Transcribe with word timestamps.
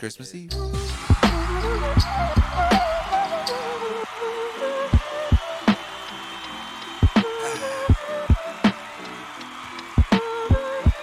Christmas 0.00 0.34
Eve. 0.34 0.50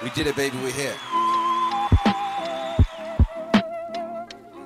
We 0.01 0.09
did 0.15 0.25
it, 0.25 0.35
baby. 0.35 0.57
We're 0.63 0.71
here. 0.71 0.95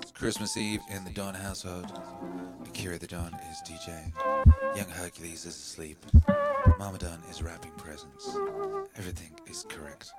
It's 0.01 0.11
Christmas 0.11 0.55
Eve 0.55 0.79
in 0.89 1.03
the 1.03 1.11
Don 1.13 1.33
household. 1.33 1.91
Akira 2.65 2.97
the 2.97 3.07
Don 3.07 3.37
is 3.51 3.61
DJ. 3.69 4.13
Young 4.77 4.87
Hercules 4.91 5.45
is 5.45 5.57
asleep. 5.57 5.97
Mama 6.79 6.97
Don 6.97 7.21
is 7.29 7.41
wrapping 7.43 7.71
presents. 7.71 8.37
Everything 8.95 9.33
is 9.49 9.65
correct, 9.67 10.13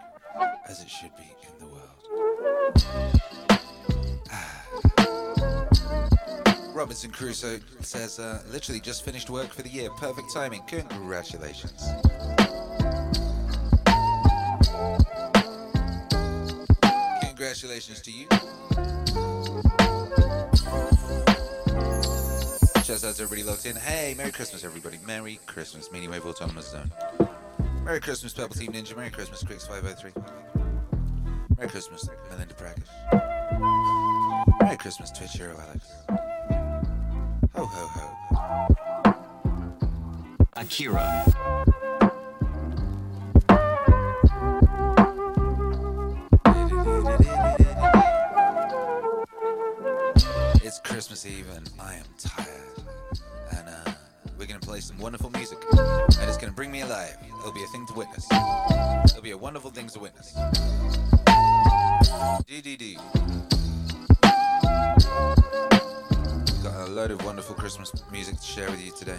as 0.69 0.82
it 0.82 0.91
should 0.91 1.17
be 1.17 1.35
in 1.49 1.59
the 1.59 1.73
world. 1.73 3.01
Robinson 6.82 7.12
Crusoe 7.12 7.61
says, 7.79 8.19
uh, 8.19 8.43
literally 8.50 8.81
just 8.81 9.05
finished 9.05 9.31
work 9.31 9.52
for 9.52 9.62
the 9.62 9.69
year. 9.69 9.88
Perfect 9.90 10.34
timing. 10.34 10.62
Congratulations. 10.67 11.81
Congratulations 17.20 18.02
to 18.02 18.11
you. 18.11 18.26
Shouts 22.82 23.05
out 23.05 23.20
everybody 23.20 23.44
locked 23.44 23.67
in. 23.67 23.76
Hey, 23.76 24.14
Merry 24.19 24.32
Christmas, 24.32 24.64
everybody. 24.64 24.99
Merry 25.06 25.38
Christmas, 25.46 25.93
Meaning 25.93 26.11
Wave 26.11 26.26
Autonomous 26.26 26.73
Zone. 26.73 26.90
Merry 27.85 28.00
Christmas, 28.00 28.32
Pebble 28.32 28.56
Team 28.56 28.73
Ninja. 28.73 28.96
Merry 28.96 29.11
Christmas, 29.11 29.44
Cricks503. 29.44 31.56
Merry 31.56 31.69
Christmas, 31.69 32.08
Melinda 32.28 32.55
Brackish. 32.55 32.88
Merry 34.61 34.76
Christmas, 34.76 35.12
Twitch 35.12 35.35
Hero 35.35 35.56
Alex. 35.61 36.22
Ho, 37.62 37.69
ho, 37.69 37.87
ho. 37.94 39.14
Akira. 40.56 41.25
It's 50.64 50.81
Christmas 50.81 51.25
Eve 51.25 51.47
and 51.55 51.70
I 51.79 51.94
am 51.94 52.05
tired. 52.19 52.49
And 53.53 53.69
uh, 53.69 53.93
we're 54.37 54.47
gonna 54.47 54.59
play 54.59 54.81
some 54.81 54.99
wonderful 54.99 55.31
music. 55.31 55.59
And 55.70 56.29
it's 56.29 56.38
gonna 56.38 56.50
bring 56.50 56.73
me 56.73 56.81
alive. 56.81 57.17
It'll 57.38 57.53
be 57.53 57.62
a 57.62 57.67
thing 57.69 57.87
to 57.87 57.94
witness. 57.94 58.26
It'll 59.05 59.23
be 59.23 59.31
a 59.31 59.38
wonderful 59.38 59.70
thing 59.70 59.87
to 59.87 60.00
witness. 60.00 60.35
DDD. 62.44 62.99
A 66.82 66.87
load 66.88 67.12
of 67.12 67.25
wonderful 67.25 67.55
Christmas 67.55 67.93
music 68.11 68.37
to 68.37 68.44
share 68.44 68.69
with 68.69 68.84
you 68.84 68.90
today. 68.99 69.19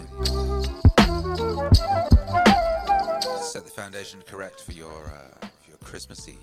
Set 3.40 3.64
the 3.64 3.72
foundation 3.74 4.20
correct 4.26 4.60
for 4.60 4.72
your 4.72 5.06
uh, 5.06 5.46
for 5.62 5.70
your 5.70 5.78
Christmas 5.78 6.28
Eve. 6.28 6.36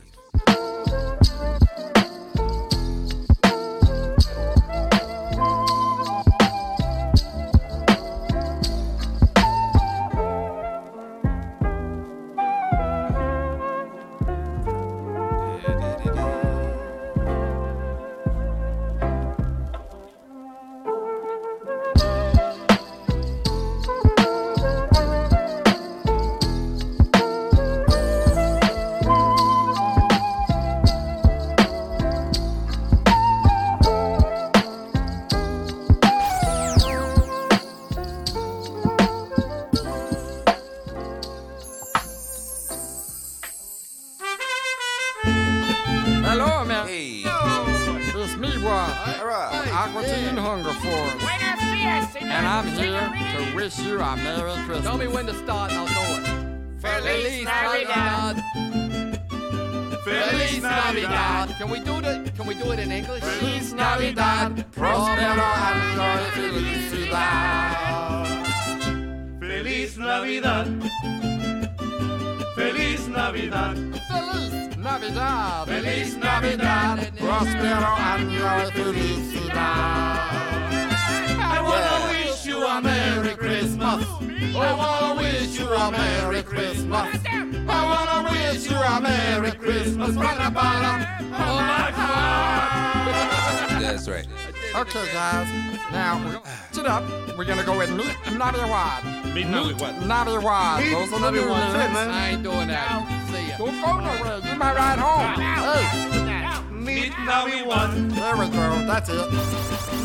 Navidad. 99.50 100.00
Meet 100.00 100.07
Navidad. 100.07 100.07
Navidad. 100.07 100.93
Those 100.93 101.13
are 101.13 101.19
the 101.19 101.31
new 101.31 101.41
lyrics. 101.41 101.98
I 101.98 102.29
ain't 102.31 102.43
doing 102.43 102.67
that. 102.67 103.27
See 103.31 103.48
ya. 103.50 103.57
Don't 103.57 103.81
go 103.81 104.00
nowhere. 104.00 104.51
You 104.51 104.57
might 104.60 104.75
ride 104.75 105.00
home. 105.00 105.41
Hey, 105.41 106.62
Meet 106.71 107.13
Navidad. 107.25 108.12
there 108.12 108.36
we 108.38 108.48
go. 108.48 108.86
That's 108.88 109.10
it. 109.10 109.27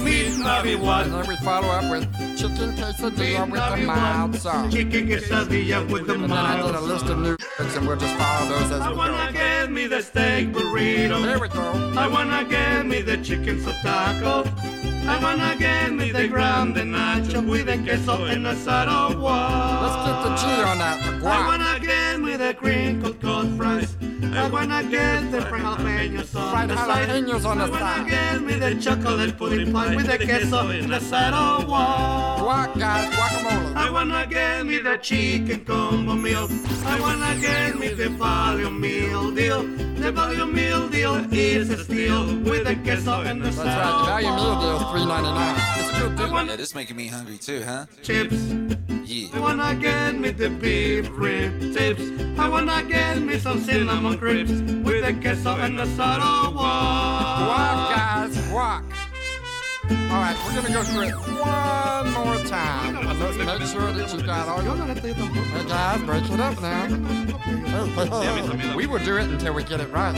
Meet 0.05 0.26
And 0.26 0.38
Navidad. 0.40 1.12
then 1.12 1.26
we 1.26 1.37
follow 1.37 1.69
up 1.69 1.90
with 1.90 2.05
chicken 2.38 2.73
quesadilla 2.76 3.50
with 3.50 3.81
the 3.81 3.87
mild 3.87 4.37
sauce. 4.37 4.73
Chicken 4.73 5.09
quesadilla 5.09 5.90
with 5.90 6.07
the 6.07 6.14
And 6.14 6.23
then 6.25 6.33
I 6.33 6.62
did 6.62 6.75
a 6.75 6.81
list 6.81 7.07
of 7.07 7.19
new 7.19 7.25
lyrics, 7.59 7.76
and 7.76 7.87
we'll 7.88 7.97
just 7.97 8.14
follow 8.16 8.49
those 8.50 8.71
as 8.73 8.81
I 8.83 8.90
we 8.90 8.97
wanna 8.97 9.26
go. 9.26 9.33
get 9.33 9.73
me 9.73 9.87
the 9.87 10.02
steak 10.02 10.52
burrito. 10.52 11.23
There 11.23 11.38
we 11.38 11.49
go. 11.49 11.93
I 11.97 12.07
wanna 12.09 12.45
get 12.45 12.87
me 12.87 13.00
the 13.02 13.16
chicken 13.19 13.62
taco. 13.83 14.45
I 15.09 15.19
wanna 15.23 15.55
get 15.57 15.93
me 15.93 16.11
the 16.11 16.27
grande 16.29 16.77
nacho 16.77 17.47
with 17.49 17.67
the 17.67 17.79
queso 17.79 18.25
and 18.25 18.45
asado. 18.47 19.15
Let's 19.83 19.97
get 20.05 20.17
the 20.25 20.31
G 20.41 20.63
on 20.63 20.79
that. 20.79 21.21
The 21.21 21.27
I 21.27 21.47
wanna 21.47 21.79
get 21.81 22.21
me 22.21 22.37
the 22.37 22.55
crinkled 22.55 23.21
cut 23.21 23.47
fries. 23.57 23.97
I 24.35 24.49
wanna 24.51 24.83
get 24.85 25.31
the 25.31 25.43
fried 25.43 25.63
jalapenos 25.63 26.35
on 26.35 26.51
Fried 26.51 26.69
the 26.69 26.77
side. 26.77 27.11
on 27.47 27.59
the 27.59 27.65
I 27.65 27.71
wanna 27.71 28.11
get 28.11 28.43
me 28.43 28.55
the 28.55 28.75
chocolate 28.75 29.39
pudding 29.39 29.73
pie 29.73 29.95
with 29.95 30.07
the 30.07 30.19
queso 30.19 30.69
and 30.69 30.91
asado. 30.93 31.65
Guac, 31.67 32.79
guys. 32.79 33.09
Guacamole. 33.15 33.77
I 33.77 33.91
wanna 33.91 34.27
get 34.27 34.67
me 34.67 34.79
the 34.79 34.97
chicken 34.99 35.65
combo 35.65 36.15
meal. 36.15 36.49
I 36.85 37.01
wanna 37.01 37.41
get 37.41 37.79
me 37.79 37.89
the 37.89 38.09
value 38.09 38.71
meal 38.71 39.31
deal. 39.31 39.63
The 39.97 40.12
value 40.12 40.47
meal 40.47 40.88
deal 40.88 41.15
is 41.33 41.71
a 41.71 41.83
steal 41.85 42.26
with 42.41 42.65
the 42.67 42.76
queso 42.85 43.23
and 43.23 43.41
the 43.43 43.50
That's 43.50 43.57
right. 43.59 43.99
The 43.99 44.05
value 44.07 44.29
meal 44.29 44.61
deal, 44.61 44.79
salad. 44.79 44.93
three 44.93 45.07
ninety 45.07 45.31
nine. 45.33 45.57
It's 45.79 45.91
a 45.91 46.00
good 46.00 46.17
deal. 46.17 46.26
Yeah, 46.47 46.57
this 46.57 46.69
is 46.69 46.75
making 46.75 46.97
me 46.97 47.07
hungry 47.09 47.38
too, 47.38 47.62
huh? 47.65 47.87
chips. 48.03 48.35
Yeah. 48.35 49.29
I 49.33 49.37
Yeah. 49.37 49.41
wanna 49.41 49.75
get 49.75 50.19
me 50.19 50.31
the 50.31 50.50
beef 50.50 51.09
rib 51.12 51.61
tips. 51.75 52.03
I 52.38 52.49
wanna 52.49 52.83
get 52.85 53.21
me 53.23 53.38
some 53.38 53.61
cinnamon 53.65 54.19
crisps 54.19 54.61
with 54.85 55.05
the 55.07 55.15
queso 55.23 55.57
and 55.57 55.79
the 55.79 55.87
soda 55.97 56.53
Guac, 56.55 57.79
guys. 57.97 58.37
Guac. 58.50 58.83
All 59.88 60.23
right, 60.23 60.37
we're 60.45 60.55
gonna 60.55 60.73
go 60.73 60.83
through 60.83 61.02
it 61.02 61.14
one 61.14 62.12
more 62.12 62.37
time. 62.47 62.97
And 62.97 63.21
let's 63.21 63.37
make 63.37 63.62
sure 63.69 63.93
that 63.93 64.12
you 64.12 64.23
got 64.23 64.49
all 64.49 64.62
your. 64.62 64.76
Hey 64.76 65.64
guys, 65.69 66.02
break 66.02 66.28
it 66.28 66.40
up 66.40 66.61
now. 66.61 66.87
we 68.76 68.87
will 68.87 68.99
do 69.05 69.16
it 69.16 69.28
until 69.28 69.55
we 69.55 69.62
get 69.62 69.81
it 69.81 69.88
right. 69.93 70.14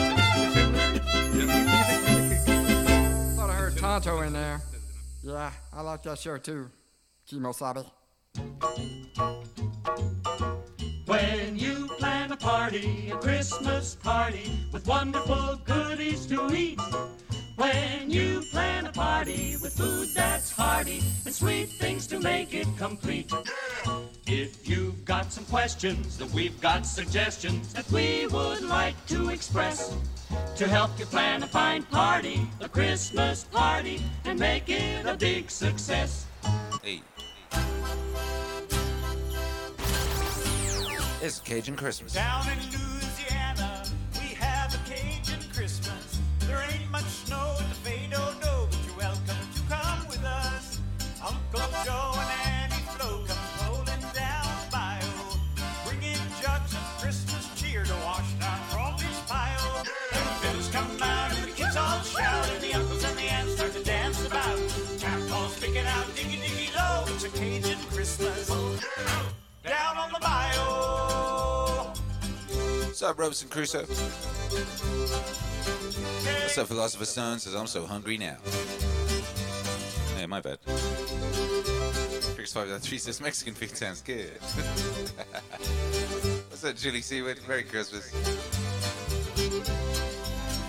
Thought 3.37 3.51
I 3.51 3.53
heard 3.53 3.77
Tonto 3.77 4.23
in 4.23 4.33
there. 4.33 4.63
Yeah, 5.23 5.51
I 5.73 5.83
like 5.83 6.03
that 6.05 6.19
show 6.19 6.39
too. 6.39 6.71
Kimosabe. 7.31 7.85
When 11.05 11.59
you 11.59 11.89
plan 11.99 12.33
a 12.33 12.37
party, 12.37 13.11
a 13.11 13.17
Christmas 13.19 13.97
party, 13.97 14.51
with 14.73 14.87
wonderful 14.87 15.61
goodies 15.65 16.27
to 16.27 16.55
eat, 16.55 16.81
when 17.59 18.09
you 18.09 18.43
plan 18.53 18.87
a 18.87 18.93
party 18.93 19.57
with 19.61 19.77
food 19.77 20.11
that's 20.15 20.53
hearty 20.53 21.03
and 21.25 21.35
sweet 21.35 21.69
things 21.81 22.07
to 22.07 22.21
make 22.21 22.55
it 22.55 22.69
complete. 22.79 23.33
If 24.29 24.69
you've 24.69 25.05
got 25.05 25.33
some 25.33 25.45
questions, 25.47 26.19
that 26.19 26.31
we've 26.31 26.61
got 26.61 26.87
suggestions 26.87 27.73
that 27.73 27.91
we 27.91 28.29
would 28.29 28.63
like 28.63 28.95
to 29.07 29.31
express 29.31 29.93
to 30.55 30.69
help 30.69 30.97
you 31.01 31.07
plan 31.07 31.43
a 31.43 31.49
fine 31.49 31.83
party, 31.83 32.49
a 32.61 32.69
Christmas 32.69 33.43
party, 33.43 34.01
and 34.25 34.39
make 34.39 34.69
it 34.69 35.05
a 35.05 35.17
big 35.17 35.51
success. 35.51 36.27
Hey. 36.81 37.03
It's 41.21 41.41
Cajun 41.41 41.75
Christmas. 41.75 42.15
Down 42.15 42.49
in 42.51 42.59
New 42.71 42.88
down 69.69 69.97
on 69.99 70.11
the 70.13 70.19
bayou. 70.21 71.93
What's 72.87 73.03
up, 73.03 73.19
Robinson 73.19 73.49
Crusoe? 73.49 73.85
What's 76.43 76.59
up, 76.59 76.67
Philosopher 76.69 77.05
Son? 77.05 77.39
Says, 77.39 77.55
I'm 77.55 77.67
so 77.67 77.85
hungry 77.85 78.17
now. 78.17 78.39
Hey, 80.17 80.27
my 80.27 80.41
bad. 80.41 80.59
Fix 82.37 82.53
three 82.53 82.99
says, 82.99 83.21
Mexican 83.21 83.53
food 83.53 83.77
sounds 83.77 84.01
good. 84.01 84.31
What's 86.49 86.65
up, 86.65 86.75
Julie 86.77 87.03
Seaward? 87.03 87.39
Merry 87.47 87.65
Christmas. 87.65 88.11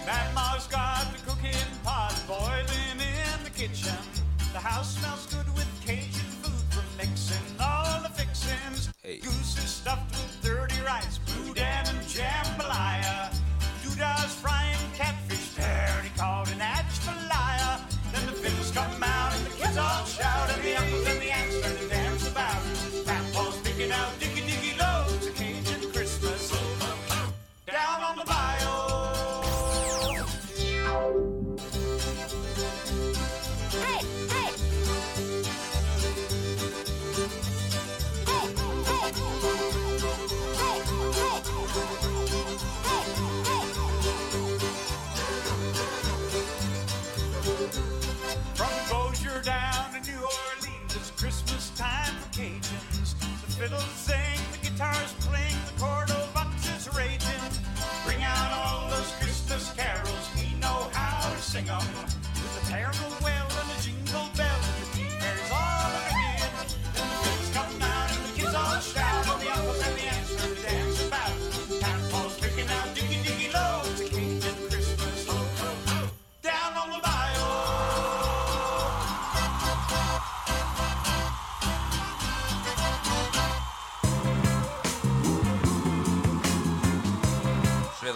Grandma's 0.03 0.67
got 0.67 1.07
the 1.13 1.19
cooking 1.25 1.55
pot 1.83 2.21
boiling 2.27 2.99
in 2.99 3.43
the 3.45 3.49
kitchen. 3.51 3.95
The 4.51 4.59
house 4.59 4.97
smells 4.97 5.25
good. 5.27 5.38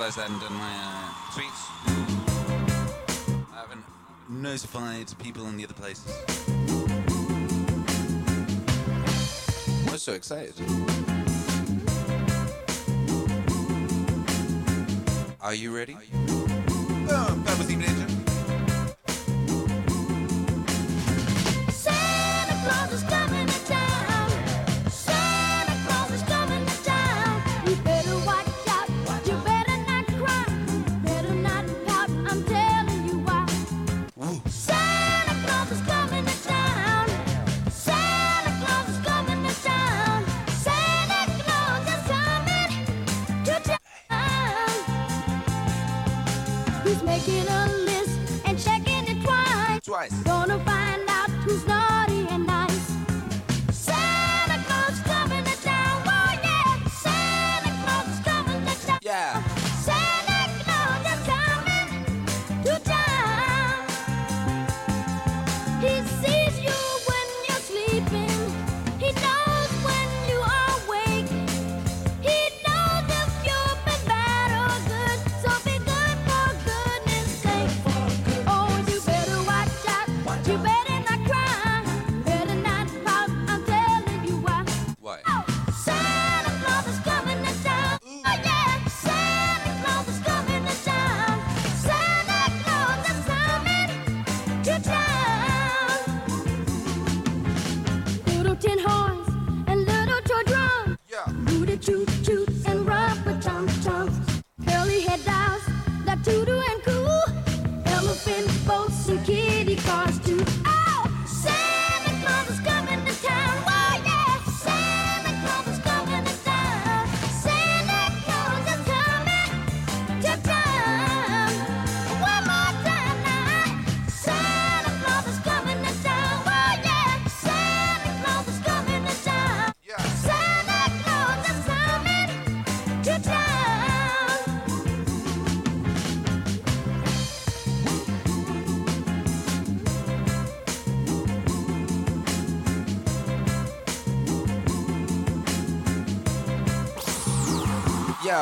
realised 0.04 0.20
I 0.20 0.24
hadn't 0.24 0.40
done 0.40 0.54
my 0.54 0.74
uh, 0.84 1.12
tweets. 1.32 1.62
I 3.54 3.62
haven't 3.62 3.86
notified 4.28 5.08
people 5.20 5.48
in 5.48 5.56
the 5.56 5.64
other 5.64 5.74
places. 5.74 6.12
I 9.88 9.92
was 9.94 10.02
so 10.02 10.12
excited. 10.12 10.56
Are 15.40 15.54
you 15.54 15.74
ready? 15.74 15.94
Are 15.94 16.04
you- 16.04 17.08
oh, 17.10 18.13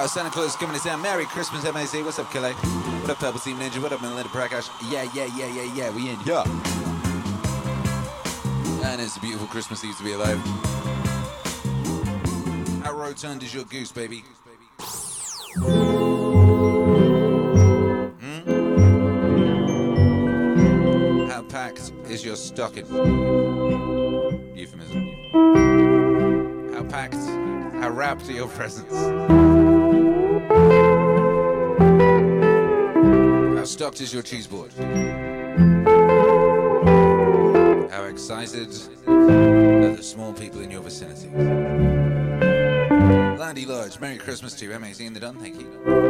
Santa 0.07 0.29
Claus 0.31 0.47
is 0.47 0.55
coming 0.55 0.75
to 0.75 0.83
town. 0.83 1.01
Merry 1.01 1.25
Christmas, 1.25 1.63
MAC. 1.63 2.03
What's 2.03 2.17
up, 2.17 2.31
Kelly? 2.31 2.53
What 2.53 3.11
up, 3.11 3.19
Purple 3.19 3.39
Team 3.39 3.57
Ninja? 3.57 3.81
What 3.81 3.91
up, 3.93 4.01
Melinda 4.01 4.29
Prakash? 4.29 4.69
Yeah, 4.91 5.03
yeah, 5.13 5.25
yeah, 5.37 5.47
yeah, 5.47 5.73
yeah. 5.75 5.89
We 5.95 6.09
in. 6.09 6.17
Yeah. 6.25 6.43
And 8.83 8.99
it's 8.99 9.17
a 9.17 9.19
beautiful 9.19 9.47
Christmas 9.47 9.83
Eve 9.83 9.95
to 9.97 10.03
be 10.03 10.13
alive. 10.13 10.39
How 12.83 12.93
rotund 12.93 13.43
is 13.43 13.53
your 13.53 13.63
goose, 13.65 13.91
baby? 13.91 14.23
Hmm? 20.79 21.29
How 21.29 21.43
packed 21.43 21.91
is 22.09 22.25
your 22.25 22.35
stocking? 22.35 22.87
Euphemism. 24.55 25.09
How 26.73 26.83
packed, 26.83 27.15
how 27.15 27.89
wrapped 27.89 28.27
are 28.29 28.33
your 28.33 28.47
presents? 28.47 29.40
How 33.91 33.95
stocked 33.95 34.03
is 34.03 34.13
your 34.13 34.23
cheese 34.23 34.47
board? 34.47 34.71
How 37.91 38.03
excited 38.05 38.69
are 39.05 39.95
the 39.95 40.01
small 40.01 40.31
people 40.31 40.61
in 40.61 40.71
your 40.71 40.81
vicinity? 40.81 41.27
Landy 43.37 43.65
Lodge, 43.65 43.99
Merry 43.99 44.17
Christmas 44.17 44.53
to 44.53 44.65
you. 44.65 44.71
Amazing 44.71 45.07
in 45.07 45.13
the 45.13 45.19
done, 45.19 45.37
thank 45.39 45.59
you. 45.59 46.00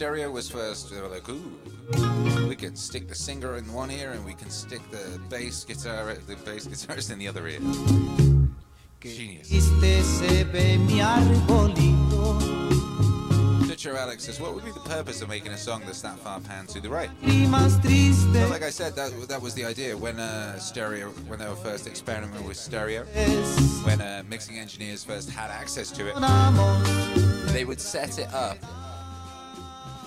Stereo 0.00 0.30
was 0.30 0.48
first, 0.48 0.90
they 0.90 0.98
were 0.98 1.08
like, 1.08 1.28
ooh, 1.28 1.52
we 2.48 2.56
could 2.56 2.78
stick 2.78 3.06
the 3.06 3.14
singer 3.14 3.58
in 3.58 3.70
one 3.70 3.90
ear 3.90 4.12
and 4.12 4.24
we 4.24 4.32
can 4.32 4.48
stick 4.48 4.80
the 4.90 5.20
bass 5.28 5.62
guitar, 5.62 6.14
the 6.26 6.36
bass 6.36 6.66
guitarist 6.66 7.12
in 7.12 7.18
the 7.18 7.28
other 7.28 7.46
ear. 7.46 7.60
Genius. 8.98 9.50
Triste 9.50 10.02
se 10.02 10.44
ve 10.44 10.78
mi 10.78 11.00
arbolito, 11.00 12.40
Twitcher 13.66 13.94
Alex 13.94 14.24
says, 14.24 14.40
what 14.40 14.54
would 14.54 14.64
be 14.64 14.70
the 14.70 14.80
purpose 14.80 15.20
of 15.20 15.28
making 15.28 15.52
a 15.52 15.58
song 15.58 15.82
that's 15.84 16.00
that 16.00 16.18
far 16.20 16.40
pan 16.40 16.66
to 16.68 16.80
the 16.80 16.88
right? 16.88 17.10
Well, 17.22 18.48
like 18.48 18.62
I 18.62 18.70
said, 18.70 18.96
that 18.96 19.28
that 19.28 19.42
was 19.42 19.52
the 19.52 19.66
idea 19.66 19.94
when 19.94 20.18
uh, 20.18 20.58
stereo, 20.58 21.10
when 21.28 21.38
they 21.40 21.46
were 21.46 21.56
first 21.56 21.86
experimenting 21.86 22.46
with 22.48 22.56
stereo, 22.56 23.04
when 23.84 24.00
uh, 24.00 24.22
mixing 24.30 24.58
engineers 24.58 25.04
first 25.04 25.28
had 25.28 25.50
access 25.50 25.90
to 25.90 26.08
it, 26.08 26.14
they 27.52 27.66
would 27.66 27.82
set 27.82 28.18
it 28.18 28.32
up 28.32 28.56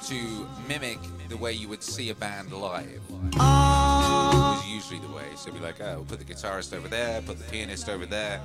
to 0.08 0.48
mimic 0.68 1.00
the 1.30 1.38
way 1.38 1.54
you 1.54 1.68
would 1.70 1.82
see 1.82 2.10
a 2.10 2.16
band 2.16 2.52
live. 2.52 3.02
Ah, 3.40 4.58
Was 4.62 4.68
usually 4.68 5.00
the 5.00 5.08
way. 5.14 5.24
So 5.36 5.50
it'd 5.50 5.60
be 5.60 5.66
like, 5.66 5.80
oh, 5.82 6.06
put 6.08 6.20
the 6.20 6.26
guitarist 6.26 6.74
over 6.76 6.88
there, 6.88 7.22
put 7.22 7.38
the 7.38 7.44
pianist 7.46 7.88
over 7.90 8.06
there. 8.06 8.40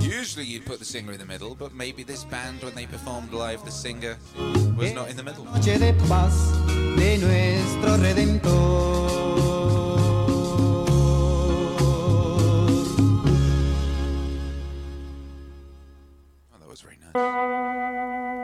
Usually 0.00 0.44
you'd 0.44 0.64
put 0.64 0.78
the 0.78 0.84
singer 0.84 1.12
in 1.12 1.18
the 1.18 1.26
middle, 1.26 1.54
but 1.54 1.74
maybe 1.74 2.02
this 2.04 2.24
band, 2.24 2.62
when 2.62 2.74
they 2.74 2.86
performed 2.86 3.32
live, 3.32 3.64
the 3.64 3.70
singer 3.70 4.16
was 4.76 4.92
not 4.92 5.08
in 5.10 5.16
the 5.16 5.24
middle. 5.24 5.44
Noche 5.44 5.78
de 5.78 5.92
paz 6.08 6.52
de 6.96 7.18
nuestro 7.18 7.96
Redentor. 7.98 9.34
Oh, 16.52 16.58
that 16.60 16.68
was 16.68 16.80
very 16.80 16.98
nice. 17.00 18.43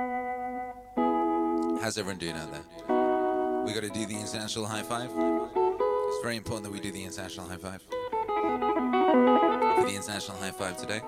How's 1.91 1.99
everyone 1.99 2.19
doing 2.19 2.37
out 2.37 2.53
there? 2.53 2.63
We 3.65 3.73
got 3.73 3.83
to 3.83 3.89
do 3.89 4.07
the 4.07 4.15
international 4.15 4.65
high 4.65 4.85
five. 4.85 5.11
It's 5.11 6.23
very 6.23 6.37
important 6.37 6.63
that 6.63 6.73
we 6.73 6.79
do 6.79 6.93
the 6.93 7.03
international 7.03 7.49
high 7.49 7.57
five. 7.57 7.83
For 7.83 9.85
the 9.85 9.97
international 9.97 10.39
high 10.39 10.53
five 10.53 10.77
today. 10.77 11.01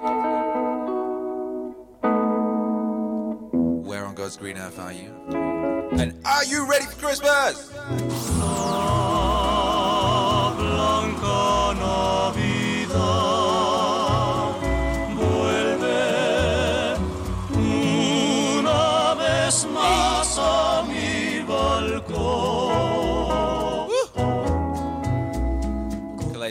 Where 3.89 4.05
on 4.05 4.17
God's 4.17 4.37
green 4.37 4.59
earth 4.59 4.81
are 4.81 4.93
you? 4.93 5.15
And 5.93 6.21
are 6.25 6.45
you 6.47 6.69
ready 6.69 6.87
for 6.87 6.97
Christmas? 6.97 7.73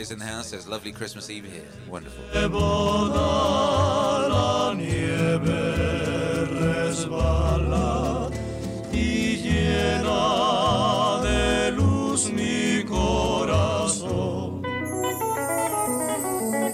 Calais 0.02 0.12
in 0.12 0.18
the 0.18 0.24
house 0.24 0.48
says, 0.48 0.66
lovely 0.66 0.90
Christmas 0.90 1.30
Eve 1.30 1.44
here. 1.44 1.68
Wonderful. 1.88 2.24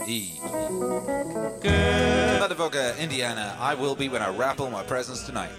E. 0.09 0.39
Motherfucker, 2.41 2.99
Indiana, 2.99 3.55
I 3.61 3.75
will 3.75 3.95
be 3.95 4.09
when 4.09 4.23
I 4.23 4.35
wrap 4.35 4.59
all 4.59 4.71
my 4.71 4.83
presents 4.83 5.25
tonight. 5.25 5.51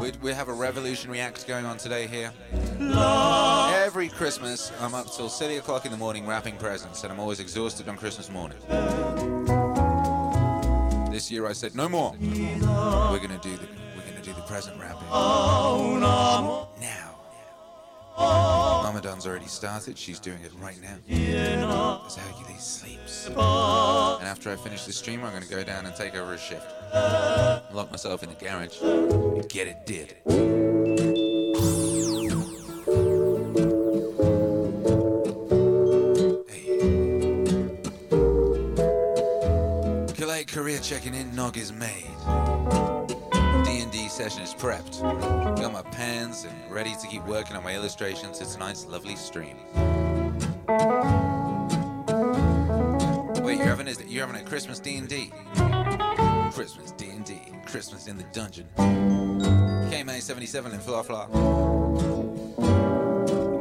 We, 0.00 0.12
we 0.22 0.32
have 0.32 0.48
a 0.48 0.52
revolutionary 0.52 1.20
act 1.20 1.46
going 1.48 1.64
on 1.64 1.78
today 1.78 2.06
here. 2.06 2.30
Every 2.78 4.10
Christmas, 4.10 4.70
I'm 4.80 4.94
up 4.94 5.10
till 5.10 5.30
7 5.30 5.56
o'clock 5.58 5.86
in 5.86 5.92
the 5.92 5.96
morning 5.96 6.26
wrapping 6.26 6.56
presents, 6.58 7.02
and 7.04 7.12
I'm 7.12 7.20
always 7.20 7.40
exhausted 7.40 7.88
on 7.88 7.96
Christmas 7.96 8.28
morning. 8.30 8.58
This 11.10 11.30
year 11.30 11.46
I 11.46 11.52
said, 11.52 11.74
no 11.74 11.88
more. 11.88 12.14
We're 12.20 13.18
gonna 13.18 13.38
do 13.42 13.56
the 13.56 13.66
we're 13.96 14.04
gonna 14.06 14.22
do 14.22 14.34
the 14.34 14.42
present 14.42 14.78
wrapping 14.78 15.08
now. 16.80 17.09
Mama 18.20 19.00
Don's 19.02 19.26
already 19.26 19.46
started. 19.46 19.96
She's 19.96 20.20
doing 20.20 20.40
it 20.42 20.52
right 20.60 20.80
now. 20.82 20.98
That's 21.08 22.16
how 22.16 22.32
Hercules 22.32 22.62
sleeps. 22.62 23.26
And 23.26 23.36
after 24.26 24.50
I 24.50 24.56
finish 24.56 24.84
the 24.84 24.92
stream, 24.92 25.24
I'm 25.24 25.32
gonna 25.32 25.46
go 25.46 25.64
down 25.64 25.86
and 25.86 25.94
take 25.96 26.14
over 26.14 26.34
a 26.34 26.38
shift. 26.38 26.66
Lock 27.72 27.90
myself 27.90 28.22
in 28.22 28.28
the 28.28 28.34
garage 28.36 28.80
and 28.82 29.48
get 29.48 29.66
it 29.66 29.86
did. 29.86 30.16
Korea 40.46 40.80
checking 40.80 41.14
in. 41.14 41.32
Nog 41.36 41.56
is 41.56 41.72
made. 41.72 42.10
Session 44.20 44.42
is 44.42 44.52
prepped. 44.52 45.00
Got 45.00 45.72
my 45.72 45.80
pens 45.80 46.44
and 46.44 46.70
ready 46.70 46.94
to 47.00 47.06
keep 47.06 47.24
working 47.24 47.56
on 47.56 47.64
my 47.64 47.74
illustrations 47.74 48.38
to 48.38 48.44
tonight's 48.44 48.84
lovely 48.84 49.16
stream. 49.16 49.56
Wait, 53.42 53.56
you're 53.56 53.66
having 53.66 53.88
a, 53.88 53.94
you're 54.06 54.26
having 54.26 54.38
a 54.38 54.44
Christmas 54.44 54.78
D&D. 54.78 55.32
Christmas 56.52 56.92
D&D. 56.92 57.40
Christmas 57.64 58.08
in 58.08 58.18
the 58.18 58.24
dungeon. 58.24 58.68
KMA77 58.76 60.74
in 60.74 60.80
Fla 60.80 61.02
Fla. 61.02 61.26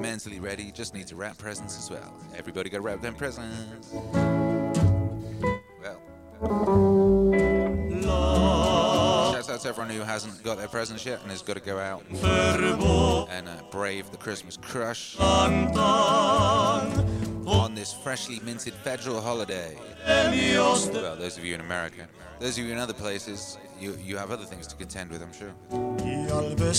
Mentally 0.01 0.41
ready, 0.41 0.73
just 0.73 0.93
need 0.93 1.07
to 1.07 1.15
wrap 1.15 1.37
presents 1.37 1.77
as 1.77 1.89
well. 1.89 2.13
Everybody 2.35 2.69
go 2.69 2.79
wrap 2.79 2.99
them 3.01 3.15
presents. 3.15 3.93
Well. 5.81 7.28
To 9.59 9.67
everyone 9.67 9.93
who 9.93 10.03
hasn't 10.03 10.41
got 10.41 10.57
their 10.57 10.69
presents 10.69 11.05
yet 11.05 11.21
and 11.21 11.29
has 11.31 11.41
got 11.41 11.55
to 11.55 11.59
go 11.59 11.79
out 11.79 12.05
and 12.09 13.49
uh, 13.49 13.61
brave 13.71 14.09
the 14.09 14.15
Christmas 14.15 14.55
crush 14.55 15.19
on 15.19 15.73
this 17.75 17.91
freshly 17.91 18.39
minted 18.39 18.73
federal 18.73 19.19
holiday. 19.19 19.77
Well, 20.07 21.17
those 21.17 21.37
of 21.37 21.43
you 21.43 21.55
in 21.55 21.59
America. 21.59 22.07
Those 22.39 22.57
of 22.57 22.63
you 22.63 22.71
in 22.71 22.77
other 22.77 22.93
places, 22.93 23.57
you, 23.77 23.97
you 24.01 24.15
have 24.15 24.31
other 24.31 24.45
things 24.45 24.65
to 24.67 24.77
contend 24.77 25.11
with, 25.11 25.21
I'm 25.21 25.33
sure. 25.33 25.53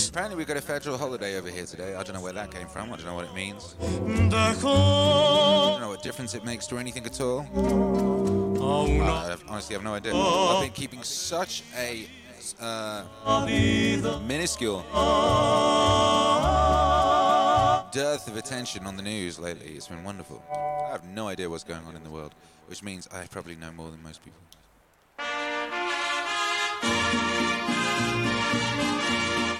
Apparently, 0.09 0.35
we've 0.35 0.47
got 0.47 0.57
a 0.57 0.61
federal 0.61 0.97
holiday 0.97 1.37
over 1.37 1.49
here 1.49 1.67
today. 1.67 1.93
I 1.93 2.01
don't 2.01 2.15
know 2.15 2.21
where 2.21 2.33
that 2.33 2.49
came 2.49 2.67
from. 2.67 2.91
I 2.91 2.95
don't 2.95 3.05
know 3.05 3.13
what 3.13 3.25
it 3.25 3.35
means. 3.35 3.75
I 3.79 4.55
don't 4.59 5.81
know 5.81 5.89
what 5.89 6.01
difference 6.01 6.33
it 6.33 6.43
makes 6.43 6.65
to 6.67 6.79
anything 6.79 7.05
at 7.05 7.21
all. 7.21 7.45
una 7.53 9.05
I 9.05 9.37
honestly 9.47 9.75
have 9.75 9.83
no 9.83 9.93
idea. 9.93 10.15
I've 10.15 10.63
been 10.63 10.71
keeping 10.71 11.03
such 11.03 11.61
a 11.77 12.07
uh, 12.59 13.03
minuscule 14.27 14.85
dearth 17.91 18.27
of 18.29 18.37
attention 18.37 18.87
on 18.87 18.95
the 18.95 19.03
news 19.03 19.37
lately. 19.37 19.73
It's 19.73 19.87
been 19.87 20.03
wonderful. 20.03 20.41
I 20.51 20.91
have 20.91 21.03
no 21.03 21.27
idea 21.27 21.49
what's 21.49 21.65
going 21.65 21.83
on 21.85 21.95
in 21.95 22.03
the 22.03 22.09
world, 22.09 22.33
which 22.67 22.81
means 22.81 23.07
I 23.11 23.25
probably 23.27 23.55
know 23.55 23.71
more 23.71 23.91
than 23.91 24.01
most 24.01 24.21
people. 24.23 24.39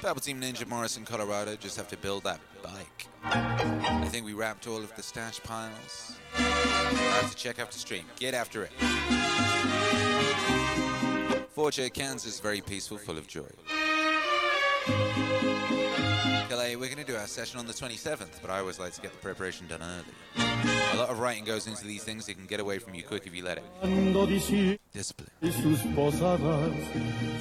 Battle 0.02 0.22
Team 0.22 0.42
Ninja 0.42 0.68
Morrison, 0.68 1.06
Colorado, 1.06 1.56
just 1.56 1.78
have 1.78 1.88
to 1.90 1.98
build 1.98 2.24
that 2.24 2.40
bike. 2.64 3.08
I 3.24 4.08
think 4.10 4.26
we 4.26 4.34
wrapped 4.34 4.66
all 4.68 4.78
of 4.78 4.96
the 4.96 5.04
stash 5.04 5.40
piles. 5.44 6.16
I 6.36 6.42
have 7.22 7.32
to 7.32 7.38
check 7.38 7.60
after 7.60 7.78
stream. 7.78 8.06
Get 8.18 8.34
after 8.34 8.64
it. 8.64 8.72
Forte, 11.54 11.90
Kansas, 11.90 12.40
very 12.40 12.62
peaceful, 12.62 12.98
full 12.98 13.18
of 13.18 13.28
joy. 13.28 13.44
Calais, 16.48 16.78
we're 16.78 16.88
going 16.88 16.98
to 16.98 17.04
do 17.04 17.18
our 17.18 17.28
session 17.28 17.60
on 17.60 17.68
the 17.68 17.74
27th, 17.74 18.42
but 18.42 18.50
I 18.50 18.60
always 18.60 18.80
like 18.80 18.94
to 18.94 19.02
get 19.02 19.12
the 19.12 19.18
preparation 19.18 19.68
done 19.68 19.82
early. 19.82 20.46
A 20.94 20.98
lot 20.98 21.10
of 21.10 21.20
writing 21.20 21.44
goes 21.44 21.68
into 21.68 21.86
these 21.86 22.06
things, 22.06 22.30
it 22.30 22.36
can 22.36 22.46
get 22.46 22.62
away 22.62 22.80
from 22.80 22.96
you 22.96 23.04
quick 23.04 23.28
if 23.28 23.36
you 23.36 23.44
let 23.44 23.58
it. 23.58 24.80
Discipline. 24.94 25.30
y 25.42 25.52
sus 25.52 25.80
posadas. 25.94 26.72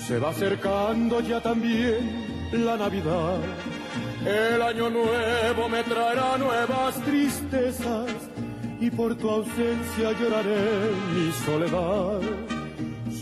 Se 0.06 0.18
va 0.18 0.30
acercando 0.30 1.20
ya 1.20 1.40
también 1.40 2.50
la 2.52 2.76
Navidad. 2.76 3.40
El 4.26 4.60
año 4.60 4.90
nuevo 4.90 5.68
me 5.68 5.84
traerá 5.84 6.36
nuevas 6.36 7.00
tristezas 7.04 8.10
y 8.80 8.90
por 8.90 9.14
tu 9.14 9.30
ausencia 9.30 10.12
lloraré 10.18 10.90
mi 11.14 11.32
soledad. 11.44 12.59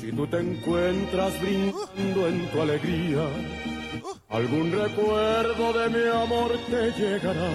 Si 0.08 0.14
tú 0.14 0.26
te 0.26 0.38
encuentras 0.38 1.38
brincando 1.38 2.28
en 2.28 2.50
tu 2.50 2.62
alegría, 2.62 3.28
algún 4.30 4.72
recuerdo 4.72 5.72
de 5.74 5.88
mi 5.90 6.08
amor 6.08 6.52
te 6.70 6.92
llegará. 6.92 7.50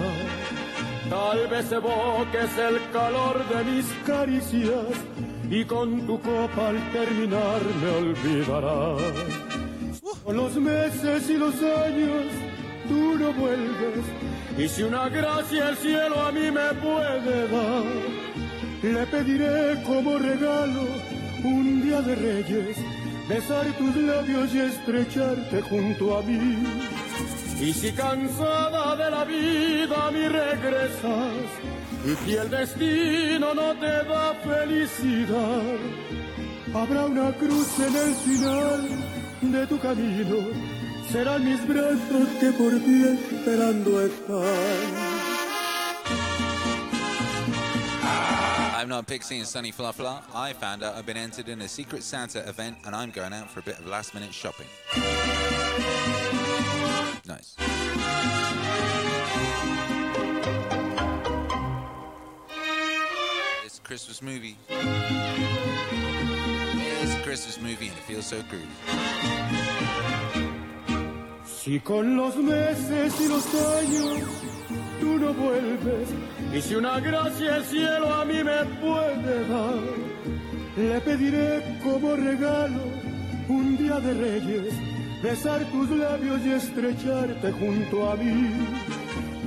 Tal 1.10 1.48
vez 1.48 1.72
evoques 1.72 2.56
el 2.56 2.78
calor 2.92 3.44
de 3.48 3.64
mis 3.64 3.86
caricias 4.06 4.86
y 5.50 5.64
con 5.64 6.06
tu 6.06 6.20
copa 6.20 6.68
al 6.68 6.92
terminar 6.92 7.60
me 7.82 7.90
olvidarás. 7.90 9.02
Con 10.22 10.36
los 10.36 10.54
meses 10.54 11.28
y 11.28 11.36
los 11.36 11.56
años 11.56 12.26
tú 12.86 13.18
no 13.18 13.32
vuelves 13.32 14.04
y 14.56 14.68
si 14.68 14.84
una 14.84 15.08
gracia 15.08 15.70
el 15.70 15.76
cielo 15.76 16.20
a 16.20 16.30
mí 16.30 16.52
me 16.52 16.72
puede 16.74 17.48
dar, 17.48 17.84
le 18.80 19.06
pediré 19.06 19.82
como 19.82 20.18
regalo 20.18 21.23
un 21.44 21.82
día 21.82 22.00
de 22.00 22.14
reyes 22.14 22.76
besar 23.28 23.66
tus 23.78 23.96
labios 23.96 24.54
y 24.54 24.58
estrecharte 24.60 25.62
junto 25.62 26.18
a 26.18 26.22
mí. 26.22 26.64
Y 27.60 27.72
si 27.72 27.92
cansada 27.92 28.96
de 28.96 29.10
la 29.10 29.24
vida 29.24 30.06
a 30.06 30.10
mí 30.10 30.26
regresas, 30.28 31.48
y 32.04 32.24
si 32.24 32.36
el 32.36 32.50
destino 32.50 33.54
no 33.54 33.74
te 33.76 33.86
da 33.86 34.34
felicidad, 34.42 35.78
habrá 36.74 37.06
una 37.06 37.32
cruz 37.32 37.78
en 37.78 37.96
el 37.96 38.14
final 38.14 38.88
de 39.40 39.66
tu 39.66 39.78
camino. 39.78 40.36
Serán 41.10 41.44
mis 41.44 41.66
brazos 41.66 42.28
que 42.40 42.50
por 42.52 42.72
ti 42.72 43.04
esperando 43.04 44.00
están. 44.02 45.24
I'm 48.84 48.90
not 48.90 49.06
Pixie 49.06 49.38
and 49.38 49.48
Sunny 49.48 49.72
Fluffler. 49.72 50.22
I 50.34 50.52
found 50.52 50.82
out 50.82 50.94
I've 50.94 51.06
been 51.06 51.16
entered 51.16 51.48
in 51.48 51.62
a 51.62 51.68
Secret 51.68 52.02
Santa 52.02 52.46
event 52.46 52.76
and 52.84 52.94
I'm 52.94 53.10
going 53.10 53.32
out 53.32 53.50
for 53.50 53.60
a 53.60 53.62
bit 53.62 53.78
of 53.78 53.86
last 53.86 54.12
minute 54.12 54.34
shopping. 54.34 54.66
Nice. 57.26 57.56
It's 63.64 63.78
a 63.78 63.80
Christmas 63.80 64.20
movie. 64.20 64.58
It's 67.00 67.14
a 67.14 67.22
Christmas 67.22 67.58
movie 67.62 67.88
and 67.88 67.96
it 67.96 68.02
feels 68.02 68.26
so 68.26 68.42
groovy. 68.42 68.68
Si 71.46 71.80
con 71.80 72.18
los 72.18 72.36
meses 72.36 73.14
y 73.18 73.28
los 73.28 73.46
años 73.46 74.28
tú 75.00 75.18
no 75.18 75.32
vuelves, 75.32 76.10
y 76.54 76.62
si 76.62 76.74
una 76.76 77.00
gracia 77.00 77.56
el 77.56 77.64
cielo 77.64 78.14
a 78.14 78.24
mí 78.24 78.44
me 78.44 78.64
puede 78.80 79.48
dar, 79.48 79.74
le 80.76 81.00
pediré 81.00 81.80
como 81.82 82.14
regalo 82.14 82.82
un 83.48 83.76
día 83.76 83.98
de 83.98 84.14
reyes, 84.14 84.74
besar 85.22 85.64
tus 85.72 85.90
labios 85.90 86.40
y 86.44 86.52
estrecharte 86.52 87.52
junto 87.52 88.10
a 88.10 88.16
mí. 88.16 88.52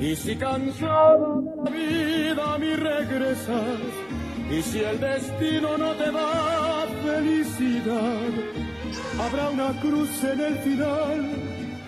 Y 0.01 0.15
si 0.15 0.35
cansado 0.35 1.41
de 1.41 1.71
la 1.71 1.77
vida 1.77 2.53
a 2.53 2.57
mí 2.57 2.75
regresas, 2.75 3.79
y 4.51 4.61
si 4.61 4.79
el 4.79 4.99
destino 4.99 5.77
no 5.77 5.91
te 5.93 6.11
da 6.11 6.85
felicidad, 7.05 8.31
habrá 9.19 9.49
una 9.49 9.71
cruz 9.81 10.23
en 10.23 10.39
el 10.41 10.55
final 10.59 11.31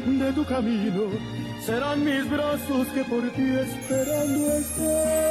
de 0.05 0.33
tu 0.33 0.45
camino. 0.45 1.48
Serán 1.69 2.03
mis 2.03 2.27
brazos 2.27 2.87
que 2.87 3.03
por 3.03 3.21
ti 3.29 3.55
esperando 3.59 4.53
están. 4.53 5.29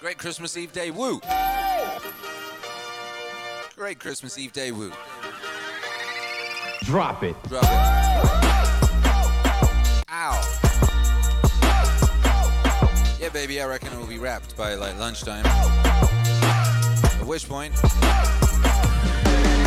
Great 0.00 0.18
Christmas 0.18 0.56
Eve 0.56 0.72
Day, 0.72 0.92
woo! 0.92 1.20
Great 3.74 3.98
Christmas 3.98 4.38
Eve 4.38 4.52
Day, 4.52 4.70
woo. 4.70 4.92
Drop 6.84 7.24
it. 7.24 7.34
Drop 7.48 7.64
it. 7.64 7.70
Ow. 10.08 10.71
Baby, 13.32 13.62
I 13.62 13.66
reckon 13.66 13.92
it 13.94 13.98
will 13.98 14.06
be 14.06 14.18
wrapped 14.18 14.56
by 14.58 14.74
like 14.74 14.98
lunchtime. 14.98 15.46
At 15.46 17.24
which 17.24 17.48
point, 17.48 17.72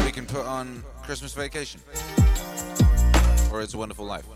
we 0.05 0.11
can 0.11 0.27
put 0.27 0.45
on 0.45 0.83
Christmas 1.01 1.33
Vacation. 1.33 1.81
Or 3.51 3.61
It's 3.61 3.73
a 3.73 3.77
Wonderful 3.77 4.05
Life. 4.05 4.27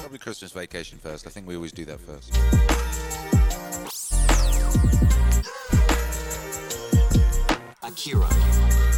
Probably 0.00 0.18
Christmas 0.18 0.52
Vacation 0.52 0.98
first. 0.98 1.26
I 1.26 1.30
think 1.30 1.46
we 1.46 1.54
always 1.54 1.72
do 1.72 1.84
that 1.84 2.00
first. 2.00 2.34
Akira. 7.82 8.89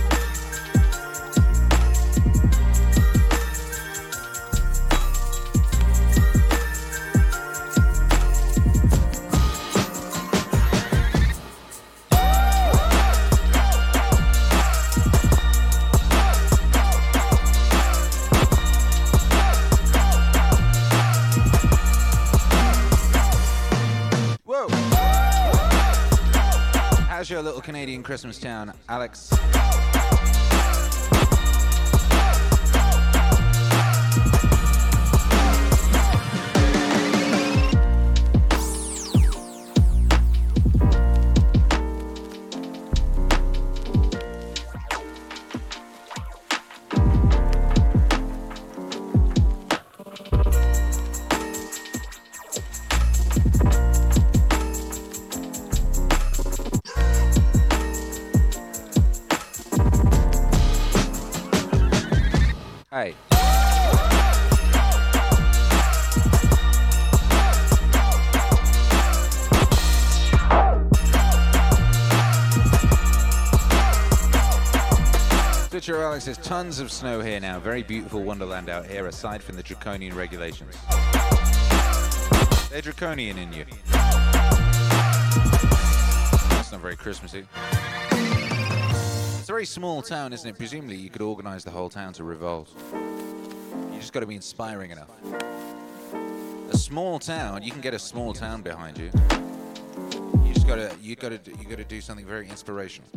Canadian 27.62 28.02
Christmas 28.02 28.38
town, 28.38 28.72
Alex? 28.88 29.32
Alex 76.12 76.26
says 76.26 76.36
tons 76.36 76.78
of 76.78 76.92
snow 76.92 77.22
here 77.22 77.40
now. 77.40 77.58
Very 77.58 77.82
beautiful 77.82 78.22
wonderland 78.22 78.68
out 78.68 78.84
here, 78.84 79.06
aside 79.06 79.42
from 79.42 79.56
the 79.56 79.62
draconian 79.62 80.14
regulations. 80.14 80.76
They're 82.68 82.82
draconian 82.82 83.38
in 83.38 83.50
you. 83.50 83.64
That's 86.50 86.70
not 86.70 86.82
very 86.82 86.96
Christmassy. 86.96 87.46
It's 88.10 89.48
a 89.48 89.52
very 89.52 89.64
small 89.64 90.02
town, 90.02 90.34
isn't 90.34 90.46
it? 90.46 90.58
Presumably, 90.58 90.96
you 90.96 91.08
could 91.08 91.22
organize 91.22 91.64
the 91.64 91.70
whole 91.70 91.88
town 91.88 92.12
to 92.12 92.24
revolt. 92.24 92.68
You 92.92 93.98
just 93.98 94.12
got 94.12 94.20
to 94.20 94.26
be 94.26 94.34
inspiring 94.34 94.90
enough. 94.90 95.08
A 96.72 96.76
small 96.76 97.20
town, 97.20 97.62
you 97.62 97.70
can 97.70 97.80
get 97.80 97.94
a 97.94 97.98
small 97.98 98.34
town 98.34 98.60
behind 98.60 98.98
you. 98.98 99.10
You 100.44 100.52
just 100.52 100.66
gotta, 100.66 100.94
you 101.00 101.16
gotta, 101.16 101.38
do- 101.38 101.52
you 101.52 101.66
gotta 101.66 101.84
do 101.84 102.02
something 102.02 102.26
very 102.26 102.50
inspirational. 102.50 103.08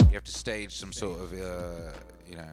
You 0.00 0.12
have 0.12 0.24
to 0.24 0.32
stage 0.32 0.74
some 0.76 0.92
sort 0.92 1.18
of, 1.18 1.32
uh, 1.32 1.92
you 2.28 2.36
know, 2.36 2.50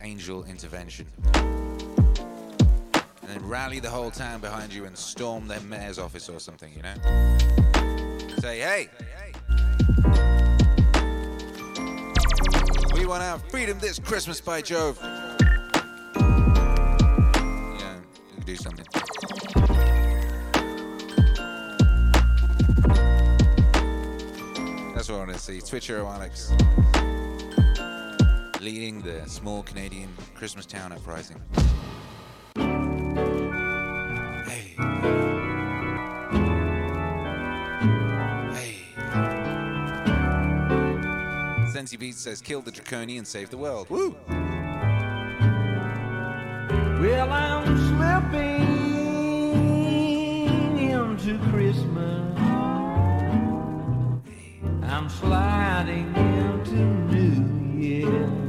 angel 0.00 0.44
intervention, 0.44 1.06
and 1.34 3.28
then 3.28 3.46
rally 3.48 3.80
the 3.80 3.90
whole 3.90 4.10
town 4.10 4.40
behind 4.40 4.72
you 4.72 4.84
and 4.84 4.96
storm 4.96 5.48
their 5.48 5.60
mayor's 5.60 5.98
office 5.98 6.28
or 6.28 6.38
something. 6.38 6.72
You 6.74 6.82
know, 6.82 6.94
say, 8.38 8.60
hey. 8.60 8.88
We 12.94 13.04
want 13.04 13.22
our 13.22 13.38
freedom 13.50 13.78
this 13.78 13.98
Christmas 13.98 14.40
by 14.40 14.62
Jove. 14.62 14.98
Yeah, 15.02 15.20
you 18.36 18.44
do 18.44 18.56
something. 18.56 18.86
That's 24.94 25.08
what 25.10 25.16
I 25.16 25.18
want 25.18 25.32
to 25.32 25.38
see. 25.38 25.60
Twitcher 25.60 25.98
Alex 26.00 26.52
leading 28.66 29.00
the 29.02 29.24
small 29.28 29.62
Canadian 29.62 30.08
Christmas 30.34 30.66
town 30.66 30.90
uprising. 30.90 31.40
Hey. 34.44 34.74
Hey. 38.52 38.74
Sensi 41.72 41.96
Beats 41.96 42.18
says, 42.18 42.40
kill 42.40 42.60
the 42.60 42.72
draconian, 42.72 43.24
save 43.24 43.50
the 43.50 43.56
world. 43.56 43.88
Woo! 43.88 44.16
Well, 47.00 47.30
I'm 47.30 47.78
slipping 47.86 48.66
into 50.76 51.38
Christmas. 51.50 52.36
I'm 54.82 55.08
sliding 55.08 56.12
into 56.16 56.74
New 57.12 57.80
Year. 57.80 58.45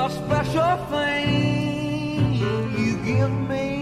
The 0.00 0.08
special 0.08 0.76
thing 0.86 2.32
you 2.32 2.96
give 3.04 3.30
me, 3.50 3.79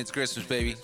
Into 0.00 0.14
Christmas, 0.14 0.46
baby. 0.46 0.76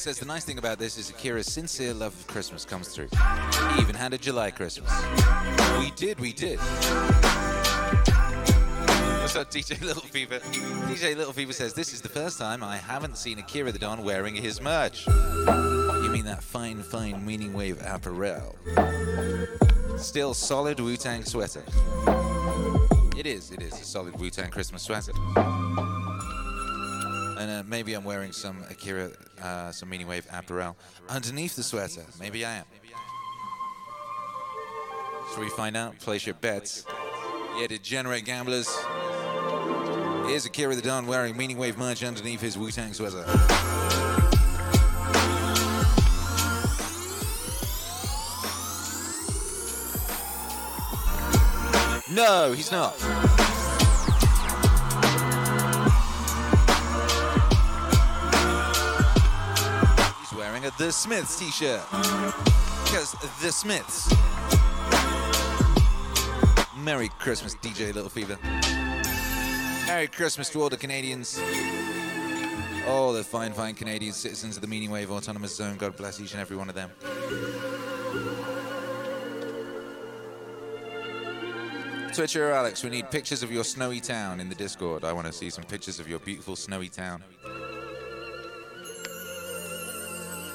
Says 0.00 0.18
the 0.18 0.24
nice 0.24 0.46
thing 0.46 0.56
about 0.56 0.78
this 0.78 0.96
is 0.96 1.10
Akira's 1.10 1.46
sincere 1.46 1.92
love 1.92 2.14
of 2.14 2.26
Christmas 2.26 2.64
comes 2.64 2.88
through. 2.88 3.08
He 3.74 3.82
even 3.82 3.94
had 3.94 4.14
a 4.14 4.18
July 4.18 4.50
Christmas. 4.50 4.90
We 5.78 5.90
did, 5.90 6.18
we 6.18 6.32
did. 6.32 6.58
What's 9.20 9.36
up, 9.36 9.50
DJ 9.50 9.78
Little 9.84 10.00
Fever? 10.00 10.38
DJ 10.38 11.14
Little 11.14 11.34
Fever 11.34 11.52
says 11.52 11.74
this 11.74 11.92
is 11.92 12.00
the 12.00 12.08
first 12.08 12.38
time 12.38 12.64
I 12.64 12.78
haven't 12.78 13.18
seen 13.18 13.38
Akira 13.40 13.72
the 13.72 13.78
Don 13.78 14.02
wearing 14.02 14.34
his 14.34 14.58
merch. 14.62 15.06
You 15.06 16.08
mean 16.10 16.24
that 16.24 16.42
fine, 16.42 16.82
fine 16.82 17.22
meaning 17.26 17.52
wave 17.52 17.78
apparel? 17.84 18.56
Still 19.98 20.32
solid 20.32 20.80
Wu 20.80 20.96
Tang 20.96 21.26
sweater. 21.26 21.62
It 23.18 23.26
is, 23.26 23.50
it 23.50 23.60
is 23.60 23.74
a 23.74 23.84
solid 23.84 24.18
Wu 24.18 24.30
Tang 24.30 24.50
Christmas 24.50 24.80
sweater. 24.82 25.12
And 27.38 27.50
uh, 27.50 27.62
maybe 27.66 27.92
I'm 27.92 28.04
wearing 28.04 28.32
some 28.32 28.64
Akira, 28.70 29.10
uh, 29.42 29.72
some 29.72 29.88
Meaning 29.88 30.06
Wave 30.06 30.26
apparel 30.32 30.76
underneath 31.08 31.56
the 31.56 31.62
sweater. 31.62 32.04
Maybe 32.18 32.44
I 32.44 32.56
am. 32.56 32.64
Shall 35.32 35.42
we 35.42 35.48
find 35.50 35.76
out? 35.76 35.98
Place 36.00 36.26
your 36.26 36.34
bets. 36.34 36.84
Yeah, 37.58 37.66
degenerate 37.68 38.24
gamblers. 38.24 38.68
Here's 40.26 40.46
Akira 40.46 40.74
the 40.74 40.82
Don 40.82 41.06
wearing 41.06 41.36
Meaning 41.36 41.58
Wave 41.58 41.78
merch 41.78 42.04
underneath 42.04 42.40
his 42.40 42.56
Wu 42.56 42.70
Tang 42.70 42.92
sweater. 42.92 43.24
No, 52.12 52.52
he's 52.52 52.72
not. 52.72 53.49
The 60.80 60.90
Smiths 60.90 61.38
t-shirt. 61.38 61.82
Because 61.90 63.14
The 63.42 63.52
Smiths. 63.52 64.10
Merry 66.74 67.10
Christmas, 67.18 67.54
DJ 67.56 67.92
Little 67.92 68.08
Fever. 68.08 68.38
Merry 69.86 70.06
Christmas 70.06 70.48
to 70.48 70.62
all 70.62 70.70
the 70.70 70.78
Canadians. 70.78 71.38
All 72.88 73.12
the 73.12 73.22
fine, 73.22 73.52
fine 73.52 73.74
Canadian 73.74 74.14
citizens 74.14 74.56
of 74.56 74.62
the 74.62 74.68
Meaning 74.68 74.90
Wave 74.90 75.10
Autonomous 75.10 75.54
Zone. 75.54 75.76
God 75.76 75.98
bless 75.98 76.18
each 76.18 76.32
and 76.32 76.40
every 76.40 76.56
one 76.56 76.70
of 76.70 76.74
them. 76.74 76.90
Twitcher 82.14 82.52
Alex, 82.52 82.82
we 82.82 82.88
need 82.88 83.10
pictures 83.10 83.42
of 83.42 83.52
your 83.52 83.64
snowy 83.64 84.00
town 84.00 84.40
in 84.40 84.48
the 84.48 84.54
Discord. 84.54 85.04
I 85.04 85.12
want 85.12 85.26
to 85.26 85.32
see 85.34 85.50
some 85.50 85.64
pictures 85.64 86.00
of 86.00 86.08
your 86.08 86.20
beautiful 86.20 86.56
snowy 86.56 86.88
town. 86.88 87.22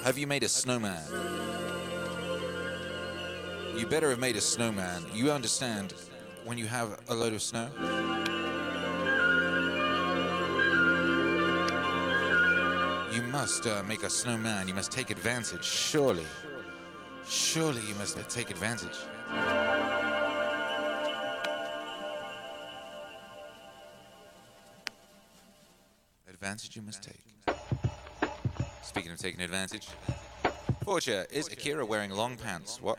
Have 0.05 0.19
you 0.19 0.27
made 0.27 0.43
a 0.43 0.47
snowman? 0.47 1.01
You 3.75 3.87
better 3.87 4.11
have 4.11 4.19
made 4.19 4.35
a 4.35 4.41
snowman. 4.41 5.03
You 5.11 5.31
understand 5.31 5.95
when 6.43 6.59
you 6.59 6.67
have 6.67 7.01
a 7.09 7.15
load 7.15 7.33
of 7.33 7.41
snow? 7.41 7.67
You 13.11 13.23
must 13.31 13.65
uh, 13.65 13.81
make 13.87 14.03
a 14.03 14.09
snowman. 14.11 14.67
You 14.67 14.75
must 14.75 14.91
take 14.91 15.09
advantage. 15.09 15.65
Surely. 15.65 16.27
Surely 17.27 17.81
you 17.87 17.95
must 17.95 18.15
take 18.29 18.51
advantage. 18.51 18.99
Advantage 26.27 26.75
you 26.75 26.83
must 26.83 27.01
take. 27.01 27.34
Speaking 28.95 29.11
of 29.11 29.19
taking 29.19 29.41
advantage, 29.41 29.89
Fortune, 30.85 31.25
is 31.29 31.49
Akira 31.49 31.85
wearing 31.85 32.11
long 32.11 32.37
pants? 32.37 32.81
What? 32.81 32.97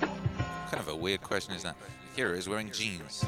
Kind 0.00 0.78
of 0.78 0.88
a 0.88 0.96
weird 0.96 1.20
question 1.20 1.52
is 1.54 1.64
that? 1.64 1.76
Akira 2.14 2.34
is 2.34 2.48
wearing 2.48 2.70
jeans. 2.70 3.22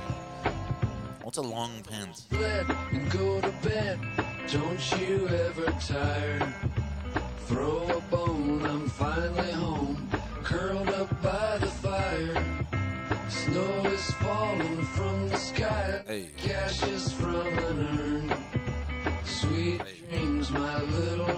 What's 1.22 1.36
a 1.36 1.42
long 1.42 1.82
pants? 1.82 2.22
go 2.30 3.38
to 3.42 3.52
bed. 3.62 3.98
Don't 4.50 4.98
you 4.98 5.28
ever 5.28 5.66
tire. 5.72 6.54
Throw 7.48 7.86
a 7.86 8.00
bone, 8.10 8.64
I'm 8.64 8.88
finally 8.88 9.52
home. 9.52 10.08
Curled 10.42 10.88
up 10.88 11.22
by 11.22 11.58
the 11.58 11.66
fire. 11.66 12.66
Snow 13.28 13.90
is 13.90 14.10
falling 14.12 14.82
from 14.86 15.28
the 15.28 15.36
sky. 15.36 16.00
Hey. 16.06 16.30
Ashes 16.50 17.12
from 17.12 17.46
an 17.46 17.98
urn. 18.00 18.34
Sweet 19.26 19.82
dreams, 20.22 20.50
my 20.50 20.82
little 20.82 21.31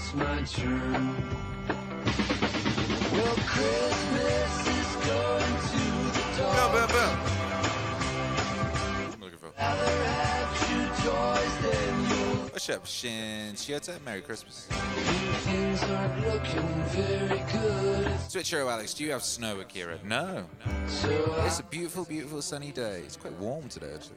it's 0.00 0.14
my 0.14 0.42
turn. 0.42 1.14
Well, 3.12 3.36
Christmas 3.46 4.52
is 4.66 4.90
going 5.06 5.54
to 5.70 5.82
the 6.16 6.24
dog. 6.38 6.54
Boom, 6.56 6.70
boom, 6.72 6.88
boom. 6.88 7.14
I'm 9.12 9.20
looking 9.20 9.38
for. 9.38 9.50
Rather 9.58 10.04
have 10.04 10.50
two 10.66 10.84
toys 11.04 11.54
than 11.62 11.94
you. 12.08 12.24
What's 12.50 12.68
up, 12.70 12.86
Shin 12.86 13.54
Shiota? 13.54 14.02
Merry 14.04 14.22
Christmas. 14.22 14.66
Things 15.44 15.82
aren't 15.82 16.26
looking 16.26 16.84
very 16.88 17.42
good. 17.52 18.12
Twitcher 18.30 18.60
Alex, 18.60 18.94
do 18.94 19.04
you 19.04 19.12
have 19.12 19.22
snow, 19.22 19.60
Akira? 19.60 19.98
No. 20.04 20.46
So 20.86 21.42
It's 21.44 21.60
a 21.60 21.64
beautiful, 21.64 22.04
beautiful 22.04 22.40
sunny 22.42 22.72
day. 22.72 23.02
It's 23.04 23.16
quite 23.16 23.34
warm 23.34 23.68
today, 23.68 23.92
actually. 23.94 24.16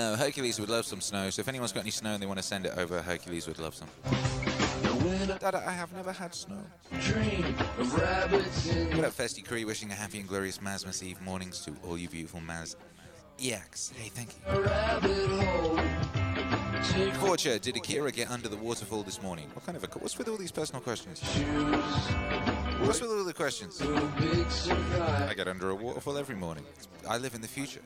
No, 0.00 0.16
Hercules 0.16 0.58
would 0.58 0.70
love 0.70 0.86
some 0.86 1.02
snow, 1.02 1.28
so 1.28 1.40
if 1.40 1.48
anyone's 1.48 1.72
got 1.72 1.80
any 1.80 1.90
snow 1.90 2.14
and 2.14 2.22
they 2.22 2.26
want 2.26 2.38
to 2.38 2.42
send 2.42 2.64
it 2.64 2.72
over, 2.78 3.02
Hercules 3.02 3.46
would 3.46 3.58
love 3.58 3.74
some. 3.74 3.88
Dada, 5.38 5.62
I 5.66 5.72
have 5.72 5.92
never 5.92 6.10
had 6.10 6.34
snow. 6.34 6.56
dream 7.00 7.54
of 7.78 7.94
rabbits 7.94 8.66
in 8.66 8.96
What 8.96 9.04
up, 9.04 9.12
Festy 9.12 9.46
Cree? 9.46 9.66
Wishing 9.66 9.90
a 9.90 9.94
happy 9.94 10.18
and 10.18 10.26
glorious 10.26 10.56
Masmas 10.56 11.02
Eve 11.02 11.20
mornings 11.20 11.60
to 11.66 11.74
all 11.86 11.98
you 11.98 12.08
beautiful 12.08 12.40
Maz. 12.40 12.76
EX. 13.38 13.92
Hey, 13.94 14.08
thank 14.08 14.30
you. 14.30 14.40
a 14.46 14.60
rabbit 14.62 15.28
hole. 15.28 15.76
Take 16.92 17.14
Fortune, 17.16 17.58
did 17.60 17.76
Akira 17.76 18.10
get 18.10 18.30
under 18.30 18.48
the 18.48 18.56
waterfall 18.56 19.02
this 19.02 19.20
morning? 19.20 19.50
What 19.52 19.66
kind 19.66 19.76
of 19.76 19.84
a. 19.84 19.98
What's 19.98 20.16
with 20.16 20.28
all 20.28 20.38
these 20.38 20.50
personal 20.50 20.80
questions? 20.80 21.20
What's 22.80 23.02
with 23.02 23.10
all 23.10 23.24
the 23.24 23.34
questions? 23.34 23.76
to 23.78 23.94
a 23.94 24.00
big 24.18 24.46
I 25.28 25.34
get 25.34 25.46
under 25.46 25.68
a 25.68 25.74
waterfall 25.74 26.16
every 26.16 26.36
morning. 26.36 26.64
I 27.06 27.18
live 27.18 27.34
in 27.34 27.42
the 27.42 27.48
future. 27.48 27.82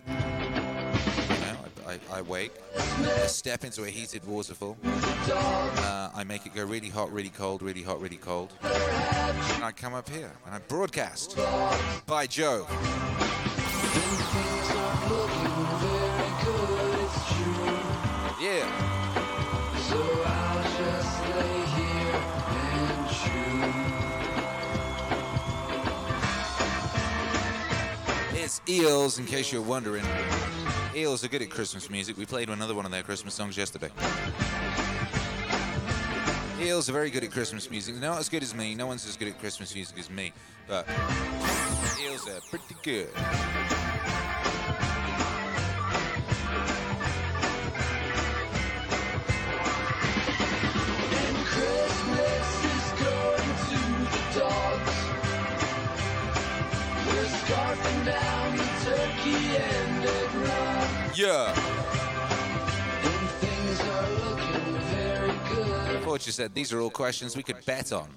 I, 1.86 1.98
I, 2.12 2.22
wake, 2.22 2.52
I 2.76 3.26
step 3.26 3.64
into 3.64 3.84
a 3.84 3.88
heated 3.88 4.26
waterfall. 4.26 4.76
Uh, 4.84 6.10
I 6.14 6.24
make 6.24 6.46
it 6.46 6.54
go 6.54 6.64
really 6.64 6.88
hot, 6.88 7.12
really 7.12 7.28
cold, 7.28 7.62
really 7.62 7.82
hot, 7.82 8.00
really 8.00 8.16
cold. 8.16 8.52
And 8.62 9.64
I 9.64 9.72
come 9.72 9.94
up 9.94 10.08
here 10.08 10.30
and 10.46 10.54
I 10.54 10.58
broadcast. 10.58 11.36
By 12.06 12.26
Joe. 12.26 12.66
Yeah. 18.40 18.94
It's 28.32 28.60
Eels, 28.68 29.18
in 29.18 29.24
case 29.24 29.52
you're 29.52 29.62
wondering. 29.62 30.04
Eels 30.96 31.24
are 31.24 31.28
good 31.28 31.42
at 31.42 31.50
Christmas 31.50 31.90
music. 31.90 32.16
We 32.16 32.24
played 32.24 32.48
another 32.48 32.74
one 32.74 32.84
of 32.84 32.92
their 32.92 33.02
Christmas 33.02 33.34
songs 33.34 33.56
yesterday. 33.56 33.90
Eels 36.60 36.88
are 36.88 36.92
very 36.92 37.10
good 37.10 37.24
at 37.24 37.32
Christmas 37.32 37.68
music. 37.68 37.96
They're 37.98 38.10
not 38.10 38.20
as 38.20 38.28
good 38.28 38.44
as 38.44 38.54
me. 38.54 38.76
No 38.76 38.86
one's 38.86 39.04
as 39.06 39.16
good 39.16 39.28
at 39.28 39.38
Christmas 39.40 39.74
music 39.74 39.98
as 39.98 40.08
me. 40.08 40.32
But 40.68 40.88
Eels 42.00 42.28
are 42.28 42.40
pretty 42.48 42.76
good. 42.84 43.08
Yeah. 61.16 61.52
And 63.04 63.28
things 63.40 63.80
are 63.80 64.10
looking 64.10 64.78
very 64.90 65.38
good. 65.92 66.02
Fortune 66.02 66.32
said 66.32 66.54
these 66.54 66.72
are 66.72 66.80
all 66.80 66.90
questions 66.90 67.36
we 67.36 67.42
could 67.42 67.64
bet 67.64 67.92
on. 67.92 68.08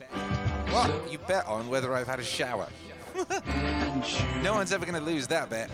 What? 0.69 1.11
You 1.11 1.19
bet 1.19 1.45
on 1.47 1.69
whether 1.69 1.93
I've 1.93 2.07
had 2.07 2.19
a 2.19 2.23
shower. 2.23 2.67
No 4.43 4.53
one's 4.53 4.71
ever 4.71 4.85
going 4.85 4.97
to 4.97 5.03
lose 5.03 5.25
that 5.27 5.49
bet. 5.49 5.71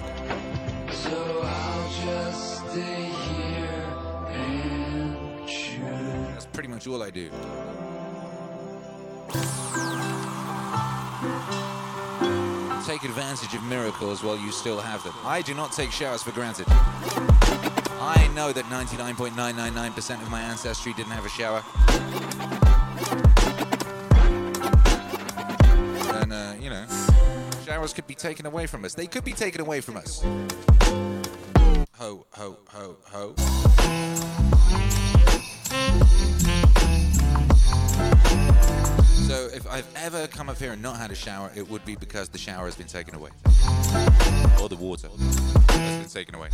So 0.92 1.42
I'll 1.44 1.90
just 2.06 2.72
stay 2.72 3.12
here 3.36 3.84
and 4.30 5.48
chew. 5.48 5.82
That's 6.32 6.46
pretty 6.46 6.70
much 6.70 6.88
all 6.88 7.04
I 7.04 7.10
do. 7.10 7.30
Take 13.04 13.10
advantage 13.10 13.54
of 13.54 13.64
miracles 13.64 14.24
while 14.24 14.38
you 14.38 14.49
still 14.54 14.80
have 14.80 15.04
them. 15.04 15.14
I 15.26 15.41
do 15.41 15.54
not 15.54 15.74
take 15.74 15.91
showers 15.91 16.24
for 16.24 16.32
granted. 16.32 16.68
I 16.70 18.32
know 18.34 18.54
that 18.54 18.64
99.999% 18.68 20.22
of 20.22 20.32
my 20.32 20.39
ancestry 20.39 20.93
didn't 20.93 21.12
have 21.12 21.26
a 21.26 21.30
shower. 21.30 21.62
And, 26.22 26.32
uh, 26.32 26.54
you 26.62 26.70
know, 26.70 26.86
showers 27.66 27.91
could 27.91 28.08
be 28.08 28.16
taken 28.16 28.45
away 28.45 28.68
from 28.68 28.86
us. 28.86 28.93
They 28.93 29.08
could 29.08 29.26
be 29.26 29.34
taken 29.34 29.60
away 29.60 29.82
from 29.82 29.97
us. 29.97 30.24
Ho, 31.97 32.26
ho, 32.32 32.58
ho, 32.70 32.95
ho. 33.04 33.36
So 39.28 39.50
if 39.54 39.66
I've 39.70 39.88
ever 39.96 40.28
come 40.28 40.50
up 40.50 40.58
here 40.58 40.74
and 40.74 40.82
not 40.82 40.98
had 40.98 41.12
a 41.12 41.16
shower, 41.16 41.52
it 41.56 41.70
would 41.70 41.84
be 41.86 41.96
because 41.96 42.30
the 42.30 42.38
shower 42.38 42.66
has 42.66 42.76
been 42.76 42.88
taken 42.88 43.16
away. 43.16 43.30
Or 44.62 44.70
the 44.70 44.78
water 44.80 45.10
has 45.10 46.02
been 46.02 46.10
taken 46.10 46.36
away. 46.36 46.50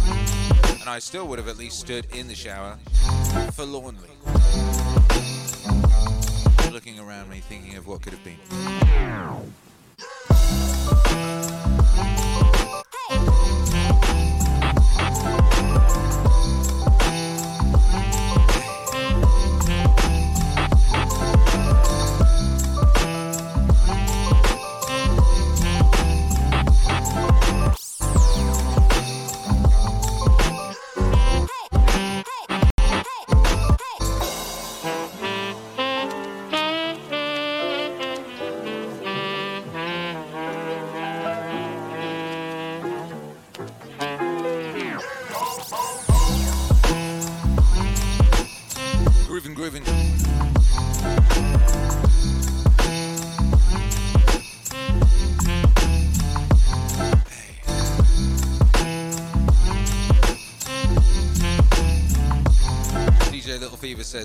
And 0.80 0.90
I 0.90 1.00
still 1.00 1.28
would 1.28 1.40
have 1.40 1.48
at 1.48 1.58
least 1.58 1.80
stood 1.80 2.06
in 2.16 2.28
the 2.28 2.36
shower 2.36 2.78
forlornly. 3.54 4.10
Looking 6.72 7.00
around 7.00 7.30
me, 7.30 7.40
thinking 7.40 7.76
of 7.76 7.88
what 7.88 8.02
could 8.02 8.14
have 8.14 8.24
been. 8.24 8.38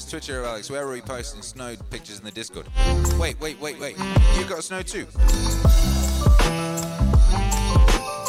Fever 0.05 0.21
says, 0.21 0.27
Twitcher 0.27 0.45
Alex, 0.45 0.71
where 0.71 0.87
are 0.87 0.93
we 0.93 1.01
posting 1.01 1.43
snow 1.43 1.77
pictures 1.91 2.19
in 2.19 2.25
the 2.25 2.31
Discord? 2.31 2.67
Wait, 3.19 3.41
wait, 3.41 3.61
wait, 3.61 3.79
wait. 3.79 3.97
You've 4.37 4.49
got 4.49 4.63
snow 4.65 4.83
too? 4.83 5.07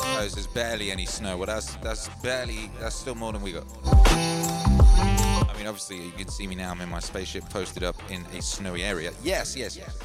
Oh, 0.07 0.27
there's 0.33 0.47
barely 0.47 0.91
any 0.91 1.05
snow. 1.05 1.37
Well, 1.37 1.47
that's 1.47 1.75
that's 1.77 2.09
barely. 2.21 2.71
That's 2.79 2.95
still 2.95 3.15
more 3.15 3.33
than 3.33 3.41
we 3.41 3.51
got. 3.51 3.65
I 3.85 5.53
mean, 5.57 5.67
obviously, 5.67 5.97
you 5.97 6.11
can 6.11 6.29
see 6.29 6.47
me 6.47 6.55
now. 6.55 6.71
I'm 6.71 6.81
in 6.81 6.89
my 6.89 6.99
spaceship, 6.99 7.49
posted 7.49 7.83
up 7.83 7.95
in 8.09 8.25
a 8.37 8.41
snowy 8.41 8.83
area. 8.83 9.11
Yes, 9.23 9.55
yes, 9.55 9.77
yes. 9.77 9.95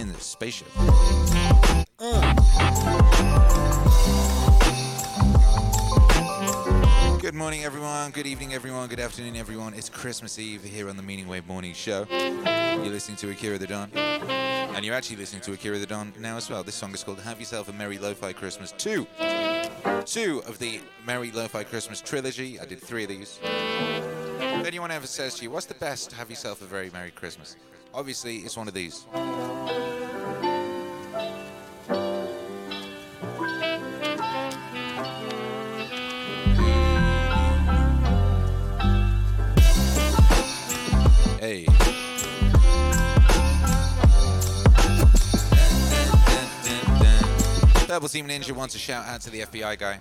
In 0.00 0.12
the 0.12 0.20
spaceship. 0.20 0.68
Uh. 1.98 2.39
Good 7.30 7.38
morning, 7.38 7.62
everyone. 7.62 8.10
Good 8.10 8.26
evening, 8.26 8.54
everyone. 8.54 8.88
Good 8.88 8.98
afternoon, 8.98 9.36
everyone. 9.36 9.72
It's 9.72 9.88
Christmas 9.88 10.36
Eve 10.36 10.64
here 10.64 10.88
on 10.88 10.96
the 10.96 11.02
Meaning 11.04 11.28
Wave 11.28 11.46
Morning 11.46 11.72
Show. 11.72 12.04
You're 12.10 12.86
listening 12.86 13.18
to 13.18 13.30
Akira 13.30 13.56
the 13.56 13.68
Don. 13.68 13.88
And 13.94 14.84
you're 14.84 14.96
actually 14.96 15.18
listening 15.18 15.40
to 15.42 15.52
Akira 15.52 15.78
the 15.78 15.86
Don 15.86 16.12
now 16.18 16.36
as 16.36 16.50
well. 16.50 16.64
This 16.64 16.74
song 16.74 16.92
is 16.92 17.04
called 17.04 17.20
Have 17.20 17.38
Yourself 17.38 17.68
a 17.68 17.72
Merry 17.72 17.98
Lo-Fi 17.98 18.32
Christmas 18.32 18.72
2. 18.78 19.06
Two 20.06 20.42
of 20.44 20.58
the 20.58 20.80
Merry 21.06 21.30
Lo-Fi 21.30 21.62
Christmas 21.62 22.00
trilogy. 22.00 22.58
I 22.58 22.64
did 22.64 22.80
three 22.80 23.04
of 23.04 23.10
these. 23.10 23.38
If 23.44 24.66
anyone 24.66 24.90
ever 24.90 25.06
says 25.06 25.36
to 25.36 25.44
you, 25.44 25.52
what's 25.52 25.66
the 25.66 25.74
best, 25.74 26.10
have 26.10 26.30
yourself 26.30 26.62
a 26.62 26.64
very 26.64 26.90
Merry 26.90 27.12
Christmas? 27.12 27.54
Obviously, 27.94 28.38
it's 28.38 28.56
one 28.56 28.66
of 28.66 28.74
these. 28.74 29.06
Hey. 41.40 41.64
Purple 47.86 48.08
Team 48.10 48.28
Ninja 48.28 48.52
wants 48.52 48.74
a 48.74 48.78
shout 48.78 49.06
out 49.06 49.22
to 49.22 49.30
the 49.30 49.40
FBI 49.40 49.78
guy. 49.78 50.00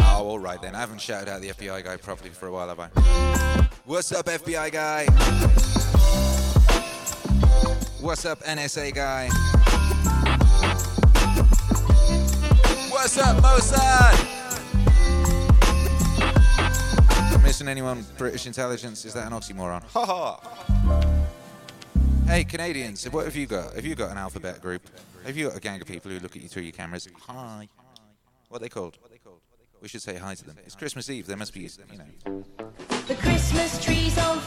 Oh, 0.00 0.28
all 0.28 0.38
right 0.38 0.62
then. 0.62 0.74
I 0.74 0.80
haven't 0.80 1.02
shouted 1.02 1.28
out 1.28 1.42
the 1.42 1.50
FBI 1.50 1.84
guy 1.84 1.98
properly 1.98 2.30
for 2.30 2.46
a 2.46 2.52
while, 2.52 2.68
have 2.68 2.80
I? 2.80 2.86
What's 3.84 4.12
up, 4.12 4.24
FBI 4.24 4.72
guy? 4.72 5.04
What's 8.00 8.24
up, 8.24 8.40
NSA 8.44 8.94
guy? 8.94 9.28
What's 12.88 13.18
up, 13.18 13.36
Mossad? 13.42 14.41
Missing 17.62 17.70
anyone? 17.70 18.04
British 18.18 18.48
intelligence? 18.48 19.04
Is 19.04 19.14
that 19.14 19.24
an 19.24 19.38
oxymoron? 19.38 19.84
Ha 19.84 20.04
ha! 20.04 20.40
Hey, 22.26 22.42
Canadians, 22.42 23.08
what 23.10 23.24
have 23.24 23.36
you 23.36 23.46
got? 23.46 23.76
Have 23.76 23.86
you 23.86 23.94
got 23.94 24.10
an 24.10 24.18
alphabet 24.18 24.60
group? 24.60 24.82
Have 25.24 25.36
you 25.36 25.46
got 25.46 25.56
a 25.56 25.60
gang 25.60 25.80
of 25.80 25.86
people 25.86 26.10
who 26.10 26.18
look 26.18 26.34
at 26.34 26.42
you 26.42 26.48
through 26.48 26.64
your 26.64 26.72
cameras? 26.72 27.06
Hi. 27.28 27.68
What 28.48 28.56
are 28.56 28.64
they 28.64 28.68
called? 28.68 28.98
We 29.80 29.86
should 29.86 30.02
say 30.02 30.16
hi 30.16 30.34
to 30.34 30.44
them. 30.44 30.56
It's 30.66 30.74
Christmas 30.74 31.08
Eve. 31.08 31.28
There 31.28 31.36
must 31.36 31.54
be, 31.54 31.60
you 31.60 31.98
know. 31.98 32.44
The 33.06 33.14
Christmas 33.14 33.80
tree's 33.84 34.18
on 34.18 34.40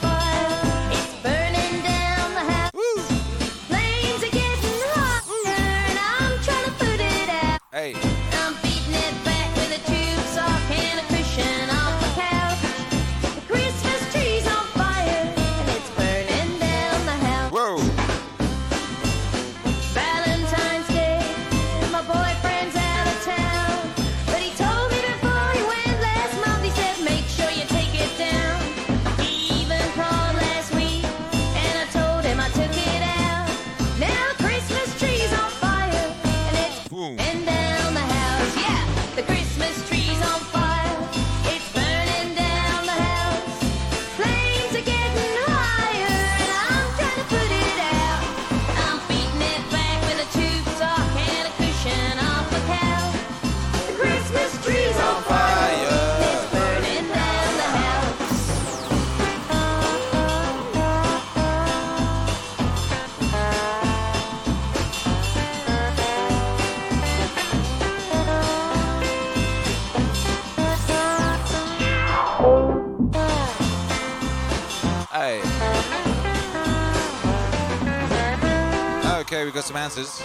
Okay, 79.85 79.85
we've 79.85 79.85
got 79.85 79.85
some 79.85 79.85
answers. 79.85 80.19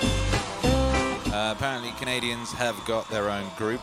Uh, 1.33 1.55
apparently, 1.57 1.93
Canadians 1.99 2.53
have 2.53 2.77
got 2.87 3.09
their 3.11 3.29
own 3.29 3.45
group 3.57 3.81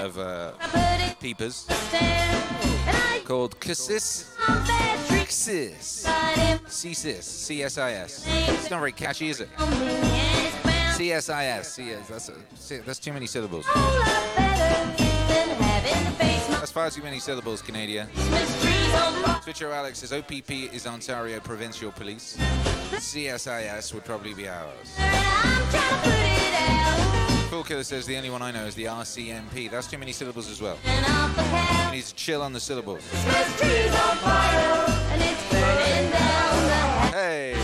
of 0.00 0.18
uh, 0.18 0.52
peepers 1.20 1.66
called 3.24 3.58
Cassis. 3.58 4.36
Cassis. 4.36 6.04
CSIS. 6.04 7.18
CSIS. 7.18 8.24
It's 8.26 8.70
not 8.70 8.80
very 8.80 8.92
catchy, 8.92 9.30
is 9.30 9.40
it? 9.40 9.48
CSIS. 9.56 11.64
CS. 11.64 12.08
That's, 12.08 12.28
a, 12.28 12.34
that's 12.82 12.98
too 12.98 13.12
many 13.12 13.26
syllables. 13.26 13.64
That's 16.48 16.70
far 16.70 16.90
too 16.90 17.02
many 17.02 17.18
syllables, 17.18 17.62
Canada. 17.62 18.08
Twitcher 19.42 19.70
Alex 19.70 20.00
says 20.00 20.12
OPP 20.12 20.50
is 20.74 20.86
Ontario 20.86 21.40
Provincial 21.40 21.92
Police. 21.92 22.36
CSIS 22.92 23.94
would 23.94 24.04
probably 24.04 24.34
be 24.34 24.48
ours. 24.48 24.96
Cool 27.50 27.62
Killer 27.62 27.84
says 27.84 28.06
the 28.06 28.16
only 28.16 28.28
one 28.28 28.42
I 28.42 28.50
know 28.50 28.66
is 28.66 28.74
the 28.74 28.84
RCMP. 28.84 29.70
That's 29.70 29.86
too 29.86 29.98
many 29.98 30.12
syllables 30.12 30.50
as 30.50 30.60
well. 30.60 30.78
You 30.84 31.92
need 31.92 32.04
to 32.04 32.14
chill 32.14 32.42
on 32.42 32.52
the 32.52 32.60
syllables. 32.60 33.02
Hey. 37.12 37.55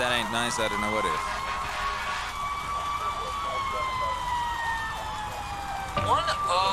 That 0.00 0.16
ain't 0.16 0.32
nice, 0.32 0.56
I 0.56 0.64
don't 0.72 0.80
know 0.80 0.96
what 0.96 1.04
is. 1.04 1.24
One 6.08 6.24
of 6.24 6.40
the 6.40 6.64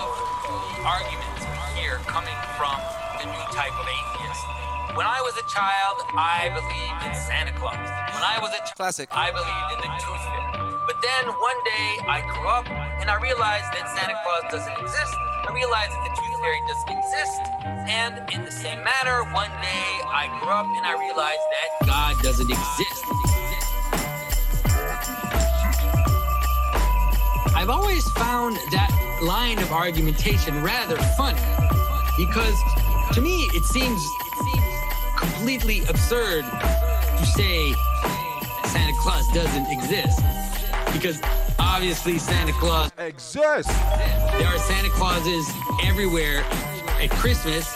arguments 0.87 1.43
here 1.75 1.99
coming 2.07 2.39
from 2.55 2.79
the 3.19 3.27
new 3.27 3.45
type 3.51 3.75
of 3.75 3.83
atheist. 3.83 4.47
When 4.95 5.03
I 5.03 5.19
was 5.27 5.35
a 5.35 5.43
child, 5.51 6.07
I 6.15 6.55
believed 6.55 7.03
in 7.03 7.11
Santa 7.19 7.51
Claus. 7.59 7.75
When 8.15 8.23
I 8.23 8.39
was 8.39 8.55
a 8.55 8.63
ch- 8.63 8.71
Classic. 8.79 9.11
I 9.11 9.35
believed 9.35 9.69
in 9.75 9.79
the 9.83 9.91
tooth 9.99 10.23
fairy. 10.23 10.71
But 10.87 11.03
then 11.03 11.27
one 11.27 11.59
day 11.67 11.99
I 12.07 12.23
grew 12.31 12.47
up 12.47 12.71
and 12.71 13.11
I 13.11 13.19
realized 13.19 13.75
that 13.75 13.91
Santa 13.91 14.15
Claus 14.23 14.47
doesn't 14.55 14.77
exist. 14.79 15.15
I 15.47 15.53
realized 15.53 15.91
that 15.91 16.03
the 16.03 16.09
tooth 16.09 16.39
fairy 16.41 16.61
doesn't 16.67 16.89
exist. 16.89 17.41
And 17.87 18.17
in 18.33 18.43
the 18.43 18.51
same 18.51 18.83
manner, 18.83 19.23
one 19.33 19.49
day 19.61 20.01
I 20.11 20.27
grew 20.39 20.49
up 20.49 20.65
and 20.65 20.85
I 20.85 20.99
realized 20.99 21.39
that 21.55 21.87
God 21.87 22.21
doesn't 22.21 22.51
exist. 22.51 23.03
I've 27.55 27.69
always 27.69 28.09
found 28.11 28.57
that 28.71 28.91
line 29.23 29.59
of 29.59 29.71
argumentation 29.71 30.61
rather 30.61 30.97
funny 31.15 31.39
because 32.17 32.59
to 33.13 33.21
me 33.21 33.47
it 33.53 33.63
seems 33.63 34.05
completely 35.17 35.79
absurd 35.87 36.43
to 36.43 37.25
say 37.25 37.73
Santa 38.65 38.93
Claus 38.99 39.25
doesn't 39.29 39.71
exist 39.71 40.19
because 40.91 41.21
obviously 41.59 42.17
Santa 42.19 42.53
Claus 42.53 42.91
exists. 42.97 43.73
There 44.37 44.47
are 44.47 44.57
Santa 44.59 44.89
Clauses 44.89 45.47
everywhere 45.83 46.43
at 46.99 47.09
Christmas. 47.11 47.73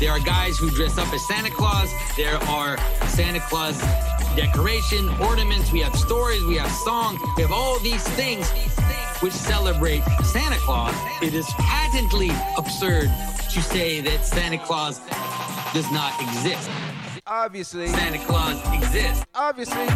There 0.00 0.10
are 0.10 0.20
guys 0.20 0.58
who 0.58 0.70
dress 0.70 0.98
up 0.98 1.12
as 1.12 1.26
Santa 1.28 1.50
Claus. 1.50 1.88
There 2.16 2.36
are 2.48 2.76
Santa 3.06 3.40
Claus 3.40 3.80
decoration, 4.34 5.08
ornaments. 5.20 5.70
We 5.70 5.80
have 5.80 5.94
stories. 5.94 6.44
We 6.44 6.56
have 6.56 6.70
songs. 6.70 7.20
We 7.36 7.42
have 7.42 7.52
all 7.52 7.78
these 7.80 8.02
things 8.10 8.50
which 9.20 9.32
celebrate 9.32 10.02
Santa 10.24 10.56
Claus. 10.56 10.94
It 11.22 11.34
is 11.34 11.46
patently 11.58 12.30
absurd 12.58 13.10
to 13.52 13.62
say 13.62 14.00
that 14.00 14.24
Santa 14.24 14.58
Claus 14.58 14.98
does 15.72 15.90
not 15.92 16.20
exist. 16.20 16.68
Obviously. 17.26 17.86
Santa 17.88 18.18
Claus 18.18 18.58
exists. 18.74 19.24
Obviously. 19.34 19.86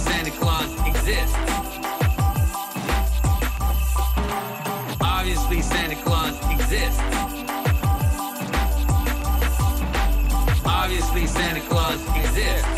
Santa 0.00 0.30
Claus 0.30 0.70
exists. 0.86 1.36
Obviously, 5.00 5.60
Santa 5.60 5.96
Claus 5.96 6.34
exists. 6.50 7.00
Obviously, 10.64 11.26
Santa 11.26 11.60
Claus 11.68 12.00
exists. 12.16 12.68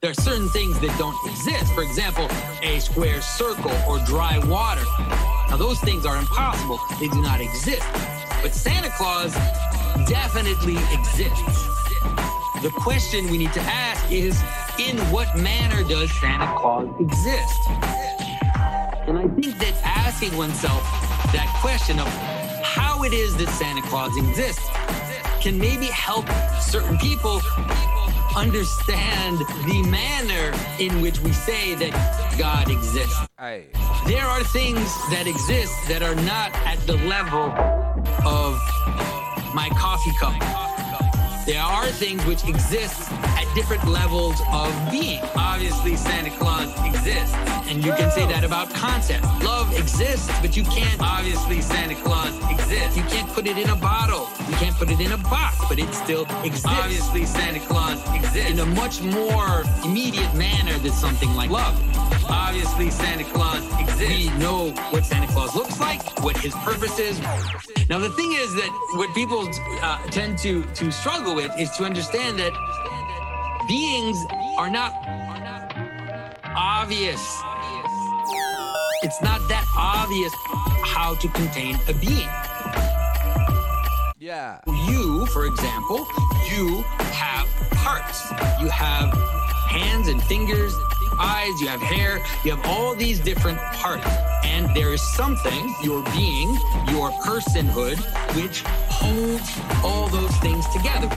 There 0.00 0.10
are 0.10 0.14
certain 0.14 0.48
things 0.50 0.78
that 0.80 0.94
don't 0.98 1.16
exist. 1.30 1.72
For 1.74 1.82
example, 1.82 2.28
a 2.62 2.78
square 2.80 3.22
circle 3.22 3.72
or 3.88 3.98
dry 4.00 4.38
water. 4.46 4.84
Now, 5.48 5.56
those 5.56 5.80
things 5.80 6.04
are 6.04 6.18
impossible. 6.18 6.78
They 7.00 7.08
do 7.08 7.22
not 7.22 7.40
exist. 7.40 7.86
But 8.42 8.52
Santa 8.54 8.90
Claus 8.90 9.32
definitely 10.06 10.76
exists. 10.92 11.77
The 12.62 12.70
question 12.70 13.30
we 13.30 13.38
need 13.38 13.52
to 13.52 13.60
ask 13.60 14.10
is 14.10 14.42
in 14.80 14.98
what 15.12 15.38
manner 15.38 15.84
does 15.84 16.10
Santa 16.20 16.52
Claus 16.58 16.88
exist? 16.98 17.60
And 19.06 19.16
I 19.16 19.28
think 19.28 19.56
that 19.58 19.74
asking 19.84 20.36
oneself 20.36 20.82
that 21.32 21.56
question 21.60 22.00
of 22.00 22.08
how 22.64 23.04
it 23.04 23.12
is 23.12 23.36
that 23.36 23.48
Santa 23.50 23.82
Claus 23.82 24.16
exists 24.16 24.66
can 25.40 25.56
maybe 25.56 25.86
help 25.86 26.26
certain 26.60 26.98
people 26.98 27.40
understand 28.36 29.38
the 29.38 29.86
manner 29.88 30.52
in 30.80 31.00
which 31.00 31.20
we 31.20 31.32
say 31.32 31.76
that 31.76 31.92
God 32.36 32.68
exists. 32.68 33.20
Hey. 33.38 33.66
There 34.04 34.26
are 34.26 34.42
things 34.42 34.82
that 35.10 35.28
exist 35.28 35.74
that 35.86 36.02
are 36.02 36.16
not 36.16 36.52
at 36.66 36.78
the 36.88 36.96
level 37.06 37.52
of 38.26 38.58
my 39.54 39.68
coffee 39.78 40.12
cup. 40.18 40.77
There 41.48 41.62
are 41.62 41.86
things 41.86 42.22
which 42.26 42.44
exist 42.44 43.10
at 43.10 43.46
different 43.54 43.88
levels 43.88 44.38
of 44.52 44.70
being. 44.90 45.22
Obviously, 45.34 45.96
Santa 45.96 46.28
Claus 46.28 46.68
exists, 46.84 47.34
and 47.70 47.82
you 47.82 47.90
can 47.92 48.10
say 48.10 48.26
that 48.26 48.44
about 48.44 48.68
concepts. 48.74 49.26
Love 49.42 49.72
exists, 49.72 50.30
but 50.42 50.58
you 50.58 50.64
can't. 50.64 51.00
Obviously, 51.00 51.62
Santa 51.62 51.94
Claus 51.94 52.36
exists. 52.50 52.98
You 52.98 53.02
can't 53.04 53.26
put 53.30 53.46
it 53.46 53.56
in 53.56 53.70
a 53.70 53.76
bottle. 53.76 54.28
You 54.50 54.56
can't 54.56 54.76
put 54.76 54.90
it 54.90 55.00
in 55.00 55.12
a 55.12 55.16
box, 55.16 55.56
but 55.70 55.78
it 55.78 55.90
still 55.94 56.26
exists. 56.44 56.66
Obviously, 56.66 57.24
Santa 57.24 57.60
Claus 57.60 57.98
exists 58.14 58.50
in 58.50 58.58
a 58.58 58.66
much 58.66 59.00
more 59.00 59.64
immediate 59.86 60.34
manner 60.34 60.76
than 60.80 60.92
something 60.92 61.34
like 61.34 61.48
love. 61.48 61.74
Obviously, 62.28 62.90
Santa 62.90 63.24
Claus 63.24 63.64
exists. 63.80 64.06
We 64.06 64.28
know 64.38 64.72
what 64.90 65.06
Santa 65.06 65.26
Claus 65.28 65.56
looks 65.56 65.80
like, 65.80 66.02
what 66.22 66.36
his 66.36 66.52
purpose 66.56 66.98
is. 66.98 67.18
Now, 67.88 67.98
the 67.98 68.10
thing 68.10 68.32
is 68.34 68.54
that 68.54 68.70
what 68.96 69.14
people 69.14 69.48
uh, 69.80 70.02
tend 70.10 70.36
to 70.40 70.62
to 70.74 70.92
struggle 70.92 71.37
with 71.38 71.56
is 71.56 71.70
to 71.70 71.84
understand 71.84 72.36
that 72.36 72.52
beings 73.68 74.18
are 74.58 74.68
not 74.68 74.92
obvious. 76.56 77.22
It's 79.04 79.22
not 79.22 79.38
that 79.48 79.64
obvious 79.76 80.32
how 80.82 81.14
to 81.14 81.28
contain 81.28 81.76
a 81.86 81.94
being. 81.94 82.28
Yeah. 84.18 84.58
You, 84.88 85.26
for 85.26 85.46
example, 85.46 86.08
you 86.50 86.82
have 87.22 87.46
parts. 87.84 88.18
You 88.60 88.68
have 88.68 89.14
hands 89.70 90.08
and 90.08 90.20
fingers, 90.24 90.74
eyes, 91.18 91.60
you 91.60 91.68
have 91.68 91.80
hair, 91.80 92.18
you 92.44 92.54
have 92.54 92.64
all 92.66 92.94
these 92.94 93.20
different 93.20 93.58
parts. 93.74 94.06
And 94.44 94.74
there 94.74 94.92
is 94.92 95.02
something, 95.02 95.74
your 95.82 96.02
being, 96.12 96.50
your 96.88 97.10
personhood, 97.22 97.98
which 98.34 98.62
holds 98.88 99.50
all 99.84 100.08
those 100.08 100.34
things 100.38 100.66
together. 100.68 101.08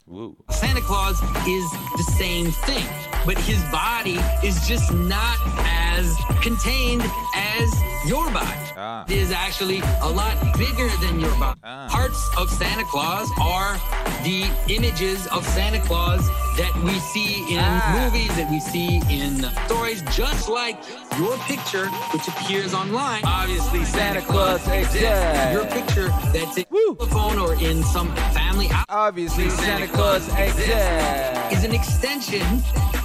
Santa 0.49 0.82
Claus 0.82 1.22
is 1.47 1.72
the 1.97 2.04
same 2.18 2.52
thing, 2.52 2.86
but 3.26 3.38
his 3.38 3.64
body 3.72 4.20
is 4.43 4.68
just 4.68 4.93
not 4.93 5.38
as 5.66 6.16
contained 6.41 7.04
as 7.36 7.74
your 8.06 8.30
body. 8.32 8.47
Ah. 8.78 9.06
It 9.08 9.18
is 9.18 9.32
actually 9.32 9.82
a 10.02 10.10
lot 10.10 10.36
bigger 10.58 10.89
than 10.97 11.20
your 11.20 11.34
body. 11.39 11.60
Parts 11.64 12.30
of 12.38 12.49
Santa 12.49 12.84
Claus 12.86 13.30
are 13.39 13.80
the 14.24 14.49
images 14.68 15.28
of 15.28 15.45
Santa 15.47 15.80
Claus 15.82 16.28
that 16.62 16.84
we 16.84 16.99
see 16.99 17.41
in 17.51 17.59
ah. 17.59 18.03
movies, 18.03 18.30
that 18.36 18.49
we 18.51 18.59
see 18.59 19.01
in 19.09 19.43
stories, 19.66 20.03
just 20.12 20.47
like 20.47 20.78
your 21.18 21.36
picture, 21.49 21.88
which 22.14 22.28
appears 22.28 22.74
online. 22.76 23.24
Obviously, 23.26 23.84
Santa, 23.84 24.22
Claus 24.22 24.62
exists. 24.68 25.53
Your 25.53 25.66
picture 25.66 26.09
that's 26.32 26.57
in 26.57 26.66
the 26.99 27.07
phone 27.09 27.39
or 27.39 27.55
in 27.55 27.82
some 27.84 28.14
family. 28.38 28.70
Obviously, 28.89 29.49
Santa 29.49 29.88
Claus 29.88 30.28
exists. 30.38 31.51
Is 31.51 31.64
an 31.64 31.74
extension 31.74 32.45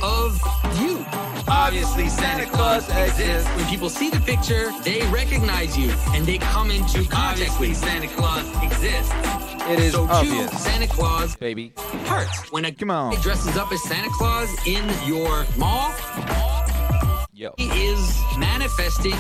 of 0.02 0.40
you. 0.80 1.04
Obviously, 1.48 2.08
Santa 2.08 2.46
Claus 2.46 2.88
exists. 2.90 3.48
When 3.56 3.66
people 3.66 3.88
see 3.88 4.10
the 4.10 4.20
picture, 4.20 4.70
they 4.82 5.02
recognize 5.08 5.76
you 5.78 5.90
and 6.14 6.26
they 6.26 6.38
come 6.38 6.70
into 6.70 7.04
contact 7.08 7.58
with 7.60 7.68
you. 7.70 7.74
Santa 7.74 8.08
Claus 8.08 8.44
exists. 8.62 9.12
It 9.68 9.78
is 9.80 9.92
so 9.92 10.06
obvious. 10.08 10.50
Santa 10.62 10.86
Claus 10.86 11.36
baby. 11.36 11.72
hearts. 12.06 12.50
When 12.52 12.64
a 12.64 12.72
Come 12.72 12.90
on. 12.90 13.14
dresses 13.20 13.56
up 13.56 13.70
as 13.72 13.82
Santa 13.82 14.10
Claus 14.12 14.48
in 14.66 14.84
your 15.06 15.44
mall, 15.56 15.92
Yo. 17.32 17.52
he 17.56 17.66
is 17.86 18.16
manifesting 18.38 19.16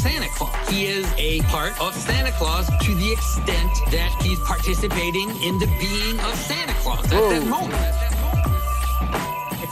Santa 0.00 0.28
Claus. 0.36 0.68
He 0.68 0.86
is 0.86 1.06
a 1.18 1.40
part 1.42 1.78
of 1.80 1.94
Santa 1.94 2.30
Claus 2.32 2.66
to 2.84 2.94
the 2.94 3.12
extent 3.12 3.70
that 3.90 4.14
he's 4.22 4.38
participating 4.40 5.30
in 5.42 5.58
the 5.58 5.66
being 5.80 6.18
of 6.20 6.34
Santa 6.36 6.74
Claus 6.74 7.04
at 7.06 7.10
that 7.30 7.46
moment. 7.46 7.74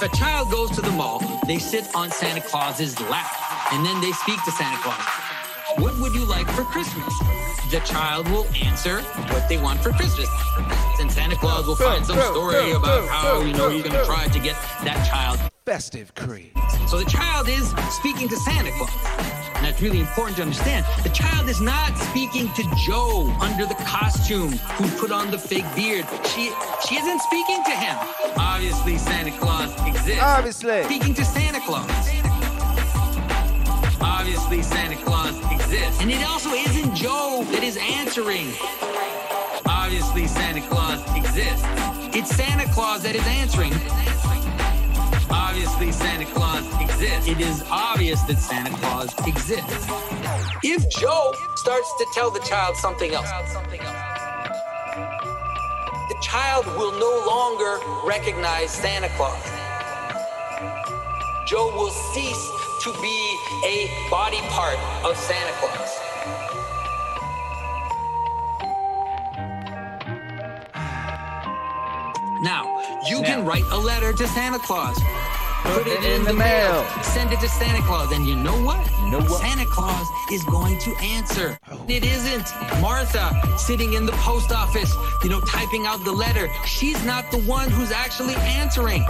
If 0.00 0.12
a 0.12 0.16
child 0.16 0.48
goes 0.48 0.70
to 0.76 0.80
the 0.80 0.92
mall, 0.92 1.20
they 1.48 1.58
sit 1.58 1.92
on 1.92 2.12
Santa 2.12 2.40
Claus's 2.40 3.00
lap 3.10 3.26
and 3.72 3.84
then 3.84 4.00
they 4.00 4.12
speak 4.12 4.40
to 4.44 4.52
Santa 4.52 4.76
Claus. 4.76 5.04
What 5.78 5.98
would 5.98 6.14
you 6.14 6.24
like 6.24 6.46
for 6.50 6.62
Christmas? 6.62 7.12
The 7.72 7.80
child 7.84 8.28
will 8.28 8.46
answer 8.64 9.00
what 9.32 9.48
they 9.48 9.58
want 9.58 9.80
for 9.80 9.90
Christmas. 9.90 10.28
And 11.00 11.10
Santa 11.10 11.34
Claus 11.34 11.66
will 11.66 11.74
find 11.74 12.06
some 12.06 12.20
story 12.20 12.70
about 12.70 13.08
how, 13.08 13.40
you 13.40 13.52
know, 13.54 13.70
he's 13.70 13.82
going 13.82 13.96
to 13.96 14.04
try 14.04 14.28
to 14.28 14.38
get 14.38 14.54
that 14.84 15.04
child 15.10 15.40
Festive 15.66 16.14
creed. 16.14 16.52
so 16.86 16.98
the 16.98 17.10
child 17.10 17.48
is 17.48 17.74
speaking 17.90 18.28
to 18.28 18.36
Santa 18.36 18.70
Claus. 18.78 19.37
And 19.68 19.74
that's 19.74 19.82
really 19.82 20.00
important 20.00 20.36
to 20.38 20.42
understand. 20.44 20.86
The 21.02 21.10
child 21.10 21.46
is 21.46 21.60
not 21.60 21.94
speaking 21.98 22.50
to 22.54 22.62
Joe 22.74 23.30
under 23.38 23.66
the 23.66 23.74
costume 23.74 24.52
who 24.52 24.88
put 24.98 25.12
on 25.12 25.30
the 25.30 25.38
fake 25.38 25.66
beard. 25.76 26.06
She 26.24 26.50
she 26.88 26.96
isn't 26.96 27.20
speaking 27.20 27.62
to 27.64 27.72
him. 27.72 27.94
Obviously, 28.38 28.96
Santa 28.96 29.30
Claus 29.32 29.70
exists. 29.86 30.22
Obviously. 30.22 30.84
Speaking 30.84 31.12
to 31.12 31.22
Santa 31.22 31.60
Claus. 31.60 31.84
Obviously, 34.00 34.62
Santa 34.62 34.96
Claus 35.04 35.36
exists. 35.52 36.00
And 36.00 36.10
it 36.10 36.26
also 36.26 36.50
isn't 36.54 36.94
Joe 36.94 37.44
that 37.52 37.62
is 37.62 37.76
answering. 37.76 38.48
Obviously, 39.66 40.28
Santa 40.28 40.66
Claus 40.66 41.00
exists. 41.14 41.66
It's 42.16 42.34
Santa 42.34 42.72
Claus 42.72 43.02
that 43.02 43.14
is 43.14 43.26
answering. 43.26 43.74
Obviously, 45.30 45.92
Santa 45.92 46.24
Claus 46.26 46.64
exists. 46.80 47.28
It 47.28 47.40
is 47.40 47.62
obvious 47.70 48.22
that 48.22 48.38
Santa 48.38 48.70
Claus 48.78 49.12
exists. 49.26 49.86
If 50.62 50.88
Joe 50.90 51.34
starts 51.56 51.92
to 51.98 52.06
tell 52.14 52.30
the 52.30 52.40
child 52.40 52.76
something 52.76 53.12
else, 53.12 53.30
the 56.08 56.16
child 56.22 56.66
will 56.78 56.92
no 56.92 57.24
longer 57.26 57.78
recognize 58.06 58.70
Santa 58.70 59.08
Claus. 59.16 59.42
Joe 61.46 61.72
will 61.76 61.90
cease 61.90 62.50
to 62.82 62.92
be 63.02 63.38
a 63.64 64.08
body 64.10 64.40
part 64.48 64.78
of 65.04 65.16
Santa 65.16 65.52
Claus. 65.60 66.07
Now, 72.42 73.00
you 73.08 73.22
can 73.22 73.44
write 73.44 73.64
a 73.70 73.76
letter 73.76 74.12
to 74.12 74.28
Santa 74.28 74.58
Claus. 74.58 74.98
Put 75.64 75.86
it 75.88 76.04
in 76.04 76.24
the 76.24 76.32
mail. 76.32 76.86
Send 77.02 77.32
it 77.32 77.40
to 77.40 77.48
Santa 77.48 77.82
Claus. 77.82 78.12
And 78.12 78.26
you 78.26 78.36
know 78.36 78.54
what? 78.62 78.88
You 79.00 79.10
know 79.10 79.20
what? 79.20 79.40
Santa 79.40 79.66
Claus 79.66 80.06
is 80.30 80.44
going 80.44 80.78
to 80.80 80.94
answer. 80.98 81.58
Oh. 81.70 81.84
It 81.88 82.04
isn't 82.04 82.46
Martha 82.80 83.58
sitting 83.58 83.94
in 83.94 84.06
the 84.06 84.12
post 84.12 84.52
office, 84.52 84.94
you 85.24 85.30
know, 85.30 85.40
typing 85.40 85.86
out 85.86 86.04
the 86.04 86.12
letter. 86.12 86.48
She's 86.64 87.04
not 87.04 87.30
the 87.32 87.38
one 87.38 87.70
who's 87.70 87.90
actually 87.90 88.36
answering. 88.36 89.04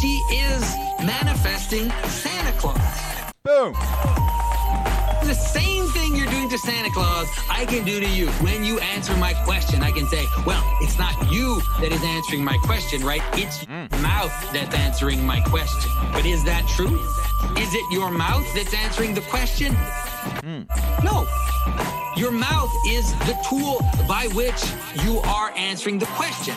She 0.00 0.22
is 0.30 0.62
manifesting 1.04 1.90
Santa 2.08 2.56
Claus. 2.58 2.78
Boom. 3.42 3.72
The 5.26 5.34
same 5.34 5.62
thing 5.62 5.62
you're 5.62 5.70
doing 5.70 5.71
to 6.52 6.58
Santa 6.58 6.90
Claus, 6.90 7.30
I 7.48 7.64
can 7.64 7.82
do 7.82 7.98
to 7.98 8.06
you. 8.06 8.28
When 8.44 8.62
you 8.62 8.78
answer 8.80 9.16
my 9.16 9.32
question, 9.32 9.82
I 9.82 9.90
can 9.90 10.06
say, 10.06 10.26
well, 10.44 10.62
it's 10.82 10.98
not 10.98 11.32
you 11.32 11.62
that 11.80 11.92
is 11.92 12.02
answering 12.04 12.44
my 12.44 12.58
question, 12.58 13.02
right? 13.02 13.22
It's 13.32 13.64
hmm. 13.64 13.86
your 13.90 14.02
mouth 14.02 14.52
that's 14.52 14.74
answering 14.74 15.24
my 15.24 15.40
question. 15.40 15.90
But 16.12 16.26
is 16.26 16.44
that 16.44 16.68
true? 16.68 17.00
Is 17.56 17.72
it 17.72 17.90
your 17.90 18.10
mouth 18.10 18.44
that's 18.54 18.74
answering 18.74 19.14
the 19.14 19.22
question? 19.22 19.72
Hmm. 20.44 20.64
No. 21.02 21.26
Your 22.18 22.32
mouth 22.32 22.70
is 22.86 23.14
the 23.20 23.38
tool 23.48 23.78
by 24.06 24.26
which 24.34 24.62
you 25.06 25.20
are 25.20 25.52
answering 25.56 25.98
the 25.98 26.06
question. 26.06 26.54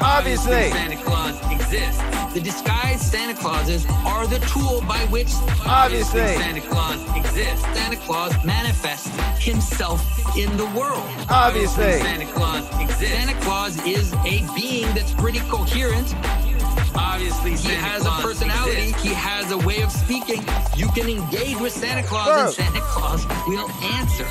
Obviously. 0.00 0.70
Santa 0.70 0.96
Claus 1.02 1.34
exists. 1.52 2.02
The 2.34 2.40
disguised 2.40 3.02
Santa 3.02 3.34
Clauses 3.34 3.84
are 4.06 4.26
the 4.26 4.38
tool 4.40 4.82
by 4.82 4.98
which 5.06 5.28
Obviously. 5.66 6.20
Santa 6.20 6.60
Claus 6.60 7.00
exists. 7.16 7.64
Santa 7.76 7.96
Claus 7.96 8.32
manifests 8.44 9.08
himself 9.42 10.00
in 10.36 10.54
the 10.56 10.66
world. 10.66 11.02
Obviously. 11.28 11.98
Santa 12.00 12.26
Claus 12.32 12.64
exists. 12.80 13.08
Santa 13.08 13.40
Claus 13.40 13.84
is 13.86 14.12
a 14.24 14.44
being 14.54 14.86
that's 14.94 15.12
pretty 15.14 15.40
coherent. 15.40 16.14
Obviously, 16.94 17.56
Santa 17.56 17.74
he 17.74 17.80
has 17.80 18.06
a 18.06 18.10
personality. 18.22 18.92
He 19.02 19.14
has 19.14 19.50
a 19.52 19.58
way 19.58 19.82
of 19.82 19.90
speaking. 19.92 20.42
You 20.76 20.88
can 20.88 21.08
engage 21.08 21.56
with 21.58 21.72
Santa 21.72 22.02
Claus, 22.06 22.26
Bro. 22.26 22.44
and 22.44 22.52
Santa 22.54 22.80
Claus 22.80 23.26
will 23.46 23.70
answer. 23.94 24.26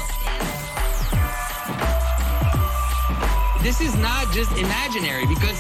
This 3.68 3.82
is 3.82 3.98
not 3.98 4.32
just 4.32 4.50
imaginary 4.54 5.26
because 5.26 5.60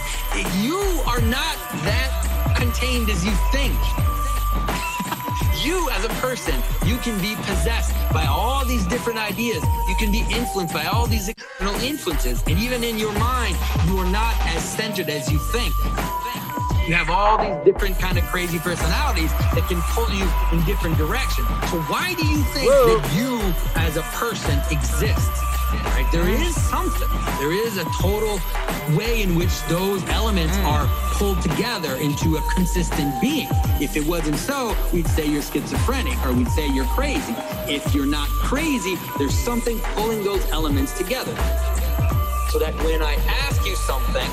you 0.63 0.79
are 1.05 1.19
not 1.19 1.57
that 1.83 2.55
contained 2.55 3.09
as 3.09 3.25
you 3.25 3.33
think. 3.51 3.75
you, 5.61 5.89
as 5.89 6.05
a 6.05 6.09
person, 6.23 6.55
you 6.85 6.95
can 6.99 7.19
be 7.19 7.35
possessed 7.43 7.91
by 8.13 8.25
all 8.25 8.63
these 8.63 8.87
different 8.87 9.19
ideas. 9.19 9.61
You 9.89 9.95
can 9.99 10.09
be 10.09 10.23
influenced 10.31 10.73
by 10.73 10.85
all 10.85 11.05
these 11.05 11.27
external 11.27 11.75
influences. 11.81 12.41
And 12.47 12.57
even 12.57 12.81
in 12.81 12.97
your 12.97 13.11
mind, 13.19 13.57
you 13.87 13.97
are 13.97 14.09
not 14.09 14.33
as 14.55 14.63
centered 14.63 15.09
as 15.09 15.29
you 15.29 15.37
think. 15.51 15.75
You 16.87 16.93
have 16.93 17.09
all 17.09 17.37
these 17.37 17.65
different 17.65 17.99
kind 17.99 18.17
of 18.17 18.23
crazy 18.27 18.57
personalities 18.59 19.33
that 19.51 19.65
can 19.67 19.81
pull 19.91 20.07
you 20.15 20.23
in 20.57 20.65
different 20.65 20.97
directions. 20.97 21.45
So 21.69 21.81
why 21.91 22.13
do 22.13 22.25
you 22.25 22.41
think 22.55 22.71
Whoa. 22.71 22.99
that 22.99 23.13
you 23.19 23.35
as 23.75 23.97
a 23.97 24.03
person 24.15 24.57
exists? 24.71 25.43
Right? 25.73 26.07
There 26.11 26.29
is 26.29 26.55
something. 26.69 27.07
There 27.39 27.51
is 27.51 27.77
a 27.77 27.85
total 27.99 28.39
way 28.95 29.21
in 29.21 29.35
which 29.35 29.61
those 29.63 30.03
elements 30.09 30.55
mm. 30.57 30.65
are 30.65 30.87
pulled 31.13 31.41
together 31.41 31.95
into 31.95 32.37
a 32.37 32.41
consistent 32.53 33.19
being. 33.19 33.47
If 33.81 33.97
it 33.97 34.05
wasn't 34.07 34.37
so, 34.37 34.75
we'd 34.93 35.07
say 35.07 35.25
you're 35.25 35.41
schizophrenic 35.41 36.17
or 36.25 36.33
we'd 36.33 36.49
say 36.49 36.67
you're 36.67 36.85
crazy. 36.85 37.35
If 37.67 37.93
you're 37.93 38.05
not 38.05 38.29
crazy, 38.29 38.97
there's 39.17 39.37
something 39.37 39.79
pulling 39.95 40.23
those 40.23 40.45
elements 40.51 40.97
together. 40.97 41.35
So 42.49 42.59
that 42.59 42.73
when 42.83 43.01
I 43.01 43.15
ask 43.43 43.65
you 43.65 43.75
something, 43.75 44.29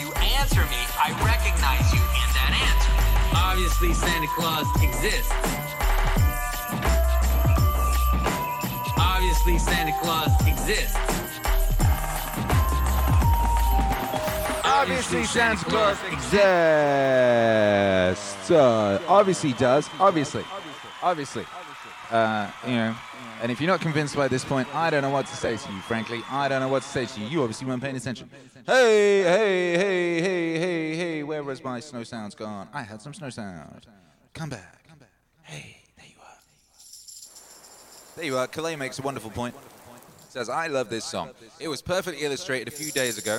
you 0.00 0.10
answer 0.38 0.62
me, 0.62 0.80
I 0.96 1.12
recognize 1.22 1.92
you 1.92 2.00
in 2.00 2.28
that 2.32 2.52
answer. 2.56 3.36
Obviously, 3.36 3.92
Santa 3.92 4.28
Claus 4.28 4.66
exists. 4.82 5.63
Obviously, 9.46 9.74
Santa 9.74 9.92
Claus 10.00 10.46
exists. 10.46 10.96
Obviously, 14.64 15.24
Santa 15.24 15.64
Claus 15.66 15.98
exists. 16.04 16.40
Uh, 18.50 19.02
obviously 19.06 19.52
does. 19.52 19.90
Obviously. 20.00 20.44
Obviously. 21.02 21.44
Uh, 22.10 22.50
you 22.66 22.72
know. 22.72 22.96
And 23.42 23.52
if 23.52 23.60
you're 23.60 23.68
not 23.68 23.82
convinced 23.82 24.16
by 24.16 24.28
this 24.28 24.46
point, 24.46 24.74
I 24.74 24.88
don't 24.88 25.02
know 25.02 25.10
what 25.10 25.26
to 25.26 25.36
say 25.36 25.58
to 25.58 25.72
you, 25.72 25.80
frankly. 25.80 26.22
I 26.30 26.48
don't 26.48 26.60
know 26.60 26.68
what 26.68 26.82
to 26.82 26.88
say 26.88 27.04
to 27.04 27.20
you. 27.20 27.26
You 27.26 27.42
obviously 27.42 27.66
weren't 27.66 27.82
paying 27.82 27.96
attention. 27.96 28.30
Hey, 28.66 29.24
hey, 29.24 29.76
hey, 29.76 30.22
hey, 30.22 30.58
hey, 30.58 30.96
hey, 30.96 31.22
where 31.22 31.42
was 31.42 31.62
my 31.62 31.80
snow 31.80 32.02
sounds 32.02 32.34
gone? 32.34 32.70
I 32.72 32.80
had 32.80 33.02
some 33.02 33.12
snow 33.12 33.28
sound. 33.28 33.86
Come 34.32 34.48
back. 34.48 34.83
There 38.16 38.24
you 38.24 38.38
are. 38.38 38.46
Calais 38.46 38.76
makes 38.76 38.98
a 38.98 39.02
wonderful 39.02 39.30
point. 39.30 39.54
Says, 40.28 40.48
I 40.48 40.68
love 40.68 40.88
this 40.88 41.04
song. 41.04 41.30
It 41.60 41.68
was 41.68 41.82
perfectly 41.82 42.24
illustrated 42.24 42.68
a 42.68 42.70
few 42.70 42.90
days 42.92 43.18
ago 43.18 43.38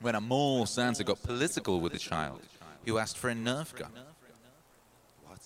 when 0.00 0.14
a 0.14 0.20
mall 0.20 0.66
Santa 0.66 1.04
got 1.04 1.22
political 1.22 1.80
with 1.80 1.94
a 1.94 1.98
child 1.98 2.40
who 2.86 2.98
asked 2.98 3.18
for 3.18 3.30
a 3.30 3.34
Nerf 3.34 3.74
gun. 3.74 3.90
What? 5.24 5.40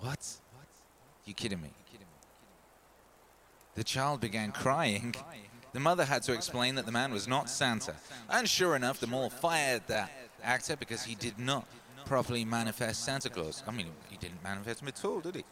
What? 0.00 0.36
You 1.24 1.34
kidding 1.34 1.60
me? 1.60 1.70
The 3.74 3.84
child 3.84 4.20
began 4.20 4.52
crying. 4.52 5.14
The 5.72 5.80
mother 5.80 6.04
had 6.04 6.22
to 6.24 6.32
explain 6.32 6.76
that 6.76 6.86
the 6.86 6.92
man 6.92 7.12
was 7.12 7.26
not 7.26 7.50
Santa. 7.50 7.94
And 8.30 8.48
sure 8.48 8.76
enough, 8.76 9.00
the 9.00 9.08
mall 9.08 9.30
fired 9.30 9.82
that 9.88 10.10
actor 10.42 10.76
because 10.76 11.02
he 11.02 11.16
did 11.16 11.38
not 11.38 11.66
properly 12.04 12.44
manifest 12.44 13.04
Santa 13.04 13.30
Claus. 13.30 13.62
I 13.66 13.72
mean, 13.72 13.88
he 14.08 14.16
didn't 14.16 14.42
manifest 14.44 14.82
him 14.82 14.88
at 14.88 15.04
all, 15.04 15.20
did 15.20 15.36
he? 15.36 15.44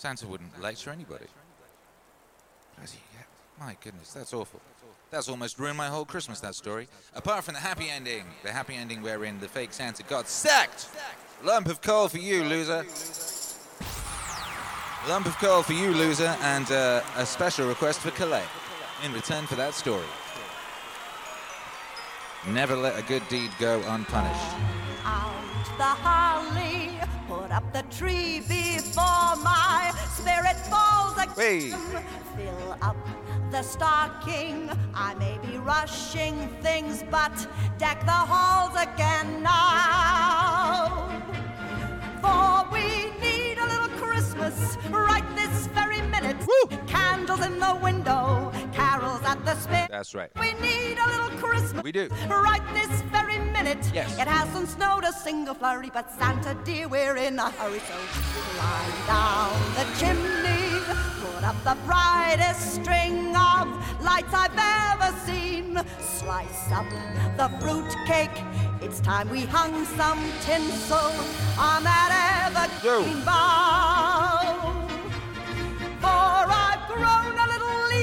Santa 0.00 0.26
wouldn't 0.26 0.58
lecture 0.62 0.88
anybody. 0.88 1.26
My 3.60 3.76
goodness, 3.84 4.14
that's 4.14 4.32
awful. 4.32 4.58
That's 5.10 5.28
almost 5.28 5.58
ruined 5.58 5.76
my 5.76 5.88
whole 5.88 6.06
Christmas, 6.06 6.40
that 6.40 6.54
story. 6.54 6.88
Apart 7.14 7.44
from 7.44 7.52
the 7.52 7.60
happy 7.60 7.90
ending. 7.90 8.24
The 8.42 8.50
happy 8.50 8.76
ending 8.76 9.02
wherein 9.02 9.38
the 9.40 9.48
fake 9.48 9.74
Santa 9.74 10.02
got 10.04 10.26
sacked. 10.26 10.88
Lump 11.44 11.68
of 11.68 11.82
coal 11.82 12.08
for 12.08 12.16
you, 12.16 12.42
loser. 12.44 12.86
Lump 15.06 15.26
of 15.26 15.36
coal 15.36 15.62
for 15.62 15.74
you, 15.74 15.92
loser, 15.92 16.34
and 16.40 16.72
uh, 16.72 17.02
a 17.16 17.26
special 17.26 17.68
request 17.68 18.00
for 18.00 18.10
Calais 18.12 18.46
in 19.04 19.12
return 19.12 19.46
for 19.46 19.56
that 19.56 19.74
story. 19.74 20.06
Never 22.48 22.74
let 22.74 22.98
a 22.98 23.02
good 23.02 23.28
deed 23.28 23.50
go 23.58 23.82
unpunished. 23.86 25.49
The 25.76 25.82
holly, 25.84 26.98
put 27.28 27.50
up 27.50 27.72
the 27.72 27.82
tree 27.94 28.40
before 28.40 29.36
my 29.42 29.92
spirit 30.14 30.56
falls 30.66 31.16
again. 31.16 31.34
Wait. 31.36 31.74
Fill 32.36 32.76
up 32.80 32.96
the 33.50 33.62
stocking. 33.62 34.70
I 34.94 35.14
may 35.14 35.38
be 35.44 35.58
rushing 35.58 36.48
things, 36.62 37.02
but 37.10 37.32
deck 37.78 38.00
the 38.04 38.12
halls 38.12 38.74
again 38.76 39.42
now. 39.42 41.08
For 42.22 42.72
we 42.72 43.10
need 43.20 43.58
a 43.58 43.66
little 43.66 43.88
Christmas 43.98 44.76
right 44.90 45.24
this 45.34 45.66
very 45.68 45.89
minute. 46.20 46.86
Candles 46.86 47.44
in 47.44 47.58
the 47.58 47.78
window, 47.82 48.52
carols 48.72 49.22
at 49.24 49.44
the 49.44 49.54
spit. 49.56 49.88
That's 49.90 50.14
right. 50.14 50.30
We 50.38 50.52
need 50.54 50.98
a 50.98 51.06
little 51.08 51.30
Christmas. 51.38 51.82
We 51.82 51.92
do. 51.92 52.08
Right 52.28 52.62
this 52.74 53.02
very 53.02 53.38
minute. 53.38 53.78
Yes. 53.92 54.18
It 54.18 54.28
hasn't 54.28 54.68
snowed 54.68 55.04
a 55.04 55.12
single 55.12 55.54
flurry, 55.54 55.90
but 55.92 56.10
Santa 56.10 56.56
dear, 56.64 56.88
we're 56.88 57.16
in 57.16 57.38
a 57.38 57.50
hurry. 57.50 57.80
So 57.80 57.94
climb 58.56 59.06
down 59.06 59.52
the 59.74 59.86
chimney, 59.98 60.80
put 61.22 61.44
up 61.44 61.56
the 61.64 61.76
brightest 61.86 62.74
string 62.74 63.34
of 63.36 63.68
lights 64.02 64.32
I've 64.32 64.56
ever 64.56 65.16
seen. 65.26 65.80
Slice 66.00 66.70
up 66.72 66.86
the 67.36 67.48
fruit 67.60 67.90
cake. 68.06 68.44
It's 68.82 69.00
time 69.00 69.28
we 69.28 69.40
hung 69.40 69.84
some 69.84 70.22
tinsel 70.42 71.12
on 71.58 71.82
that 71.84 72.10
evergreen 72.82 73.24
bough. 73.24 74.79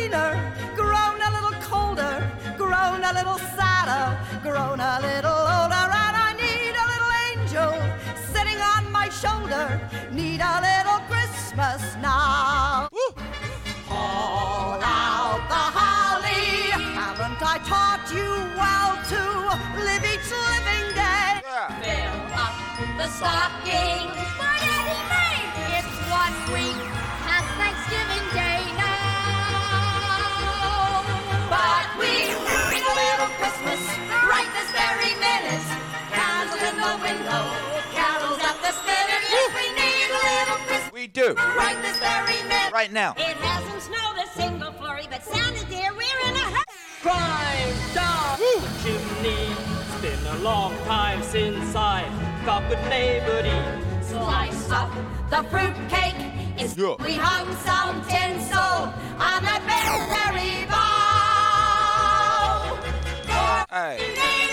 Leaner, 0.07 0.53
grown 0.75 1.21
a 1.21 1.31
little 1.31 1.59
colder, 1.61 2.31
grown 2.57 3.03
a 3.03 3.13
little 3.13 3.37
sadder, 3.55 4.17
grown 4.41 4.79
a 4.79 4.99
little 5.01 5.41
older, 5.55 5.85
and 6.03 6.15
I 6.27 6.33
need 6.43 6.75
a 6.83 6.85
little 6.93 7.13
angel 7.31 7.71
sitting 8.33 8.59
on 8.61 8.91
my 8.91 9.09
shoulder. 9.09 9.65
Need 10.11 10.41
a 10.41 10.55
little 10.69 10.99
Christmas 11.11 11.81
now. 12.01 12.87
Haul 13.87 14.79
out 14.81 15.43
the 15.53 15.65
holly. 15.79 16.71
Haven't 16.95 17.41
I 17.41 17.57
taught 17.71 18.05
you 18.17 18.31
well 18.55 18.93
to 19.11 19.21
live 19.87 20.03
each 20.13 20.29
living 20.47 20.87
day? 20.95 21.41
Fill 21.83 22.19
up 22.45 22.55
the 22.97 23.07
stocking. 23.17 24.07
He 24.15 24.97
made? 25.11 25.51
It's 25.77 25.95
one 26.09 26.37
week 26.53 26.86
very 35.47 35.59
minute. 35.59 36.11
Candles 36.11 36.61
in 36.61 36.75
the 36.77 36.93
window, 37.01 37.43
carols 37.93 38.39
at 38.43 38.57
the 38.61 38.71
spinet. 38.71 39.21
Yes, 39.29 39.49
we 39.55 39.65
need 39.75 40.09
a 40.11 40.19
little 40.27 40.59
Christmas 40.67 40.91
We 40.93 41.07
do. 41.07 41.33
right 41.35 41.77
this 41.81 41.97
very 41.99 42.41
minute. 42.43 42.71
Right 42.73 42.91
now. 42.91 43.13
It 43.17 43.37
hasn't 43.37 43.81
snowed 43.81 44.17
a 44.23 44.27
single 44.35 44.71
flurry, 44.73 45.07
but 45.09 45.23
Santa 45.23 45.65
dear, 45.65 45.91
we're 45.93 46.19
in 46.29 46.35
a 46.35 46.39
hurry. 46.39 46.63
Climb 47.01 47.73
down 47.93 48.39
the 48.39 48.67
chimney. 48.83 49.55
It's 49.81 50.01
been 50.01 50.27
a 50.35 50.37
long 50.39 50.75
time 50.85 51.21
since 51.23 51.75
I 51.75 52.03
got 52.45 52.67
good 52.69 52.81
neighborly. 52.89 53.61
Slice 54.03 54.69
up 54.71 54.91
the 55.29 55.43
fruit 55.49 55.75
cake. 55.89 56.15
It's 56.57 56.75
Yeah. 56.75 56.95
we 57.03 57.13
hung 57.13 57.55
some 57.57 58.01
tinsel 58.07 58.93
on 59.19 59.43
that 59.43 59.61
very 59.67 60.65
bough. 60.65 60.77
Hey. 63.69 64.46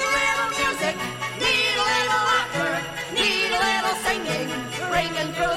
Ringing 5.05 5.32
through 5.34 5.53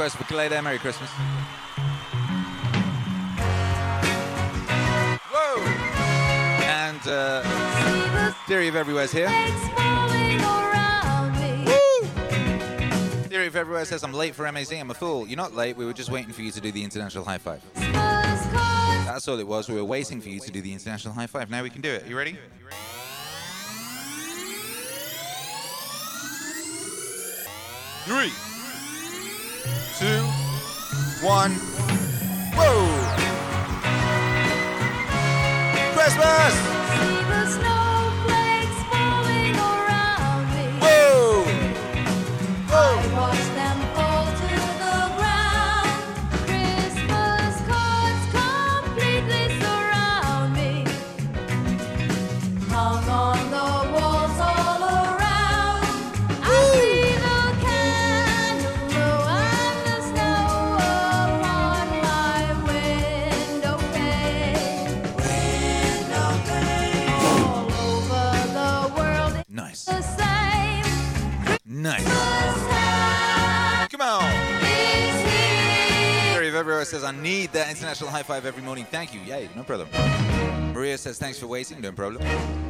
request 0.00 0.16
for 0.16 0.48
there. 0.48 0.62
Merry 0.62 0.78
Christmas. 0.78 1.10
Whoa! 5.30 5.60
And 6.62 7.06
uh, 7.06 8.32
Theory 8.46 8.68
of 8.68 8.76
Everywhere's 8.76 9.12
here. 9.12 9.28
Theory 13.28 13.46
of 13.46 13.56
Everywhere 13.56 13.84
says 13.84 14.02
I'm 14.02 14.14
late 14.14 14.34
for 14.34 14.50
MAZ. 14.50 14.72
I'm 14.72 14.90
a 14.90 14.94
fool. 14.94 15.26
You're 15.26 15.36
not 15.36 15.54
late. 15.54 15.76
We 15.76 15.84
were 15.84 15.92
just 15.92 16.10
waiting 16.10 16.32
for 16.32 16.40
you 16.40 16.50
to 16.50 16.60
do 16.62 16.72
the 16.72 16.82
international 16.82 17.24
high 17.24 17.36
five. 17.36 17.60
That's 17.74 19.28
all 19.28 19.38
it 19.38 19.46
was. 19.46 19.68
We 19.68 19.74
were 19.74 19.84
waiting 19.84 20.22
for 20.22 20.30
you 20.30 20.40
to 20.40 20.50
do 20.50 20.62
the 20.62 20.72
international 20.72 21.12
high 21.12 21.26
five. 21.26 21.50
Now 21.50 21.62
we 21.62 21.68
can 21.68 21.82
do 21.82 21.90
it. 21.90 22.06
You 22.06 22.16
ready? 22.16 22.38
Three, 28.06 28.32
two, 30.00 30.24
one. 31.22 31.52
Whoa! 32.56 32.86
Christmas! 35.92 36.79
Everywhere 76.80 76.98
says 76.98 77.04
I 77.04 77.12
need 77.20 77.52
that 77.52 77.68
international 77.68 78.08
high 78.08 78.22
five 78.22 78.46
every 78.46 78.62
morning. 78.62 78.86
Thank 78.90 79.12
you. 79.12 79.20
Yay, 79.20 79.50
no 79.54 79.62
problem. 79.64 79.90
Maria 80.72 80.96
says 80.96 81.18
thanks 81.18 81.38
for 81.38 81.46
waiting. 81.46 81.78
No 81.82 81.92
problem. 81.92 82.69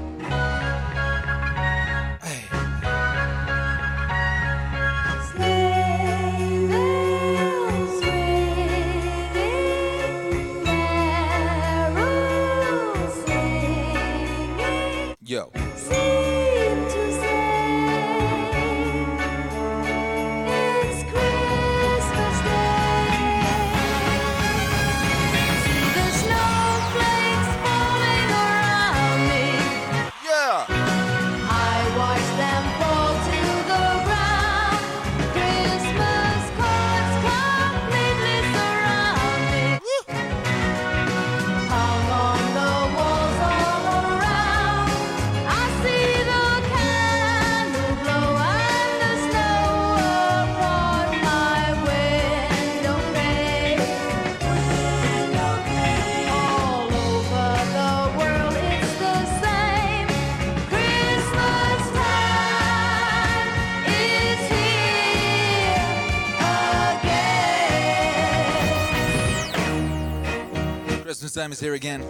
Christmas 71.10 71.32
time 71.32 71.50
is 71.50 71.58
here 71.58 71.74
again. 71.74 72.02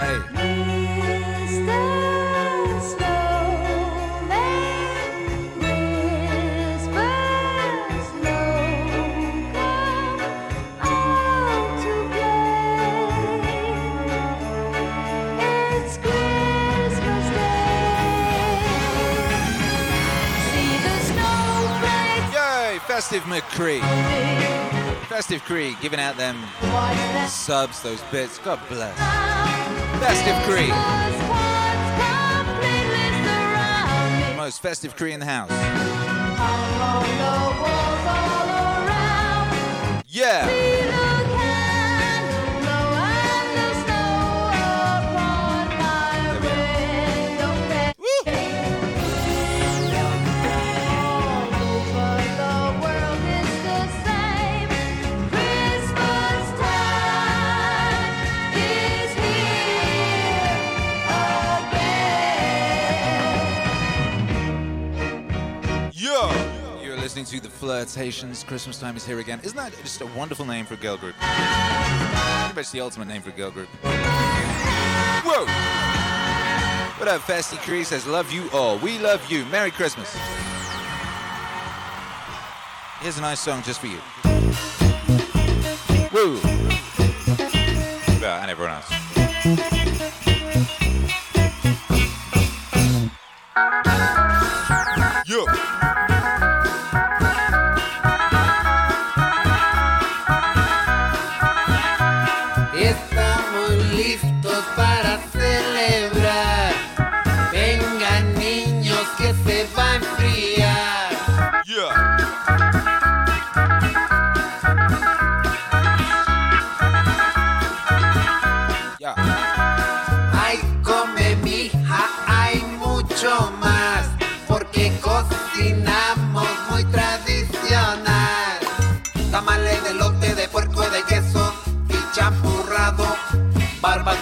Hey. 0.00 0.77
Festive 23.08 23.30
McCree. 23.30 23.80
Festive 25.06 25.42
Cree 25.44 25.74
giving 25.80 25.98
out 25.98 26.18
them 26.18 26.36
subs, 27.26 27.80
those 27.80 28.02
bits. 28.10 28.36
God 28.36 28.60
bless. 28.68 28.94
Festive 29.98 30.36
Cree. 30.44 30.68
Most 34.36 34.60
festive 34.60 34.94
Cree 34.94 35.14
in 35.14 35.20
the 35.20 35.24
house. 35.24 35.50
Yeah! 40.06 40.97
Listening 67.20 67.40
to 67.40 67.48
The 67.48 67.52
Flirtations. 67.52 68.44
Christmas 68.44 68.78
time 68.78 68.96
is 68.96 69.04
here 69.04 69.18
again. 69.18 69.40
Isn't 69.42 69.56
that 69.56 69.72
just 69.82 70.00
a 70.00 70.06
wonderful 70.06 70.44
name 70.44 70.64
for 70.64 70.74
a 70.74 70.76
girl 70.76 70.96
group? 70.96 71.16
Bet 71.18 72.58
it's 72.58 72.70
the 72.70 72.80
ultimate 72.80 73.08
name 73.08 73.22
for 73.22 73.30
a 73.30 73.32
girl 73.32 73.50
group. 73.50 73.68
Whoa! 75.24 75.44
What 76.98 77.08
up, 77.08 77.20
Festy 77.22 77.58
Cree 77.58 77.82
says, 77.82 78.06
Love 78.06 78.30
you 78.30 78.48
all. 78.52 78.78
We 78.78 78.98
love 78.98 79.28
you. 79.30 79.44
Merry 79.46 79.72
Christmas. 79.72 80.16
Here's 83.00 83.18
a 83.18 83.22
nice 83.22 83.40
song 83.40 83.62
just 83.62 83.80
for 83.80 83.88
you. 83.88 83.98
Woo! 86.12 86.38
Well, 88.20 88.40
and 88.40 88.50
everyone 88.50 88.74
else. 88.74 89.87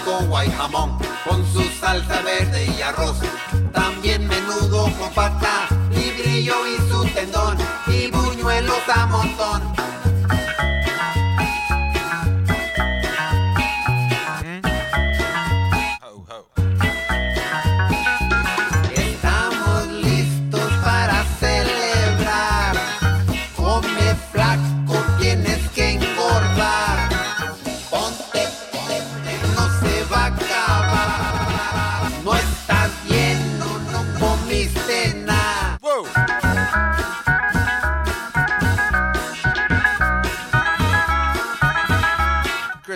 Barbacoa 0.07 0.45
y 0.45 0.51
jamón 0.51 0.97
con 1.27 1.45
su 1.51 1.61
salsa 1.79 2.21
verde 2.21 2.65
y 2.77 2.81
arroz. 2.81 3.17
También 3.73 4.25
menudo 4.27 4.89
con 4.97 5.11
pata, 5.13 5.67
librillo 5.91 6.55
y 6.65 6.77
su 6.89 7.05
tendón. 7.13 7.57
Y 7.87 8.09
buñuelos 8.09 8.81
a 8.87 9.05
montón. 9.07 9.76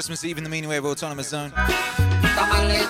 Christmas 0.02 0.26
Eve 0.26 0.40
in 0.40 0.44
the 0.44 0.50
Meaningwave 0.50 0.84
Autonomous 0.84 1.28
Zone. 1.28 1.52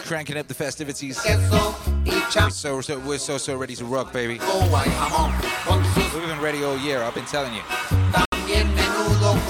Cranking 0.06 0.38
up 0.38 0.48
the 0.48 0.54
festivities. 0.54 1.20
We're 1.26 2.50
so, 2.50 2.80
so, 2.80 3.00
we're 3.00 3.18
so, 3.18 3.38
so 3.38 3.58
ready 3.58 3.76
to 3.76 3.84
rock, 3.84 4.14
baby. 4.14 4.40
We've 4.40 6.26
been 6.26 6.40
ready 6.40 6.64
all 6.64 6.78
year, 6.78 7.04
I've 7.04 7.14
been 7.14 7.26
telling 7.26 7.54
you. 7.54 7.64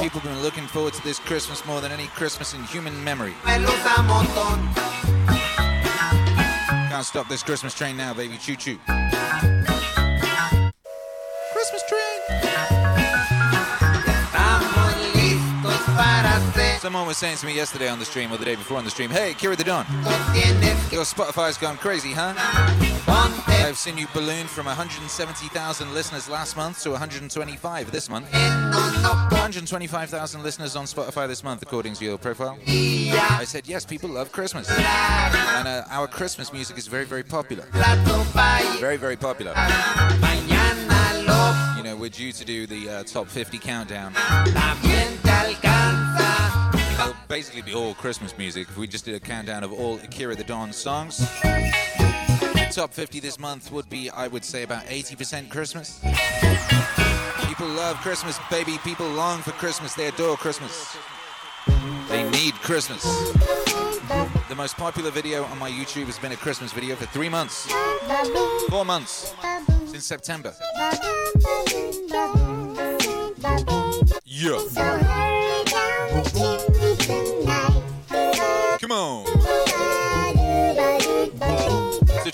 People 0.02 0.22
have 0.22 0.24
been 0.24 0.42
looking 0.42 0.66
forward 0.66 0.94
to 0.96 1.04
this 1.04 1.20
Christmas 1.20 1.64
more 1.68 1.82
than 1.82 1.92
any 1.92 2.08
Christmas 2.08 2.56
in 2.56 2.64
human 2.64 3.04
memory. 3.04 3.36
Can't 3.46 3.70
stop 7.06 7.30
this 7.30 7.44
Christmas 7.44 7.76
train 7.76 7.96
now, 7.96 8.16
baby. 8.16 8.40
Choo 8.40 8.56
choo. 8.56 8.80
Christmas 11.54 11.84
train. 11.88 12.51
Someone 16.82 17.06
was 17.06 17.18
saying 17.20 17.38
to 17.38 17.46
me 17.46 17.54
yesterday 17.54 17.88
on 17.90 18.00
the 18.00 18.06
stream 18.06 18.34
or 18.34 18.38
the 18.38 18.46
day 18.46 18.56
before 18.56 18.76
on 18.76 18.84
the 18.84 18.90
stream, 18.90 19.12
hey, 19.12 19.34
Akira 19.34 19.56
the 19.56 19.64
Don, 19.64 19.86
your 20.92 21.04
Spotify's 21.04 21.56
gone 21.56 21.78
crazy, 21.78 22.12
huh? 22.12 22.34
I've 23.08 23.78
seen 23.78 24.00
you 24.00 24.08
balloon 24.16 24.48
from 24.48 24.66
170,000 24.66 25.94
listeners 25.94 26.28
last 26.28 26.58
month 26.58 26.82
to 26.82 26.90
125 26.90 27.92
this 27.92 28.10
month. 28.10 28.32
125,000 28.34 30.42
listeners 30.42 30.76
on 30.76 30.86
Spotify 30.86 31.28
this 31.28 31.44
month, 31.44 31.62
according 31.62 31.94
to 31.94 32.04
your 32.04 32.18
profile. 32.18 32.58
I 32.66 33.44
said, 33.46 33.68
yes, 33.68 33.86
people 33.86 34.10
love 34.10 34.32
Christmas. 34.32 34.68
And 34.72 35.68
uh, 35.68 35.84
our 35.92 36.08
Christmas 36.08 36.52
music 36.52 36.80
is 36.80 36.88
very, 36.88 37.06
very 37.06 37.24
popular. 37.24 37.66
Very, 38.80 38.98
very 38.98 39.18
popular. 39.18 39.54
You 41.78 41.84
know, 41.84 41.96
we're 41.96 42.10
due 42.10 42.32
to 42.32 42.44
do 42.44 42.66
the 42.66 42.90
uh, 42.90 43.04
top 43.04 43.28
50 43.28 43.60
countdown. 43.60 44.14
Basically 47.32 47.62
be 47.62 47.74
all 47.74 47.94
Christmas 47.94 48.38
music 48.38 48.68
if 48.68 48.78
we 48.78 48.88
just 48.88 49.06
did 49.06 49.16
a 49.16 49.20
countdown 49.22 49.64
of 49.64 49.72
all 49.72 49.96
Akira 50.00 50.36
the 50.36 50.44
Don 50.44 50.74
songs. 50.74 51.20
The 51.42 52.70
top 52.74 52.94
50 52.94 53.22
this 53.22 53.40
month 53.40 53.72
would 53.72 53.90
be, 53.90 54.10
I 54.10 54.28
would 54.28 54.44
say, 54.44 54.64
about 54.64 54.84
80% 54.84 55.50
Christmas. 55.50 56.02
People 57.48 57.68
love 57.68 57.96
Christmas, 58.02 58.38
baby. 58.50 58.78
People 58.84 59.08
long 59.08 59.40
for 59.40 59.52
Christmas. 59.52 59.94
They 59.94 60.10
adore 60.10 60.36
Christmas. 60.36 60.98
They 62.10 62.30
need 62.32 62.54
Christmas. 62.56 63.02
The 64.50 64.56
most 64.58 64.76
popular 64.76 65.10
video 65.10 65.46
on 65.46 65.58
my 65.58 65.72
YouTube 65.72 66.08
has 66.08 66.20
been 66.20 66.34
a 66.34 66.36
Christmas 66.36 66.74
video 66.74 66.98
for 66.98 67.06
three 67.06 67.30
months. 67.30 67.66
Four 68.68 68.84
months. 68.84 69.34
Since 69.86 70.06
September. 70.06 70.54
Yeah. 74.26 75.11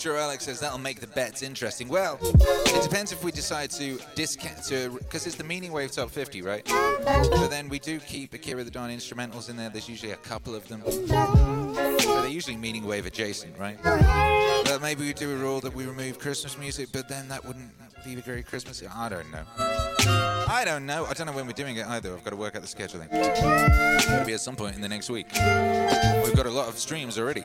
Sutro 0.08 0.22
Alex 0.22 0.46
says 0.46 0.62
that'll 0.62 0.78
make 0.78 1.02
the 1.02 1.08
bets 1.08 1.42
interesting. 1.42 1.90
Well, 1.90 2.18
it 2.22 2.82
depends 2.82 3.12
if 3.12 3.26
we 3.26 3.32
decide 3.34 3.72
to 3.72 4.00
discount 4.16 4.64
to 4.68 4.92
because 5.00 5.28
it's 5.28 5.36
the 5.36 5.44
Meaningwave 5.44 5.94
Top 5.94 6.10
50, 6.10 6.44
right? 6.44 6.64
But 6.66 7.50
then 7.50 7.68
we 7.68 7.78
do 7.78 8.00
keep 8.00 8.34
Akira 8.34 8.64
the 8.64 8.72
Don 8.72 8.90
instrumentals 8.90 9.50
in 9.50 9.58
there. 9.58 9.70
There's 9.70 9.90
usually 9.90 10.14
a 10.14 10.18
couple 10.18 10.56
of 10.56 10.66
them. 10.70 10.82
So 10.90 12.22
they're 12.22 12.30
usually 12.30 12.56
Meaningwave 12.56 13.06
adjacent, 13.06 13.58
right? 13.58 13.78
But 13.84 14.82
maybe 14.82 15.04
we 15.04 15.12
do 15.12 15.30
a 15.34 15.36
rule 15.36 15.60
that 15.60 15.76
we 15.76 15.86
remove 15.86 16.20
Christmas 16.20 16.58
music, 16.58 16.88
but 16.94 17.10
then 17.10 17.28
that 17.28 17.44
wouldn't 17.44 17.70
be 18.06 18.14
a 18.14 18.22
very 18.22 18.44
Christmas. 18.44 18.82
I 18.90 19.10
don't 19.10 19.30
know. 19.30 19.44
I 19.60 20.64
don't 20.64 20.86
know. 20.86 21.06
I 21.06 21.16
don't 21.16 21.28
know 21.28 21.34
when 21.34 21.48
we're 21.48 21.52
doing 21.52 21.76
it 21.76 21.86
either. 21.86 22.14
I've 22.14 22.24
got 22.24 22.30
to 22.30 22.38
work 22.38 22.56
out 22.56 22.62
the 22.62 22.68
scheduling. 22.70 23.10
It'll 23.12 24.34
at 24.34 24.40
some 24.40 24.56
point 24.56 24.76
in 24.76 24.82
the 24.82 24.88
next 24.88 25.10
week. 25.10 25.28
We've 25.34 26.34
got 26.34 26.46
a 26.46 26.50
lot 26.50 26.70
of 26.70 26.80
streams 26.80 27.20
already. 27.20 27.44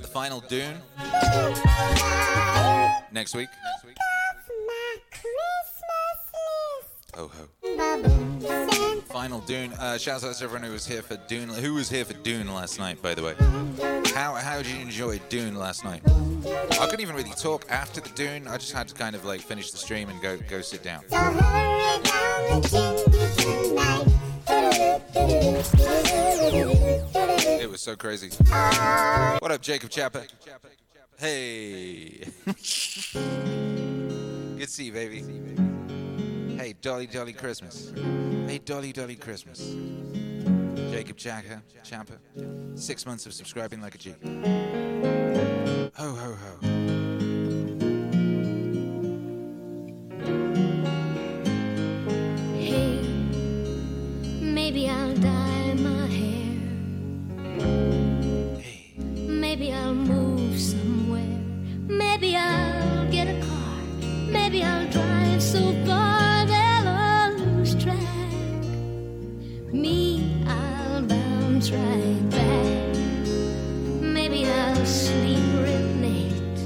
Got 0.00 0.08
the 0.08 0.12
final 0.12 0.40
Dune 0.40 0.76
next 3.12 3.34
week. 3.34 3.48
Ho 7.16 7.28
ho. 7.28 9.00
Final 9.08 9.40
Dune. 9.40 9.72
Uh, 9.74 9.98
shouts 9.98 10.24
out 10.24 10.34
to 10.36 10.44
everyone 10.44 10.62
who 10.62 10.72
was 10.72 10.86
here 10.86 11.02
for 11.02 11.16
Dune. 11.28 11.48
Who 11.48 11.74
was 11.74 11.90
here 11.90 12.04
for 12.04 12.14
Dune 12.14 12.52
last 12.54 12.78
night, 12.78 13.02
by 13.02 13.14
the 13.14 13.22
way? 13.22 13.34
How 14.14 14.34
how 14.34 14.58
did 14.58 14.68
you 14.68 14.80
enjoy 14.80 15.18
Dune 15.28 15.56
last 15.56 15.84
night? 15.84 16.02
I 16.06 16.86
couldn't 16.86 17.00
even 17.00 17.16
really 17.16 17.30
talk 17.30 17.66
after 17.68 18.00
the 18.00 18.10
Dune. 18.10 18.46
I 18.48 18.56
just 18.56 18.72
had 18.72 18.88
to 18.88 18.94
kind 18.94 19.14
of 19.16 19.24
like 19.24 19.40
finish 19.40 19.70
the 19.70 19.78
stream 19.78 20.08
and 20.08 20.20
go 20.22 20.38
go 20.48 20.60
sit 20.60 20.82
down. 20.82 21.02
It 27.70 27.74
was 27.74 27.82
so 27.82 27.94
crazy. 27.94 28.30
What 29.38 29.52
up, 29.52 29.60
Jacob 29.60 29.90
Chapper? 29.90 30.24
Hey. 31.16 32.24
Good 32.44 32.54
to 34.58 34.66
see 34.66 34.86
you, 34.86 34.92
baby. 34.92 35.22
Hey, 36.56 36.74
Dolly 36.80 37.06
Dolly 37.06 37.32
Christmas. 37.32 37.92
Hey, 37.94 38.58
Dolly 38.58 38.92
Dolly 38.92 39.14
Christmas. 39.14 39.76
Jacob 40.90 41.16
Chaka, 41.16 41.62
Champa. 41.84 42.14
Six 42.74 43.06
months 43.06 43.26
of 43.26 43.34
subscribing 43.34 43.80
like 43.80 43.94
a 43.94 43.98
G. 43.98 44.16
Ho, 45.94 46.12
ho, 46.12 46.34
ho. 46.34 46.58
Hey, 52.58 53.00
maybe 54.40 54.88
I'll 54.88 55.14
dye 55.14 55.59
Maybe 59.50 59.72
I'll 59.72 59.92
move 59.92 60.60
somewhere. 60.60 61.36
Maybe 61.88 62.36
I'll 62.36 63.10
get 63.10 63.26
a 63.26 63.36
car. 63.44 63.82
Maybe 64.30 64.62
I'll 64.62 64.88
drive 64.92 65.42
so 65.42 65.72
far 65.84 66.46
they'll 66.46 66.86
all 66.86 67.32
lose 67.32 67.74
track. 67.74 67.98
Me, 69.72 70.40
I'll 70.46 71.02
bounce 71.02 71.72
right 71.72 72.30
back. 72.30 72.96
Maybe 74.00 74.46
I'll 74.46 74.86
sleep 74.86 75.42
real 75.64 75.88
late. 76.06 76.58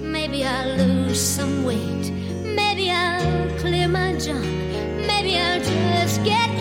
Maybe 0.00 0.44
I'll 0.44 0.76
lose 0.76 1.20
some 1.20 1.64
weight. 1.64 2.12
Maybe 2.44 2.88
I'll 2.88 3.50
clear 3.58 3.88
my 3.88 4.14
junk. 4.16 4.46
Maybe 5.10 5.36
I'll 5.38 5.58
just 5.58 6.22
get 6.22 6.51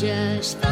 just 0.00 0.69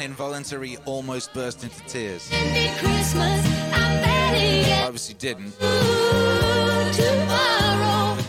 an 0.00 0.04
involuntary 0.04 0.76
almost 0.84 1.32
burst 1.34 1.64
into 1.64 1.80
tears? 1.86 2.30
I'm 2.32 2.52
barely 4.02 4.62
getting 4.62 4.84
Obviously 4.84 5.14
didn't. 5.14 5.58
But 5.58 5.72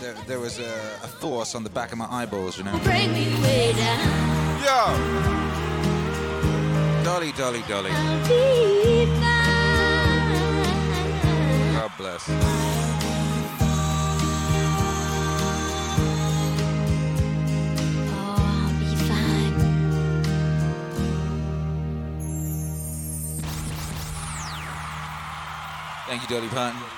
there, 0.00 0.14
there 0.26 0.40
was 0.40 0.58
a, 0.58 0.64
a 1.04 1.08
force 1.08 1.54
on 1.54 1.62
the 1.62 1.70
back 1.70 1.92
of 1.92 1.98
my 1.98 2.08
eyeballs, 2.10 2.58
you 2.58 2.64
know. 2.64 2.76
Bring 2.82 3.12
me 3.12 3.32
way 3.42 3.72
down. 3.72 4.62
Yo! 4.64 4.96
Dolly, 7.04 7.32
dolly, 7.32 7.62
dolly. 7.68 7.90
I'll 7.92 8.28
be 8.28 9.06
fine. 9.06 9.50
God 11.74 11.92
bless. 11.96 12.99
Thank 26.30 26.52
you, 26.52 26.89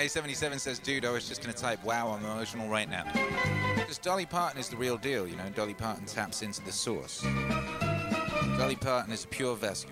A77 0.00 0.58
says, 0.58 0.78
dude, 0.78 1.04
I 1.04 1.10
was 1.10 1.28
just 1.28 1.42
going 1.42 1.54
to 1.54 1.60
type, 1.60 1.84
wow, 1.84 2.08
I'm 2.08 2.24
emotional 2.24 2.70
right 2.70 2.88
now. 2.88 3.04
Because 3.76 3.98
Dolly 3.98 4.24
Parton 4.24 4.58
is 4.58 4.70
the 4.70 4.76
real 4.78 4.96
deal, 4.96 5.28
you 5.28 5.36
know. 5.36 5.44
Dolly 5.54 5.74
Parton 5.74 6.06
taps 6.06 6.40
into 6.40 6.64
the 6.64 6.72
source. 6.72 7.20
Dolly 8.56 8.76
Parton 8.76 9.12
is 9.12 9.24
a 9.24 9.28
pure 9.28 9.54
vessel. 9.56 9.90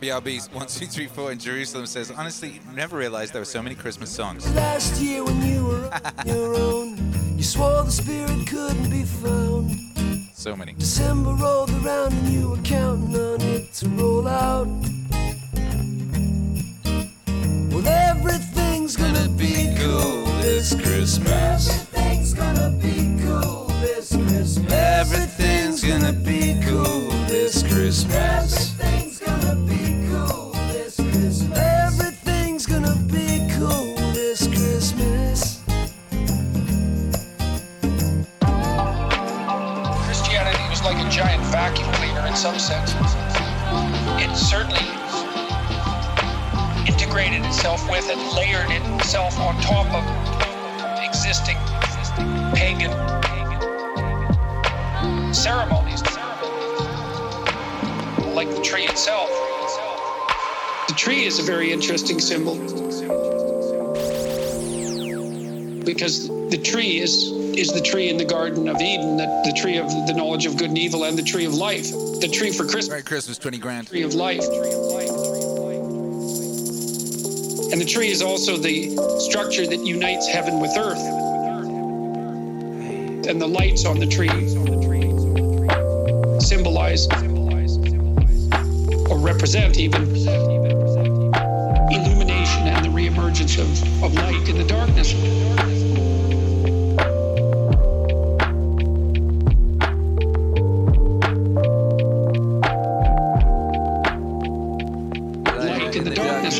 YBRB1234 0.00 1.32
in 1.32 1.38
Jerusalem 1.38 1.86
says, 1.86 2.10
honestly, 2.10 2.60
never 2.74 2.96
realized 2.96 3.32
there 3.34 3.42
were 3.42 3.46
so 3.46 3.62
many 3.62 3.74
Christmas 3.74 4.10
songs. 4.10 4.50
Last 4.54 5.00
year 5.00 5.22
when 5.22 5.42
you 5.42 5.64
were 5.64 5.90
on 5.92 6.26
your 6.26 6.54
own, 6.54 6.96
you 7.36 7.42
swore 7.42 7.84
the 7.84 7.90
spirit 7.90 8.46
couldn't 8.46 8.90
be 8.90 9.04
found. 9.04 9.70
So 10.32 10.56
many. 10.56 10.72
December 10.72 11.34
rolled 11.34 11.70
around 11.84 12.14
and 12.14 12.28
you 12.28 12.50
were 12.50 12.62
counting 12.62 13.14
on 13.14 13.40
it 13.42 13.72
to 13.74 13.88
roll 13.90 14.26
out. 14.26 14.49
Very 61.70 61.82
interesting 61.82 62.20
symbol 62.20 62.54
because 65.84 66.28
the 66.50 66.60
tree 66.62 66.98
is 66.98 67.30
is 67.56 67.72
the 67.72 67.80
tree 67.80 68.08
in 68.08 68.16
the 68.16 68.24
Garden 68.24 68.68
of 68.68 68.80
Eden, 68.80 69.16
the, 69.16 69.26
the 69.44 69.52
tree 69.60 69.76
of 69.76 69.88
the 70.06 70.14
knowledge 70.14 70.46
of 70.46 70.56
good 70.56 70.68
and 70.68 70.78
evil, 70.78 71.04
and 71.04 71.18
the 71.18 71.22
tree 71.22 71.44
of 71.44 71.54
life. 71.54 71.90
The 71.90 72.30
tree 72.32 72.52
for 72.52 72.62
Christmas. 72.62 72.88
Merry 72.88 73.02
Christmas, 73.02 73.38
20 73.38 73.58
grand. 73.58 73.88
Tree 73.88 74.02
of 74.02 74.14
life. 74.14 74.40
And 77.72 77.80
the 77.80 77.86
tree 77.86 78.10
is 78.10 78.22
also 78.22 78.56
the 78.56 78.96
structure 79.18 79.66
that 79.66 79.84
unites 79.84 80.28
heaven 80.28 80.60
with 80.60 80.76
earth. 80.78 81.04
And 83.28 83.40
the 83.40 83.48
lights 83.48 83.84
on 83.84 83.98
the 83.98 84.06
tree 84.06 84.30
symbolize 86.40 87.06
or 89.10 89.18
represent 89.18 89.78
even 89.78 90.49
the 93.40 93.46
reemergence 93.46 93.58
of, 93.58 94.04
of 94.04 94.14
light 94.14 94.48
in 94.48 94.58
the 94.58 94.64
darkness. 94.64 95.14
Light 105.56 105.96
in 105.96 106.04
the 106.04 106.14
darkness. 106.14 106.58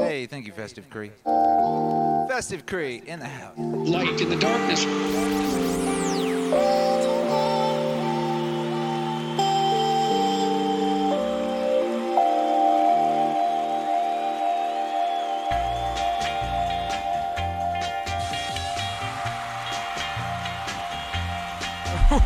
Hey, 0.00 0.26
thank 0.26 0.46
you, 0.46 0.52
Festive 0.52 0.88
Cree. 0.90 1.10
Festive 2.28 2.66
Cree 2.66 3.02
in 3.06 3.20
the 3.20 3.26
house. 3.26 3.56
Light 3.56 4.20
in 4.20 4.28
the 4.28 4.36
darkness. 4.36 4.84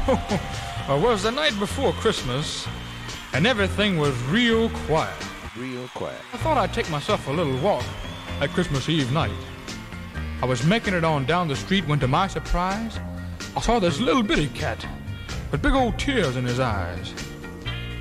Oh, 0.09 0.39
well, 0.89 0.99
it 0.99 1.03
was 1.03 1.23
the 1.23 1.31
night 1.31 1.59
before 1.59 1.93
Christmas, 1.93 2.67
and 3.33 3.47
everything 3.47 3.99
was 3.99 4.17
real 4.25 4.71
quiet. 4.87 5.15
Real 5.57 5.87
quiet. 5.89 6.21
I 6.33 6.39
thought 6.39 6.57
I'd 6.57 6.73
take 6.73 6.89
myself 6.91 7.29
a 7.29 7.33
little 7.33 7.57
walk 7.59 7.85
at 8.41 8.51
Christmas 8.51 8.89
Eve 8.89 9.13
night. 9.13 9.31
I 10.43 10.47
was 10.47 10.65
making 10.65 10.95
it 10.95 11.05
on 11.05 11.27
down 11.27 11.49
the 11.49 11.57
street 11.57 11.87
when, 11.87 12.01
to 12.01 12.09
my 12.09 12.27
surprise, 12.27 12.99
I 13.55 13.61
saw 13.61 13.79
this 13.79 14.01
little 14.01 14.23
bitty 14.23 14.49
cat 14.49 14.87
with 15.53 15.61
big 15.61 15.75
old 15.75 15.99
tears 15.99 16.37
in 16.37 16.45
his 16.45 16.61
eyes. 16.61 17.13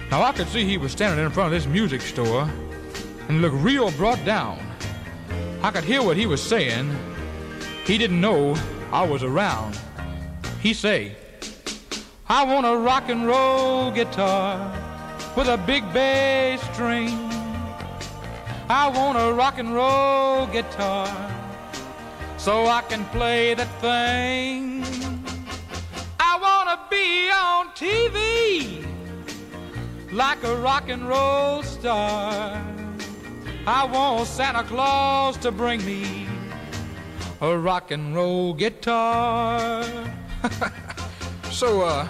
Now 0.10 0.24
I 0.24 0.32
could 0.32 0.48
see 0.48 0.64
he 0.64 0.78
was 0.78 0.92
standing 0.92 1.24
in 1.24 1.32
front 1.32 1.54
of 1.54 1.62
this 1.62 1.72
music 1.72 2.02
store 2.02 2.50
and 3.28 3.42
looked 3.42 3.58
real 3.58 3.92
brought 3.92 4.24
down. 4.26 4.60
I 5.62 5.72
could 5.72 5.84
hear 5.84 6.02
what 6.02 6.18
he 6.18 6.26
was 6.26 6.42
saying. 6.42 6.96
He 7.86 7.98
didn't 7.98 8.22
know 8.22 8.56
I 8.92 9.06
was 9.06 9.22
around. 9.22 9.78
He 10.62 10.74
say, 10.74 11.16
I 12.32 12.44
want 12.44 12.68
a 12.68 12.78
rock 12.78 13.10
and 13.10 13.26
roll 13.26 13.90
guitar 13.90 14.72
with 15.36 15.48
a 15.48 15.58
big 15.58 15.82
bass 15.92 16.62
string. 16.74 17.18
I 18.70 18.88
want 18.88 19.18
a 19.18 19.34
rock 19.34 19.58
and 19.58 19.74
roll 19.74 20.46
guitar 20.46 21.08
so 22.38 22.68
I 22.68 22.84
can 22.84 23.04
play 23.06 23.56
that 23.56 23.68
thing. 23.82 24.84
I 26.20 26.38
want 26.40 26.70
to 26.70 26.80
be 26.92 27.32
on 27.32 27.70
TV 27.70 28.86
like 30.12 30.44
a 30.44 30.56
rock 30.58 30.88
and 30.88 31.08
roll 31.10 31.64
star. 31.64 32.64
I 33.66 33.86
want 33.86 34.28
Santa 34.28 34.64
Claus 34.66 35.36
to 35.38 35.52
bring 35.52 35.84
me 35.84 36.28
a 37.42 37.58
rock 37.58 37.90
and 37.90 38.14
roll 38.14 38.54
guitar. 38.54 39.84
so 41.60 41.82
uh, 41.82 42.08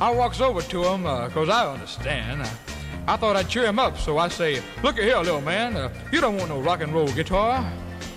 I 0.00 0.10
walks 0.10 0.40
over 0.40 0.62
to 0.62 0.84
him 0.84 1.02
because 1.02 1.48
I 1.48 1.72
understand. 1.72 2.42
I 3.06 3.16
thought 3.16 3.36
I'd 3.36 3.48
cheer 3.48 3.64
him 3.64 3.78
up, 3.78 3.96
so 3.96 4.18
I 4.18 4.26
say, 4.26 4.60
"Look 4.82 4.98
here, 4.98 5.16
little 5.18 5.40
man. 5.40 5.76
Uh, 5.76 5.94
you 6.10 6.20
don't 6.20 6.36
want 6.36 6.48
no 6.48 6.60
rock 6.60 6.80
and 6.82 6.92
roll 6.92 7.06
guitar. 7.06 7.64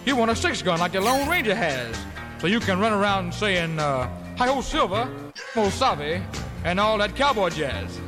You 0.04 0.16
want 0.16 0.32
a 0.32 0.36
six 0.36 0.64
gun 0.64 0.80
like 0.80 0.94
the 0.94 1.00
Lone 1.00 1.30
Ranger 1.30 1.54
has, 1.54 1.96
so 2.40 2.48
you 2.48 2.60
can 2.60 2.80
run 2.80 2.92
around 2.92 3.32
saying, 3.32 3.78
uh, 3.78 4.10
"Hi 4.40 4.48
ho, 4.48 4.62
Silver, 4.62 5.08
Mo 5.56 5.70
Sabe," 5.70 6.24
and 6.66 6.80
all 6.80 6.98
that 6.98 7.16
cowboy 7.16 7.50
jazz." 7.50 8.00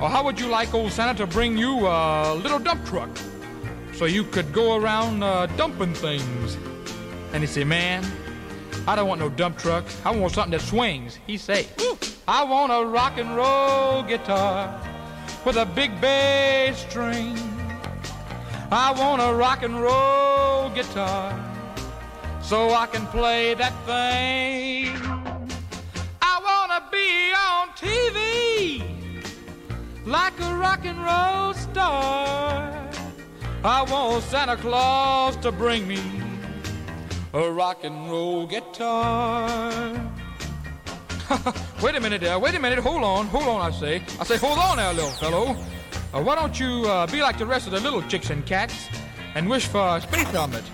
Or 0.00 0.08
how 0.08 0.24
would 0.24 0.40
you 0.40 0.48
like 0.48 0.72
old 0.72 0.92
Santa 0.92 1.18
to 1.18 1.26
bring 1.26 1.58
you 1.58 1.86
a 1.86 2.34
little 2.34 2.58
dump 2.58 2.82
truck, 2.86 3.10
so 3.92 4.06
you 4.06 4.24
could 4.24 4.54
go 4.54 4.76
around 4.76 5.22
uh, 5.22 5.44
dumping 5.58 5.92
things? 5.92 6.56
And 7.34 7.42
he 7.42 7.46
say, 7.46 7.64
"Man, 7.64 8.02
I 8.90 8.96
don't 8.96 9.08
want 9.08 9.20
no 9.20 9.28
dump 9.28 9.56
truck. 9.58 9.84
I 10.04 10.10
want 10.10 10.34
something 10.34 10.52
that 10.58 10.66
swings." 10.66 11.18
He 11.26 11.36
say, 11.36 11.66
"I 12.26 12.44
want 12.44 12.72
a 12.72 12.84
rock 12.84 13.18
and 13.18 13.36
roll 13.36 14.02
guitar." 14.02 14.80
with 15.44 15.56
a 15.56 15.64
big 15.64 16.00
bass 16.00 16.78
string. 16.88 17.36
I 18.70 18.92
want 18.92 19.22
a 19.22 19.34
rock 19.34 19.62
and 19.62 19.80
roll 19.80 20.70
guitar 20.70 21.34
so 22.42 22.72
I 22.74 22.86
can 22.86 23.06
play 23.06 23.54
that 23.54 23.72
thing. 23.86 24.94
I 26.22 26.34
want 26.48 26.70
to 26.76 26.82
be 26.92 27.32
on 27.48 27.68
TV 27.76 28.82
like 30.04 30.38
a 30.40 30.54
rock 30.54 30.84
and 30.84 30.98
roll 30.98 31.54
star. 31.54 32.88
I 33.64 33.82
want 33.82 34.22
Santa 34.24 34.56
Claus 34.56 35.36
to 35.36 35.50
bring 35.52 35.86
me 35.88 36.19
a 37.32 37.50
rock 37.50 37.84
and 37.84 38.10
roll 38.10 38.46
guitar. 38.46 39.92
wait 41.82 41.94
a 41.94 42.00
minute 42.00 42.20
there. 42.20 42.38
Wait 42.38 42.54
a 42.54 42.58
minute. 42.58 42.80
Hold 42.80 43.04
on. 43.04 43.26
Hold 43.26 43.46
on, 43.46 43.60
I 43.60 43.70
say. 43.70 44.02
I 44.18 44.24
say, 44.24 44.36
hold 44.36 44.58
on 44.58 44.78
there, 44.78 44.92
little 44.92 45.10
fellow. 45.10 45.56
Uh, 46.12 46.22
why 46.22 46.34
don't 46.34 46.58
you 46.58 46.86
uh, 46.86 47.06
be 47.06 47.22
like 47.22 47.38
the 47.38 47.46
rest 47.46 47.66
of 47.66 47.72
the 47.72 47.80
little 47.80 48.02
chicks 48.02 48.30
and 48.30 48.44
cats 48.44 48.88
and 49.36 49.48
wish 49.48 49.66
for 49.66 49.96
a 49.96 50.00
space 50.00 50.28
helmet 50.30 50.64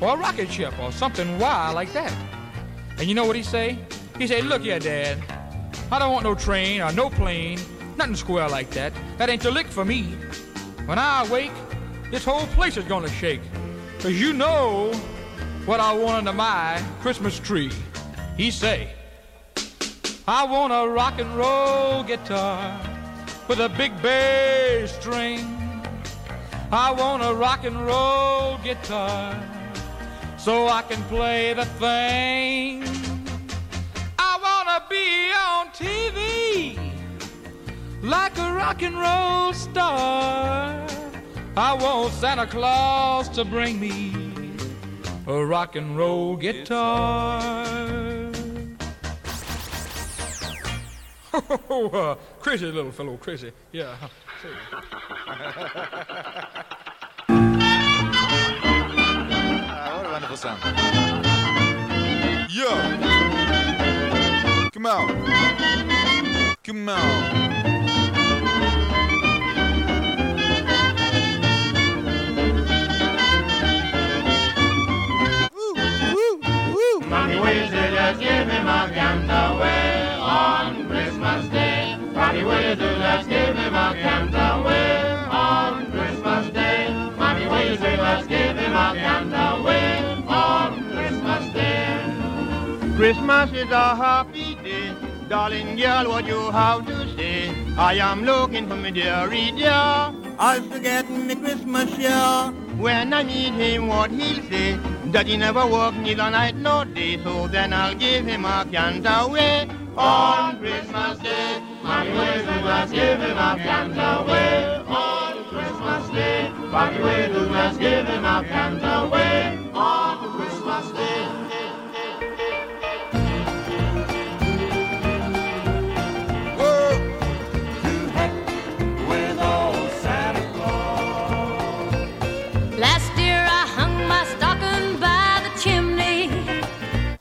or 0.00 0.14
a 0.14 0.16
rocket 0.16 0.50
ship 0.50 0.76
or 0.80 0.90
something 0.90 1.38
wild 1.38 1.76
like 1.76 1.92
that? 1.92 2.12
And 2.98 3.08
you 3.08 3.14
know 3.14 3.24
what 3.24 3.36
he 3.36 3.42
say? 3.44 3.78
He 4.18 4.26
say, 4.26 4.42
look 4.42 4.62
here, 4.62 4.80
Dad. 4.80 5.22
I 5.92 5.98
don't 5.98 6.12
want 6.12 6.24
no 6.24 6.34
train 6.34 6.80
or 6.80 6.92
no 6.92 7.08
plane, 7.08 7.60
nothing 7.96 8.16
square 8.16 8.48
like 8.48 8.70
that. 8.70 8.92
That 9.18 9.30
ain't 9.30 9.42
the 9.42 9.50
lick 9.50 9.68
for 9.68 9.84
me. 9.84 10.02
When 10.86 10.98
I 10.98 11.24
awake, 11.24 11.52
this 12.10 12.24
whole 12.24 12.46
place 12.48 12.76
is 12.76 12.84
gonna 12.84 13.08
shake. 13.08 13.42
Cause 14.00 14.12
you 14.12 14.32
know 14.32 14.92
what 15.66 15.80
I 15.80 15.92
want 15.92 16.16
under 16.16 16.32
my 16.32 16.82
Christmas 17.00 17.38
tree. 17.38 17.70
He 18.36 18.50
say, 18.50 18.90
I 20.26 20.44
want 20.44 20.72
a 20.72 20.88
rock 20.88 21.18
and 21.18 21.34
roll 21.36 22.02
guitar 22.02 22.80
with 23.48 23.60
a 23.60 23.68
big 23.68 24.00
bass 24.00 24.92
string. 24.92 25.40
I 26.72 26.92
want 26.92 27.22
a 27.22 27.34
rock 27.34 27.64
and 27.64 27.84
roll 27.84 28.58
guitar 28.58 29.38
so 30.38 30.68
I 30.68 30.82
can 30.82 31.02
play 31.04 31.52
the 31.52 31.64
thing. 31.64 32.84
I 34.18 34.38
want 34.46 34.68
to 34.68 34.82
be 34.88 35.32
on 35.32 35.66
TV 35.74 36.78
like 38.02 38.38
a 38.38 38.54
rock 38.54 38.82
and 38.82 38.98
roll 38.98 39.52
star. 39.52 40.86
I 41.56 41.74
want 41.74 42.12
Santa 42.14 42.46
Claus 42.46 43.28
to 43.30 43.44
bring 43.44 43.78
me 43.78 44.29
a 45.30 45.46
rock 45.46 45.76
and 45.76 45.96
roll 45.96 46.36
guitar. 46.36 47.40
Oh, 51.72 51.88
uh, 51.90 52.16
crazy 52.40 52.66
little 52.66 52.90
fellow, 52.90 53.16
crazy. 53.16 53.52
Yeah. 53.70 53.94
Ah, 59.72 59.96
what 59.96 60.06
a 60.06 60.10
wonderful 60.10 60.36
sound. 60.36 60.60
Yo! 62.50 62.68
Come 64.72 64.86
on! 64.86 66.56
Come 66.64 66.88
on! 66.88 67.59
Mommy 77.10 77.34
Weasley 77.34 77.90
just 77.90 78.20
give 78.20 78.46
me 78.46 78.60
my 78.62 78.88
Cantaway 78.94 80.16
on 80.20 80.86
Christmas 80.88 81.48
Day. 81.48 81.96
Mommy 82.14 82.42
Weasley 82.42 82.98
just 82.98 83.28
give 83.28 83.56
me 83.56 83.68
my 83.68 83.96
Cantaway 83.96 85.28
on 85.28 85.90
Christmas 85.90 86.50
Day. 86.54 86.88
Mommy 87.18 87.46
Weasley 87.46 87.96
just 87.96 88.28
give 88.28 88.54
me 88.54 88.68
my 88.68 88.96
Cantaway 88.96 90.24
on 90.28 90.90
Christmas 90.92 91.52
Day. 91.52 92.94
Christmas 92.96 93.52
is 93.54 93.70
a 93.72 93.96
happy 93.96 94.54
day. 94.62 95.09
Darling 95.30 95.76
girl, 95.76 96.08
what 96.08 96.26
you 96.26 96.50
have 96.50 96.84
to 96.86 97.16
say? 97.16 97.54
I 97.78 97.94
am 97.94 98.24
looking 98.24 98.68
for 98.68 98.74
me 98.74 98.90
dearie 98.90 99.52
dear. 99.52 99.70
I'll 99.70 100.60
forget 100.62 101.08
me 101.08 101.36
Christmas 101.36 101.96
year. 101.96 102.52
When 102.78 103.14
I 103.14 103.22
meet 103.22 103.54
him, 103.54 103.86
what 103.86 104.10
he'll 104.10 104.42
say? 104.50 104.76
That 105.12 105.28
he 105.28 105.36
never 105.36 105.64
work 105.68 105.94
neither 105.94 106.28
night 106.30 106.56
nor 106.56 106.84
day. 106.84 107.22
So 107.22 107.46
then 107.46 107.72
I'll 107.72 107.94
give 107.94 108.26
him 108.26 108.44
a 108.44 108.66
Cantaway 108.72 109.70
on 109.96 110.58
Christmas 110.58 111.18
Day. 111.20 111.62
Weasley 111.84 112.62
just 112.66 112.92
give 112.92 113.20
him 113.20 113.36
my 113.36 113.56
Cantaway 113.56 114.84
on 114.88 115.44
Christmas 115.44 116.10
Day. 116.10 116.50
Weasley 116.72 117.52
just 117.52 117.78
give 117.78 118.06
him 118.08 118.22
my 118.22 118.42
Cantaway 118.42 119.29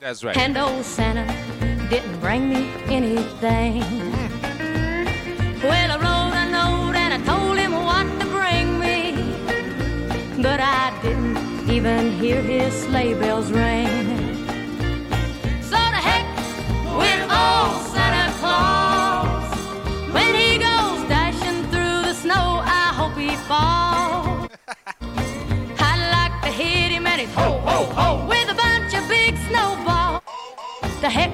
That's 0.09 0.23
right. 0.23 0.35
and 0.37 0.57
old 0.57 0.83
Santa 0.83 1.27
didn't 1.87 2.19
bring 2.19 2.49
me 2.49 2.67
anything. 2.87 3.83
Well, 5.61 5.91
I 5.91 5.97
wrote 6.03 6.33
a 6.33 6.45
note 6.49 6.95
and 6.95 7.13
I 7.13 7.19
told 7.31 7.59
him 7.59 7.73
what 7.73 8.07
to 8.19 8.25
bring 8.25 8.79
me, 8.79 9.13
but 10.41 10.59
I 10.59 10.97
didn't 11.03 11.69
even 11.69 12.11
hear 12.13 12.41
his 12.41 12.73
sleigh 12.73 13.13
bells 13.13 13.51
ring. 13.51 13.85
So 15.61 15.77
to 15.77 16.01
heck 16.09 16.25
with 16.97 17.21
old 17.29 17.79
Santa 17.93 18.33
Claus. 18.39 19.53
When 20.11 20.33
he 20.33 20.57
goes 20.57 21.07
dashing 21.07 21.61
through 21.69 22.01
the 22.09 22.15
snow, 22.15 22.63
I 22.65 22.93
hope 22.97 23.15
he 23.15 23.35
falls. 23.45 24.49
I'd 25.79 26.01
like 26.17 26.41
to 26.41 26.49
hit 26.49 26.93
him 26.93 27.05
and 27.05 27.21
he's 27.21 27.33
ho, 27.35 27.59
ho, 27.59 27.83
ho, 27.93 28.38
The 31.01 31.09
heck 31.09 31.33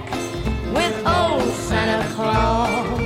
with 0.75 1.07
old 1.07 1.51
Santa 1.53 2.13
Claus. 2.13 3.05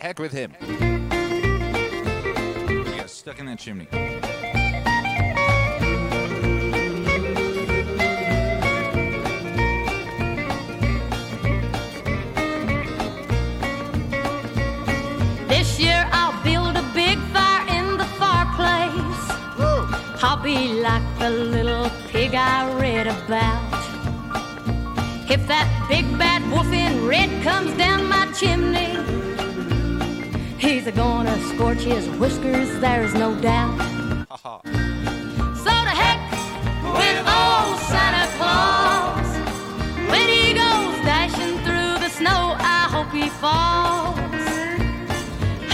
Heck 0.00 0.18
with 0.18 0.32
him. 0.32 0.52
Yes. 2.94 3.12
stuck 3.12 3.40
in 3.40 3.46
that 3.46 3.58
chimney. 3.58 3.88
Like 20.92 21.18
the 21.18 21.30
little 21.30 21.88
pig 22.08 22.34
I 22.34 22.58
read 22.78 23.06
about. 23.06 23.72
If 25.34 25.40
that 25.52 25.68
big 25.88 26.06
bad 26.18 26.42
wolf 26.52 26.70
in 26.70 27.06
red 27.06 27.30
comes 27.42 27.72
down 27.78 28.00
my 28.16 28.24
chimney, 28.38 28.92
he's 30.58 30.86
a 30.86 30.92
gonna 30.92 31.36
scorch 31.50 31.82
his 31.92 32.04
whiskers, 32.20 32.68
there's 32.80 33.14
no 33.14 33.30
doubt. 33.50 33.76
So 35.64 35.74
to 35.88 35.94
heck 36.02 36.20
with 36.98 37.18
old 37.40 37.76
Santa 37.90 38.26
Claus. 38.36 39.28
When 40.12 40.26
he 40.36 40.44
goes 40.62 40.94
dashing 41.10 41.54
through 41.64 41.94
the 42.04 42.10
snow, 42.18 42.42
I 42.78 42.80
hope 42.94 43.10
he 43.20 43.28
falls. 43.42 44.44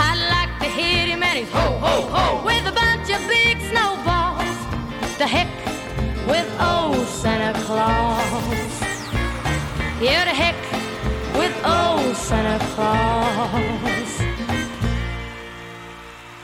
I'd 0.07 0.21
like 0.37 0.53
to 0.63 0.69
hit 0.79 1.09
him 1.13 1.23
and 1.29 1.39
he's 1.39 1.53
ho 1.59 1.67
ho 1.85 1.95
ho 2.15 2.25
with 2.49 2.65
a 2.73 2.75
bunch 2.81 3.09
of 3.17 3.21
big. 3.29 3.58
The 5.19 5.27
heck 5.27 5.49
with 6.29 6.49
old 6.61 7.05
Santa 7.09 7.59
Claus. 7.65 8.81
Yeah, 10.01 10.25
the 10.25 10.31
heck 10.31 10.55
with 11.35 11.53
old 11.67 12.15
Santa 12.15 12.65
Claus. 12.67 14.19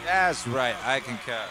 That's 0.05 0.49
right. 0.49 0.75
I 0.85 0.99
concur. 0.99 1.45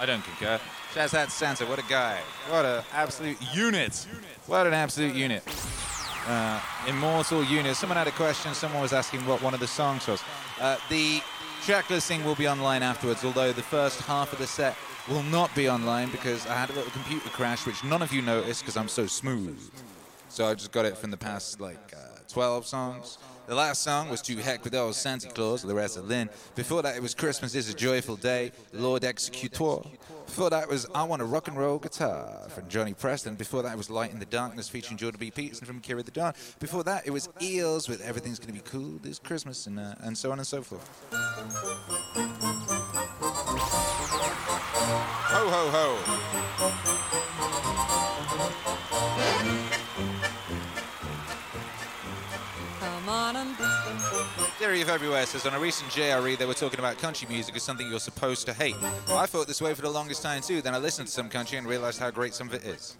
I 0.00 0.06
don't 0.06 0.24
concur. 0.24 0.58
Shouts 0.92 1.14
out 1.14 1.26
to 1.26 1.30
Santa. 1.30 1.64
What 1.64 1.78
a 1.78 1.84
guy. 1.88 2.18
What 2.48 2.64
an 2.64 2.82
absolute 2.92 3.38
unit. 3.54 4.08
What 4.48 4.66
an 4.66 4.74
absolute 4.74 5.14
unit. 5.14 5.44
Uh, 6.26 6.60
immortal 6.88 7.44
unit. 7.44 7.76
Someone 7.76 7.98
had 7.98 8.08
a 8.08 8.10
question. 8.10 8.52
Someone 8.52 8.82
was 8.82 8.92
asking 8.92 9.24
what 9.26 9.40
one 9.42 9.54
of 9.54 9.60
the 9.60 9.68
songs 9.68 10.08
was. 10.08 10.24
Uh, 10.60 10.76
the 10.88 11.22
track 11.64 11.88
listing 11.88 12.24
will 12.24 12.34
be 12.34 12.48
online 12.48 12.82
afterwards, 12.82 13.24
although 13.24 13.52
the 13.52 13.62
first 13.62 14.00
half 14.00 14.32
of 14.32 14.40
the 14.40 14.46
set 14.48 14.76
will 15.08 15.22
not 15.24 15.54
be 15.54 15.68
online 15.68 16.10
because 16.10 16.46
I 16.46 16.54
had 16.54 16.70
a 16.70 16.72
little 16.74 16.90
computer 16.90 17.28
crash, 17.30 17.66
which 17.66 17.82
none 17.84 18.02
of 18.02 18.12
you 18.12 18.22
noticed 18.22 18.62
because 18.62 18.76
I'm 18.76 18.88
so 18.88 19.06
smooth. 19.06 19.58
So 20.28 20.46
I 20.46 20.54
just 20.54 20.72
got 20.72 20.84
it 20.84 20.96
from 20.96 21.10
the 21.10 21.16
past 21.16 21.60
like 21.60 21.92
uh, 21.96 22.18
12 22.28 22.66
songs. 22.66 23.18
The 23.46 23.54
last 23.54 23.82
song 23.82 24.10
was 24.10 24.20
To 24.22 24.36
Heck 24.36 24.62
with 24.62 24.74
Old 24.74 24.94
Santa 24.94 25.28
Claus, 25.28 25.64
Loretta 25.64 26.02
Lynn. 26.02 26.28
Before 26.54 26.82
that, 26.82 26.96
it 26.96 27.00
was 27.00 27.14
Christmas 27.14 27.54
is 27.54 27.70
a 27.70 27.74
Joyful 27.74 28.16
Day, 28.16 28.52
Lord 28.74 29.04
Executor. 29.04 29.78
Before 30.26 30.50
that 30.50 30.68
was 30.68 30.86
I 30.94 31.04
Want 31.04 31.22
a 31.22 31.24
Rock 31.24 31.48
and 31.48 31.56
Roll 31.56 31.78
Guitar 31.78 32.46
from 32.50 32.68
Johnny 32.68 32.92
Preston. 32.92 33.36
Before 33.36 33.62
that, 33.62 33.72
it 33.72 33.78
was 33.78 33.88
Light 33.88 34.12
in 34.12 34.18
the 34.18 34.26
Darkness 34.26 34.68
featuring 34.68 34.98
Jordan 34.98 35.18
B. 35.18 35.30
Peterson 35.30 35.66
from 35.66 35.78
Akira 35.78 36.02
the 36.02 36.10
Don. 36.10 36.34
Before 36.58 36.84
that, 36.84 37.06
it 37.06 37.10
was 37.10 37.30
Eels 37.40 37.88
with 37.88 38.02
Everything's 38.02 38.38
Gonna 38.38 38.52
Be 38.52 38.60
Cool 38.60 38.98
This 39.02 39.18
Christmas 39.18 39.66
and, 39.66 39.80
uh, 39.80 39.94
and 40.00 40.18
so 40.18 40.30
on 40.30 40.38
and 40.38 40.46
so 40.46 40.60
forth. 40.60 40.86
Ho, 45.50 45.70
ho, 45.70 45.70
ho. 45.70 45.96
Come 52.80 53.08
on 53.08 53.36
and 53.36 53.56
Theory 54.58 54.82
of 54.82 54.90
Everywhere 54.90 55.24
says 55.24 55.46
on 55.46 55.54
a 55.54 55.58
recent 55.58 55.90
JRE 55.90 56.36
they 56.36 56.44
were 56.44 56.52
talking 56.52 56.78
about 56.80 56.98
country 56.98 57.26
music 57.30 57.56
as 57.56 57.62
something 57.62 57.88
you're 57.88 57.98
supposed 57.98 58.44
to 58.44 58.52
hate. 58.52 58.74
I 59.08 59.24
thought 59.24 59.46
this 59.46 59.62
way 59.62 59.72
for 59.72 59.80
the 59.80 59.88
longest 59.88 60.22
time 60.22 60.42
too, 60.42 60.60
then 60.60 60.74
I 60.74 60.78
listened 60.78 61.06
to 61.08 61.14
some 61.14 61.30
country 61.30 61.56
and 61.56 61.66
realized 61.66 61.98
how 61.98 62.10
great 62.10 62.34
some 62.34 62.48
of 62.48 62.54
it 62.54 62.64
is. 62.64 62.98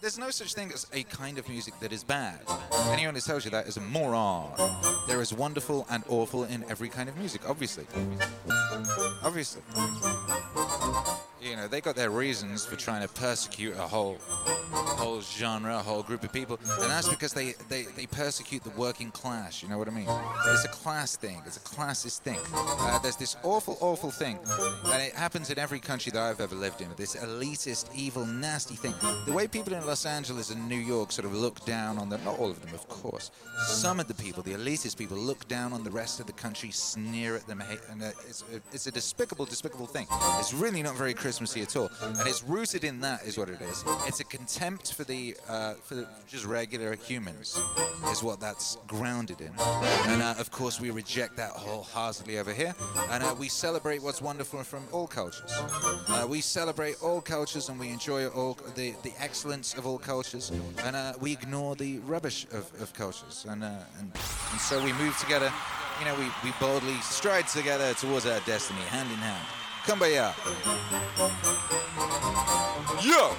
There's 0.00 0.18
no 0.18 0.30
such 0.30 0.54
thing 0.54 0.72
as 0.72 0.86
a 0.94 1.02
kind 1.02 1.36
of 1.36 1.46
music 1.46 1.74
that 1.80 1.92
is 1.92 2.02
bad. 2.02 2.40
Anyone 2.86 3.14
who 3.16 3.20
tells 3.20 3.44
you 3.44 3.50
that 3.50 3.66
is 3.66 3.76
a 3.76 3.82
moron. 3.82 4.52
There 5.06 5.20
is 5.20 5.34
wonderful 5.34 5.86
and 5.90 6.04
awful 6.08 6.44
in 6.44 6.64
every 6.70 6.88
kind 6.88 7.10
of 7.10 7.18
music, 7.18 7.42
obviously. 7.46 7.84
Obviously. 9.22 9.60
You 11.42 11.56
know, 11.56 11.68
they 11.68 11.80
got 11.80 11.96
their 11.96 12.10
reasons 12.10 12.66
for 12.66 12.76
trying 12.76 13.00
to 13.00 13.08
persecute 13.08 13.74
a 13.76 13.86
whole 13.86 14.18
whole 14.20 15.22
genre, 15.22 15.76
a 15.76 15.78
whole 15.78 16.02
group 16.02 16.22
of 16.22 16.32
people, 16.32 16.58
and 16.80 16.90
that's 16.90 17.08
because 17.08 17.32
they, 17.32 17.54
they, 17.68 17.84
they 17.96 18.06
persecute 18.06 18.62
the 18.62 18.70
working 18.70 19.10
class, 19.10 19.62
you 19.62 19.68
know 19.68 19.78
what 19.78 19.88
I 19.88 19.90
mean? 19.90 20.06
It's 20.48 20.64
a 20.64 20.68
class 20.68 21.16
thing, 21.16 21.40
it's 21.46 21.56
a 21.56 21.60
classist 21.60 22.20
thing. 22.20 22.38
Uh, 22.54 22.98
there's 22.98 23.16
this 23.16 23.36
awful, 23.42 23.78
awful 23.80 24.10
thing, 24.10 24.38
and 24.86 25.02
it 25.02 25.14
happens 25.14 25.50
in 25.50 25.58
every 25.58 25.80
country 25.80 26.12
that 26.12 26.20
I've 26.20 26.40
ever 26.40 26.54
lived 26.54 26.82
in, 26.82 26.88
this 26.96 27.16
elitist, 27.16 27.88
evil, 27.94 28.26
nasty 28.26 28.74
thing. 28.74 28.94
The 29.24 29.32
way 29.32 29.48
people 29.48 29.72
in 29.72 29.86
Los 29.86 30.04
Angeles 30.04 30.50
and 30.50 30.68
New 30.68 30.76
York 30.76 31.12
sort 31.12 31.24
of 31.24 31.34
look 31.34 31.64
down 31.64 31.98
on 31.98 32.10
them, 32.10 32.20
not 32.24 32.38
all 32.38 32.50
of 32.50 32.60
them, 32.60 32.74
of 32.74 32.86
course, 32.88 33.30
some 33.66 34.00
of 34.00 34.06
the 34.06 34.14
people, 34.14 34.42
the 34.42 34.52
elitist 34.52 34.98
people, 34.98 35.16
look 35.16 35.48
down 35.48 35.72
on 35.72 35.82
the 35.82 35.90
rest 35.90 36.20
of 36.20 36.26
the 36.26 36.32
country, 36.32 36.70
sneer 36.70 37.36
at 37.36 37.46
them, 37.46 37.60
hate, 37.60 37.80
and 37.90 38.02
uh, 38.02 38.10
it's, 38.28 38.44
it's 38.72 38.86
a 38.86 38.92
despicable, 38.92 39.46
despicable 39.46 39.86
thing. 39.86 40.06
It's 40.38 40.52
really 40.52 40.82
not 40.82 40.96
very 40.96 41.14
Christmassy 41.30 41.62
at 41.62 41.76
all, 41.76 41.88
and 42.02 42.26
it's 42.26 42.42
rooted 42.42 42.82
in 42.82 43.00
that, 43.02 43.22
is 43.22 43.38
what 43.38 43.48
it 43.48 43.60
is. 43.60 43.84
It's 44.04 44.18
a 44.18 44.24
contempt 44.24 44.94
for 44.94 45.04
the 45.04 45.36
uh, 45.48 45.74
for 45.74 46.04
just 46.26 46.44
regular 46.44 46.96
humans, 46.96 47.56
is 48.10 48.20
what 48.20 48.40
that's 48.40 48.78
grounded 48.88 49.40
in. 49.40 49.52
And 50.08 50.22
uh, 50.22 50.34
of 50.40 50.50
course, 50.50 50.80
we 50.80 50.90
reject 50.90 51.36
that 51.36 51.52
wholeheartedly 51.52 52.36
over 52.40 52.52
here, 52.52 52.74
and 53.10 53.22
uh, 53.22 53.32
we 53.38 53.46
celebrate 53.46 54.02
what's 54.02 54.20
wonderful 54.20 54.64
from 54.64 54.82
all 54.90 55.06
cultures. 55.06 55.52
Uh, 56.08 56.26
we 56.28 56.40
celebrate 56.40 56.96
all 57.00 57.20
cultures, 57.20 57.68
and 57.68 57.78
we 57.78 57.90
enjoy 57.90 58.26
all 58.26 58.58
the 58.74 58.92
the 59.04 59.12
excellence 59.20 59.74
of 59.74 59.86
all 59.86 59.98
cultures, 59.98 60.50
and 60.82 60.96
uh, 60.96 61.12
we 61.20 61.30
ignore 61.30 61.76
the 61.76 62.00
rubbish 62.00 62.44
of, 62.50 62.68
of 62.82 62.92
cultures, 62.92 63.46
and, 63.48 63.62
uh, 63.62 64.00
and 64.00 64.10
and 64.50 64.60
so 64.60 64.82
we 64.82 64.92
move 64.94 65.16
together. 65.18 65.52
You 66.00 66.06
know, 66.06 66.14
we, 66.18 66.26
we 66.42 66.52
boldly 66.58 66.98
stride 67.02 67.46
together 67.46 67.94
towards 67.94 68.26
our 68.26 68.40
destiny, 68.46 68.80
hand 68.80 69.10
in 69.10 69.18
hand. 69.18 69.46
Kumbaya. 69.86 70.34
Yo! 73.02 73.34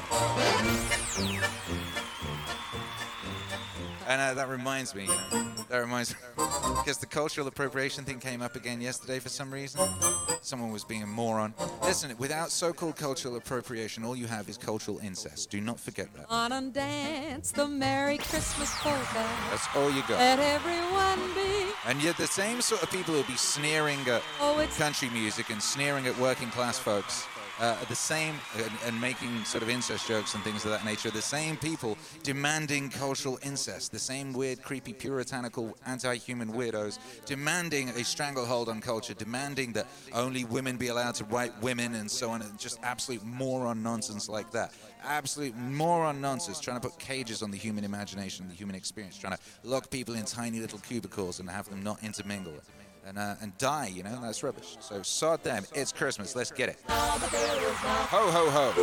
And 4.08 4.20
uh, 4.20 4.34
that 4.34 4.50
reminds 4.50 4.94
me, 4.94 5.04
you 5.04 5.10
know, 5.10 5.54
that 5.70 5.78
reminds 5.78 6.12
me, 6.12 6.18
because 6.36 6.98
the 6.98 7.06
cultural 7.06 7.48
appropriation 7.48 8.04
thing 8.04 8.20
came 8.20 8.42
up 8.42 8.58
again 8.58 8.82
yesterday 8.82 9.20
for 9.20 9.30
some 9.30 9.54
reason. 9.54 9.88
Someone 10.42 10.72
was 10.72 10.84
being 10.84 11.04
a 11.04 11.08
moron. 11.08 11.54
Listen, 11.84 12.14
without 12.18 12.52
so-called 12.52 12.98
cultural 12.98 13.38
appropriation, 13.38 14.04
all 14.04 14.16
you 14.16 14.28
have 14.28 14.50
is 14.50 14.58
cultural 14.58 15.00
incest. 15.00 15.50
Do 15.50 15.62
not 15.62 15.80
forget 15.80 16.14
that. 16.16 16.26
on 16.30 16.52
and 16.52 16.74
dance 16.74 17.52
the 17.52 17.68
Merry 17.68 18.18
Christmas 18.18 18.76
polka. 18.80 19.26
That's 19.50 19.68
all 19.76 19.90
you 19.90 20.02
got. 20.02 20.20
Let 20.20 20.40
everyone 20.40 21.34
be. 21.34 21.71
And 21.88 22.02
yet 22.04 22.18
the 22.18 22.28
same 22.28 22.62
sort 22.62 22.84
of 22.84 22.92
people 22.92 23.14
who'll 23.14 23.24
be 23.24 23.36
sneering 23.36 24.00
at 24.08 24.22
Oh, 24.40 24.68
country 24.78 25.10
music 25.10 25.50
and 25.50 25.62
sneering 25.62 26.06
at 26.08 26.18
working 26.20 26.50
class 26.50 26.78
folks 26.78 27.26
uh, 27.62 27.76
the 27.86 27.96
same 27.96 28.36
and, 28.58 28.72
and 28.88 29.00
making 29.00 29.44
sort 29.46 29.62
of 29.62 29.70
incest 29.70 30.08
jokes 30.08 30.34
and 30.34 30.44
things 30.44 30.66
of 30.66 30.72
that 30.72 30.84
nature, 30.84 31.12
the 31.12 31.22
same 31.22 31.56
people 31.56 31.96
demanding 32.24 32.90
cultural 32.90 33.38
incest, 33.44 33.92
the 33.92 34.00
same 34.00 34.34
weird, 34.34 34.62
creepy, 34.64 34.94
puritanical, 34.94 35.78
anti-human 35.86 36.52
weirdos 36.54 36.98
demanding 37.26 37.90
a 37.90 38.04
stranglehold 38.04 38.68
on 38.68 38.82
culture, 38.82 39.14
demanding 39.14 39.72
that 39.74 39.86
only 40.14 40.44
women 40.46 40.76
be 40.76 40.88
allowed 40.88 41.14
to 41.14 41.24
write 41.26 41.54
women 41.62 41.94
and 41.94 42.10
so 42.10 42.32
on, 42.32 42.42
and 42.42 42.58
just 42.58 42.80
absolute 42.82 43.24
moron 43.24 43.84
nonsense 43.84 44.28
like 44.28 44.50
that. 44.52 44.74
Absolute 45.04 45.56
moron 45.58 46.22
nonsense, 46.22 46.60
trying 46.60 46.80
to 46.80 46.88
put 46.88 46.98
cages 47.00 47.42
on 47.42 47.52
the 47.52 47.58
human 47.58 47.84
imagination, 47.84 48.48
the 48.48 48.54
human 48.54 48.76
experience, 48.76 49.18
trying 49.18 49.36
to 49.36 49.40
lock 49.64 49.90
people 49.90 50.16
in 50.16 50.26
tiny 50.26 50.60
little 50.60 50.80
cubicles 50.80 51.40
and 51.40 51.50
have 51.50 51.68
them 51.70 51.84
not 51.84 52.04
intermingle 52.04 52.54
and 53.06 53.18
uh, 53.18 53.36
and 53.42 53.58
die. 53.58 53.88
You 53.88 54.04
know, 54.04 54.20
that's 54.22 54.44
rubbish. 54.44 54.78
So 54.80 55.02
sod 55.02 55.44
them. 55.44 55.66
It's 55.74 55.92
Christmas. 55.92 56.36
Let's 56.36 56.52
get 56.52 56.70
it. 56.70 56.78
Ho 56.88 58.32
ho 58.32 58.50
ho. 58.50 58.74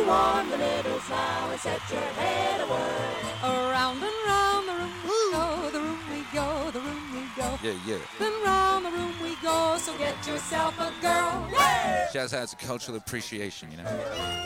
Around 3.43 4.03
and 4.03 4.13
round 4.27 4.67
the 4.67 4.73
room 4.73 4.98
Yeah, 7.61 7.73
yeah. 7.85 7.97
Then 8.17 8.31
round 8.43 8.85
the 8.85 8.91
room 8.91 9.13
we 9.21 9.35
go, 9.43 9.77
so 9.77 9.97
get 9.97 10.15
yourself 10.25 10.79
a 10.79 10.93
girl. 11.01 11.49
Yeah! 11.51 12.09
Shouts 12.09 12.33
out 12.33 12.47
to 12.47 12.55
cultural 12.55 12.97
appreciation, 12.97 13.69
you 13.69 13.77
know. 13.77 13.83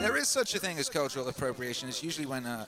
There 0.02 0.18
is 0.18 0.28
such 0.28 0.56
a 0.56 0.60
thing 0.60 0.80
as 0.80 0.90
cultural 0.90 1.28
appropriation. 1.30 1.88
It's 1.90 2.04
usually 2.04 2.26
when 2.26 2.46
uh, 2.46 2.66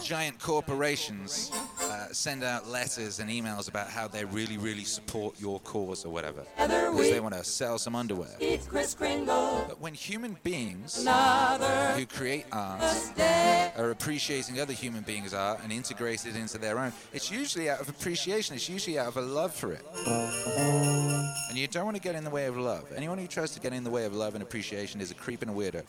giant 0.00 0.38
corporations 0.38 1.50
uh, 1.82 2.06
send 2.12 2.44
out 2.44 2.68
letters 2.68 3.18
and 3.18 3.28
emails 3.28 3.68
about 3.68 3.88
how 3.88 4.06
they 4.06 4.24
really, 4.24 4.58
really 4.58 4.84
support 4.84 5.38
your 5.40 5.58
cause 5.60 6.04
or 6.04 6.10
whatever. 6.10 6.44
Because 6.56 7.10
they 7.10 7.20
want 7.20 7.34
to 7.34 7.42
sell 7.42 7.76
some 7.76 7.96
underwear. 7.96 8.30
Eat 8.40 8.66
Kris 8.68 8.94
Kringle. 8.94 9.64
But 9.68 9.80
when 9.80 9.94
human 9.94 10.36
beings 10.44 11.00
Another 11.00 11.66
who 11.96 12.06
create 12.06 12.46
art 12.52 12.82
are 13.76 13.90
appreciating 13.90 14.60
other 14.60 14.72
human 14.72 15.02
beings' 15.02 15.34
art 15.34 15.60
and 15.62 15.72
integrate 15.72 16.26
it 16.26 16.36
into 16.36 16.58
their 16.58 16.78
own, 16.78 16.92
it's 17.12 17.30
usually 17.30 17.68
out 17.68 17.80
of 17.80 17.88
appreciation, 17.88 18.54
it's 18.54 18.68
usually 18.68 18.98
out 18.98 19.08
of 19.08 19.16
a 19.16 19.20
love 19.20 19.52
for 19.52 19.72
it. 19.72 19.79
And 21.48 21.58
you 21.58 21.66
don't 21.66 21.84
want 21.84 21.96
to 21.96 22.02
get 22.02 22.14
in 22.14 22.24
the 22.24 22.30
way 22.30 22.46
of 22.46 22.56
love. 22.56 22.84
Anyone 22.94 23.18
who 23.18 23.26
tries 23.26 23.50
to 23.52 23.60
get 23.60 23.72
in 23.72 23.84
the 23.84 23.90
way 23.90 24.04
of 24.04 24.14
love 24.14 24.34
and 24.34 24.42
appreciation 24.42 25.00
is 25.00 25.10
a 25.10 25.14
creep 25.14 25.42
and 25.42 25.50
a 25.50 25.54
weirdo. 25.54 25.82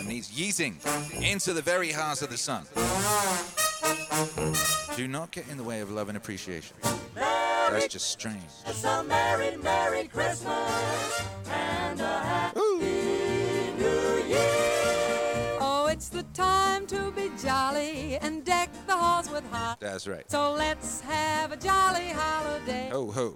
And 0.00 0.10
he's 0.10 0.30
yeeting 0.30 0.76
into 1.22 1.52
the 1.52 1.62
very 1.62 1.92
heart 1.92 2.22
of 2.22 2.30
the 2.30 2.36
sun. 2.36 2.66
Do 4.96 5.06
not 5.06 5.30
get 5.30 5.48
in 5.48 5.56
the 5.56 5.64
way 5.64 5.80
of 5.80 5.90
love 5.90 6.08
and 6.08 6.16
appreciation. 6.16 6.76
That's 7.70 7.88
just 7.88 8.10
strange. 8.10 8.42
It's 8.66 8.82
a 8.84 9.04
merry, 9.04 9.56
merry 9.58 10.08
Christmas 10.08 11.22
and 11.50 12.00
a 12.00 12.18
happy 12.18 12.58
New 12.58 12.67
and 18.20 18.44
deck 18.44 18.70
the 18.86 18.96
halls 18.96 19.30
with 19.30 19.44
hot. 19.50 19.80
That's 19.80 20.06
right. 20.06 20.30
So 20.30 20.52
let's 20.52 21.00
have 21.02 21.52
a 21.52 21.56
jolly 21.56 22.10
holiday. 22.10 22.88
Ho 22.90 23.10
ho. 23.10 23.34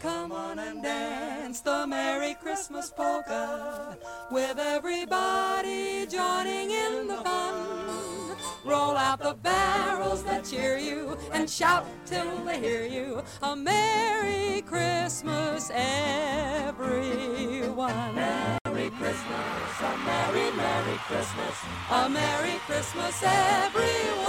Come 0.00 0.32
on 0.32 0.58
and 0.58 0.82
dance 0.82 1.60
the 1.60 1.86
Merry 1.86 2.34
Christmas 2.34 2.90
polka 2.90 3.96
with 4.30 4.58
everybody 4.58 6.06
joining 6.06 6.70
in 6.70 7.06
the 7.06 7.16
fun. 7.16 8.36
Roll 8.64 8.96
out 8.96 9.20
the 9.20 9.34
barrels 9.34 10.22
that 10.24 10.44
cheer 10.44 10.78
you 10.78 11.16
and 11.32 11.48
shout 11.48 11.86
till 12.04 12.44
they 12.44 12.60
hear 12.60 12.84
you. 12.84 13.22
A 13.42 13.56
Merry 13.56 14.62
Christmas, 14.62 15.70
everyone. 15.74 17.00
Christmas, 18.98 19.80
a 19.80 19.98
Merry, 20.04 20.50
Merry 20.56 20.96
Christmas. 21.06 21.56
A 21.90 22.08
Merry 22.08 22.58
Christmas, 22.66 23.22
everyone. 23.22 24.26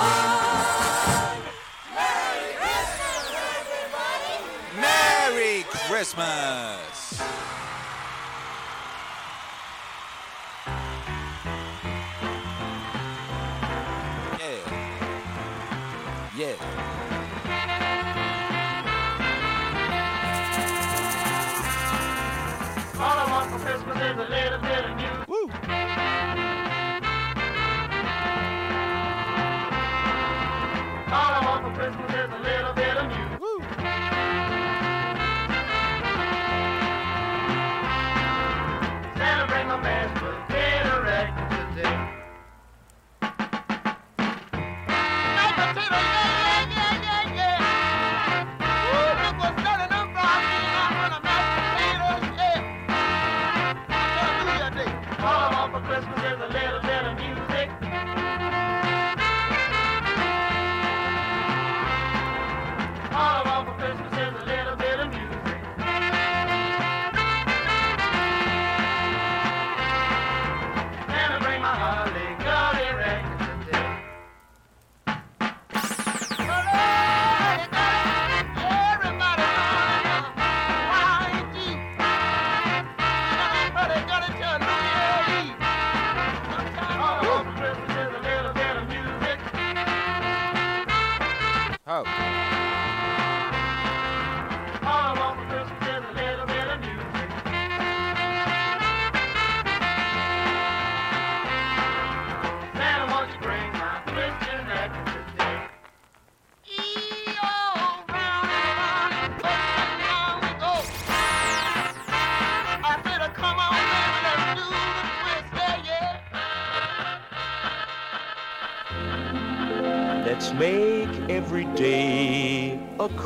Merry 1.95 2.53
Christmas, 2.59 3.31
everybody. 3.57 4.37
Merry 4.79 5.63
Christmas! 5.87 7.50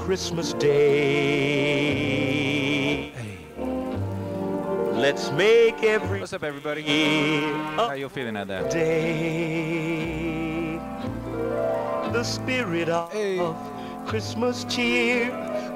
Christmas 0.05 0.53
day. 0.53 0.71
Let's 4.93 5.31
make 5.31 5.83
every 5.83 6.19
What's 6.19 6.31
up, 6.31 6.43
everybody? 6.43 6.83
How 7.75 7.93
you 7.93 8.07
feeling 8.09 8.37
out 8.37 8.47
there? 8.47 8.69
day 8.69 9.95
the 12.13 12.23
spirit 12.23 12.87
of 12.87 13.57
Christmas 14.05 14.63
cheer 14.65 15.31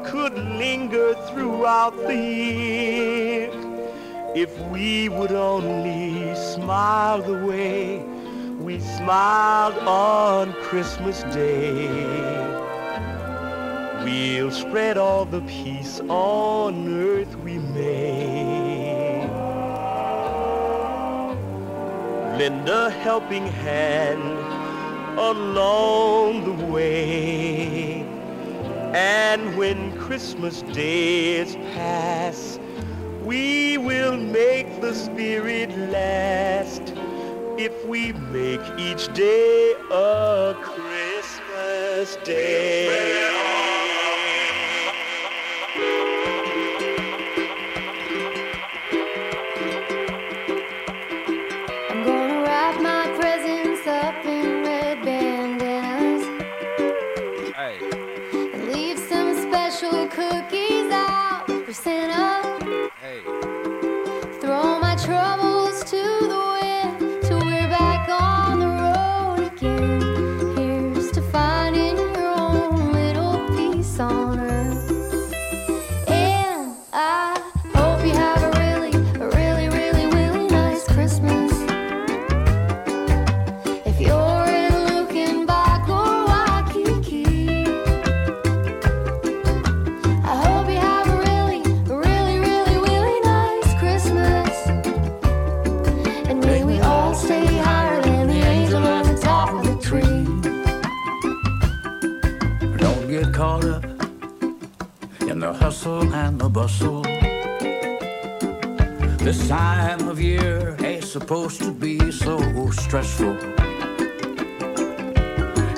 could 0.05 0.35
linger 0.35 1.15
throughout 1.29 1.97
the 2.05 2.15
year 2.15 3.49
if 4.35 4.55
we 4.69 5.09
would 5.09 5.31
only 5.31 6.35
smile 6.35 7.19
the 7.19 7.33
way 7.47 8.05
we 8.59 8.79
smiled 8.79 9.73
on 9.87 10.53
Christmas 10.61 11.23
Day. 11.33 12.18
Spread 14.69 14.99
all 14.99 15.25
the 15.25 15.41
peace 15.41 15.99
on 16.09 16.93
earth 16.93 17.35
we 17.37 17.57
may. 17.57 19.27
Lend 22.37 22.69
a 22.69 22.91
helping 22.91 23.47
hand 23.47 24.21
along 25.17 26.45
the 26.45 26.65
way. 26.67 28.01
And 28.93 29.57
when 29.57 29.97
Christmas 29.97 30.61
days 30.61 31.55
pass, 31.73 32.59
we 33.23 33.79
will 33.79 34.17
make 34.17 34.81
the 34.81 34.93
spirit 34.93 35.75
last 35.89 36.93
if 37.57 37.73
we 37.87 38.13
make 38.13 38.61
each 38.77 39.11
day 39.15 39.73
a 39.89 40.55
Christmas 40.61 42.17
day. 42.23 42.58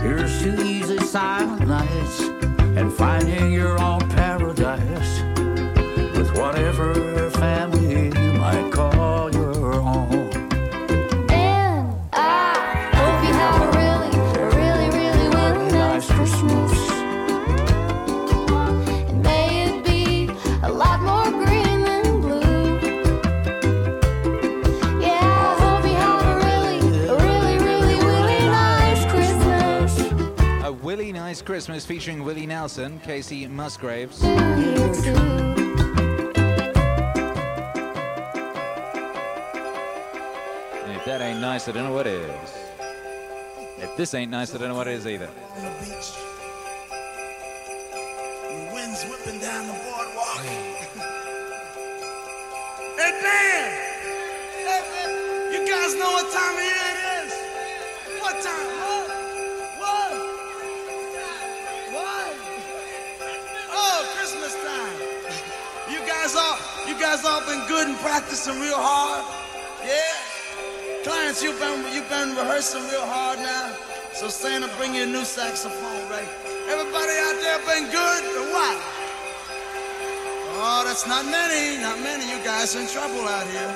Here's 0.02 0.41
to 0.41 0.61
easy 0.64 0.98
silent 0.98 1.68
nights 1.68 2.22
and 2.76 2.91
finding 2.91 3.52
your 3.52 3.80
own 3.80 3.99
paradise 4.10 5.22
with 6.18 6.36
whatever 6.36 7.10
Nice 31.31 31.41
Christmas 31.41 31.85
featuring 31.85 32.25
Willie 32.25 32.45
Nelson, 32.45 32.99
Kacey 33.05 33.47
Musgraves. 33.47 34.21
And 34.21 34.33
if 40.91 41.05
that 41.05 41.21
ain't 41.21 41.39
nice, 41.39 41.69
I 41.69 41.71
don't 41.71 41.85
know 41.85 41.93
what 41.93 42.05
is. 42.05 42.53
If 43.77 43.95
this 43.95 44.13
ain't 44.13 44.29
nice, 44.29 44.53
I 44.53 44.57
don't 44.57 44.67
know 44.67 44.75
what 44.75 44.89
it 44.89 44.95
is 44.95 45.07
either. 45.07 45.29
good 67.81 67.89
and 67.89 67.99
practicing 67.99 68.59
real 68.59 68.77
hard. 68.77 69.25
Yeah. 69.83 71.03
Clients, 71.03 71.41
you've 71.41 71.59
been, 71.59 71.81
you've 71.93 72.09
been 72.09 72.35
rehearsing 72.35 72.83
real 72.93 73.05
hard 73.05 73.39
now. 73.39 73.73
So 74.13 74.27
Santa, 74.27 74.69
bring 74.77 74.93
you 74.93 75.03
a 75.03 75.05
new 75.07 75.25
saxophone, 75.25 76.03
right? 76.13 76.29
Everybody 76.69 77.13
out 77.25 77.37
there 77.41 77.57
been 77.65 77.89
good 77.89 78.23
or 78.37 78.45
what? 78.53 78.77
Oh, 80.61 80.83
that's 80.85 81.07
not 81.07 81.25
many, 81.25 81.81
not 81.81 81.97
many. 82.01 82.29
You 82.29 82.37
guys 82.43 82.75
in 82.75 82.85
trouble 82.87 83.25
out 83.25 83.47
here. 83.49 83.73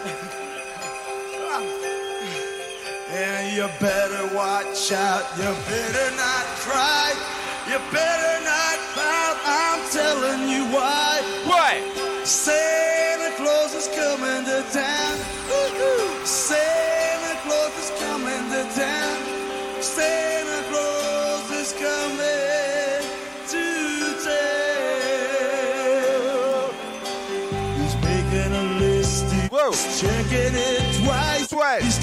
and 3.10 3.56
you 3.58 3.66
better 3.80 4.36
watch 4.36 4.92
out. 4.92 5.26
You 5.38 5.50
better 5.66 6.10
not 6.14 6.46
cry. 6.62 7.10
You 7.66 7.80
better 7.90 8.38
not 8.46 8.78
pout. 8.94 9.38
I'm 9.50 9.82
telling 9.90 10.50
you 10.50 10.66
why. 10.70 11.26
Why? 11.50 12.05
Santa 12.26 13.30
Claus 13.38 13.76
is 13.76 13.88
coming 13.90 14.46
to 14.46 14.64
town. 14.74 15.18
Santa 16.26 17.40
Claus 17.44 17.78
is 17.78 17.92
coming 18.02 18.50
to 18.50 18.64
town. 18.74 19.18
Santa 19.80 20.64
Claus 20.72 21.52
is 21.52 21.72
coming 21.74 23.06
to 23.48 23.64
town. 24.26 24.66
He's 27.78 27.96
making 28.02 28.54
a 28.56 28.64
list. 28.80 29.32
He's 29.32 29.50
Whoa. 29.52 29.72
checking 29.72 30.56
it 30.56 31.06
twice. 31.06 31.48
Twice. 31.50 32.00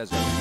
as 0.00 0.10
ever. 0.14 0.39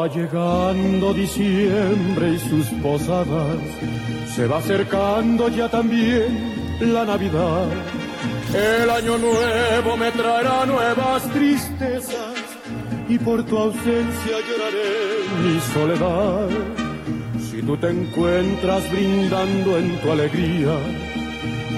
Va 0.00 0.06
llegando 0.06 1.12
diciembre 1.12 2.30
y 2.30 2.38
sus 2.38 2.64
posadas, 2.82 3.58
se 4.34 4.46
va 4.46 4.56
acercando 4.56 5.50
ya 5.50 5.68
también 5.68 6.78
la 6.80 7.04
Navidad. 7.04 7.66
El 8.54 8.88
año 8.88 9.18
nuevo 9.18 9.98
me 9.98 10.10
traerá 10.12 10.64
nuevas 10.64 11.22
tristezas 11.34 12.34
y 13.10 13.18
por 13.18 13.44
tu 13.44 13.58
ausencia 13.58 14.36
lloraré 14.48 15.44
mi 15.44 15.60
soledad. 15.74 16.48
Si 17.50 17.60
tú 17.60 17.76
te 17.76 17.90
encuentras 17.90 18.90
brindando 18.90 19.76
en 19.76 20.00
tu 20.00 20.12
alegría, 20.12 20.78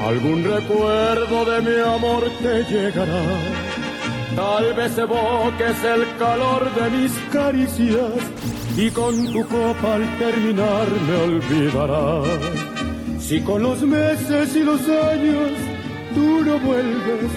algún 0.07 0.45
recuerdo 0.45 1.45
de 1.45 1.61
mi 1.61 1.81
amor 1.81 2.31
te 2.41 2.63
llegará. 2.73 3.52
Tal 4.37 4.73
vez 4.75 4.97
evoques 4.97 5.85
el 5.85 6.17
calor 6.19 6.71
de 6.75 6.91
mis 6.91 7.13
caricias 7.31 8.13
y 8.77 8.91
con 8.91 9.33
tu 9.33 9.47
copa 9.47 9.95
al 9.95 10.19
terminar 10.19 10.87
me 11.07 11.17
olvidarás. 11.17 12.29
Si 13.21 13.41
con 13.43 13.63
los 13.63 13.83
meses 13.83 14.57
y 14.57 14.63
los 14.63 14.81
años 14.89 15.53
tú 16.15 16.43
no 16.45 16.59
vuelves 16.59 17.31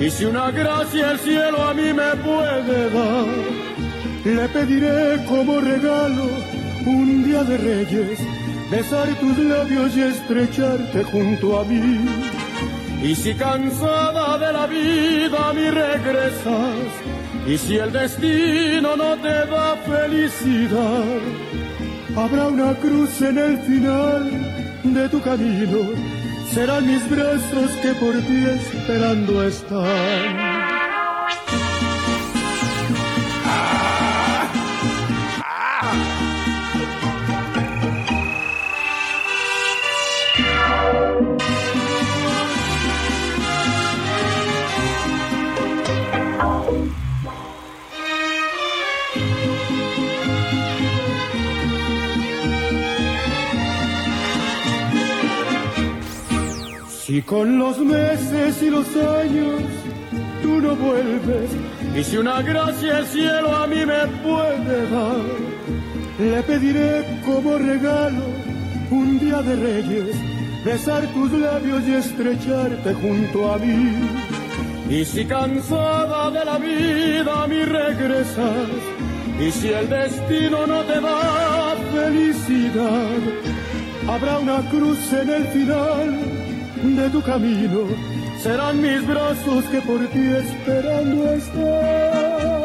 y 0.00 0.10
si 0.10 0.24
una 0.24 0.50
gracia 0.50 1.12
el 1.12 1.18
cielo 1.18 1.62
a 1.62 1.74
mí 1.74 1.92
me 1.92 2.16
puede 2.16 2.90
dar, 2.90 3.26
le 4.24 4.48
pediré 4.48 5.24
como 5.26 5.60
regalo 5.60 6.28
un 6.86 7.24
día 7.24 7.44
de 7.44 7.58
reyes 7.58 8.20
besar 8.70 9.08
tus 9.20 9.38
labios 9.38 9.96
y 9.96 10.02
estrecharte 10.02 11.04
junto 11.04 11.60
a 11.60 11.64
mí. 11.64 12.27
Y 13.02 13.14
si 13.14 13.34
cansada 13.34 14.38
de 14.38 14.52
la 14.52 14.66
vida 14.66 15.52
me 15.52 15.70
regresas, 15.70 16.90
y 17.46 17.56
si 17.56 17.76
el 17.76 17.92
destino 17.92 18.96
no 18.96 19.16
te 19.16 19.46
da 19.46 19.76
felicidad, 19.86 21.04
habrá 22.16 22.48
una 22.48 22.74
cruz 22.74 23.22
en 23.22 23.38
el 23.38 23.58
final 23.58 24.82
de 24.82 25.08
tu 25.08 25.20
camino, 25.22 25.78
serán 26.52 26.86
mis 26.86 27.08
brazos 27.08 27.70
que 27.82 27.94
por 27.94 28.14
ti 28.14 28.44
esperando 28.46 29.44
están. 29.44 30.47
Si 57.18 57.22
con 57.22 57.58
los 57.58 57.76
meses 57.80 58.62
y 58.62 58.70
los 58.70 58.86
años 58.94 59.62
tú 60.40 60.60
no 60.60 60.76
vuelves, 60.76 61.50
y 61.96 62.04
si 62.04 62.16
una 62.16 62.40
gracia 62.42 62.98
el 62.98 63.06
cielo 63.06 63.56
a 63.56 63.66
mí 63.66 63.84
me 63.84 64.06
puede 64.22 64.88
dar, 64.88 65.16
le 66.20 66.42
pediré 66.44 67.20
como 67.26 67.58
regalo 67.58 68.22
un 68.92 69.18
día 69.18 69.42
de 69.42 69.56
reyes, 69.56 70.16
besar 70.64 71.08
tus 71.08 71.32
labios 71.32 71.82
y 71.88 71.94
estrecharte 71.94 72.94
junto 72.94 73.52
a 73.52 73.58
mí. 73.58 73.96
Y 74.88 75.04
si 75.04 75.24
cansada 75.24 76.30
de 76.30 76.44
la 76.44 76.58
vida 76.58 77.42
a 77.42 77.48
mí 77.48 77.64
regresas, 77.64 78.68
y 79.40 79.50
si 79.50 79.70
el 79.70 79.88
destino 79.88 80.68
no 80.68 80.82
te 80.84 81.00
da 81.00 81.74
felicidad, 81.92 83.18
habrá 84.06 84.38
una 84.38 84.60
cruz 84.70 85.12
en 85.12 85.30
el 85.30 85.46
final 85.48 86.37
de 86.82 87.10
tu 87.10 87.22
camino, 87.22 87.86
serán 88.42 88.80
mis 88.80 89.06
brazos 89.06 89.64
que 89.66 89.80
por 89.80 90.06
ti 90.08 90.32
esperando 90.32 91.32
están. 91.34 92.58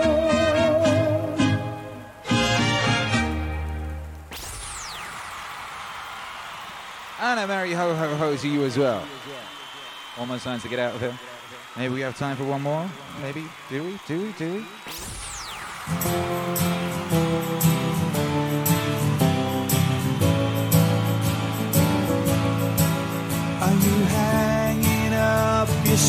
And 7.19 7.39
a 7.39 7.47
merry 7.47 7.73
ho 7.73 7.95
ho 7.95 8.15
ho 8.15 8.35
to 8.35 8.47
you 8.47 8.63
as 8.65 8.77
well. 8.77 9.01
Almost 10.17 10.43
time 10.43 10.59
to 10.59 10.67
get 10.67 10.79
out 10.79 10.93
of 10.95 11.01
here. 11.01 11.17
Maybe 11.75 11.93
we 11.93 12.01
have 12.01 12.17
time 12.17 12.35
for 12.35 12.43
one 12.43 12.61
more. 12.61 12.87
Maybe. 13.21 13.45
Do 13.69 13.83
we? 13.83 13.99
Do 14.07 14.21
we? 14.21 14.31
Do 14.33 14.65
we? 16.67 16.72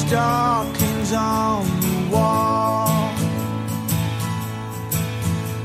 Stockings 0.07 1.13
on 1.13 1.65
the 1.81 2.09
wall? 2.13 3.11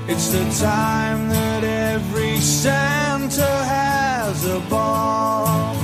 It's 0.07 0.29
the 0.29 0.45
time 0.65 1.29
that 1.29 1.63
every 1.63 2.37
Santa 2.37 3.53
has 3.75 4.45
a 4.45 4.59
ball. 4.69 5.75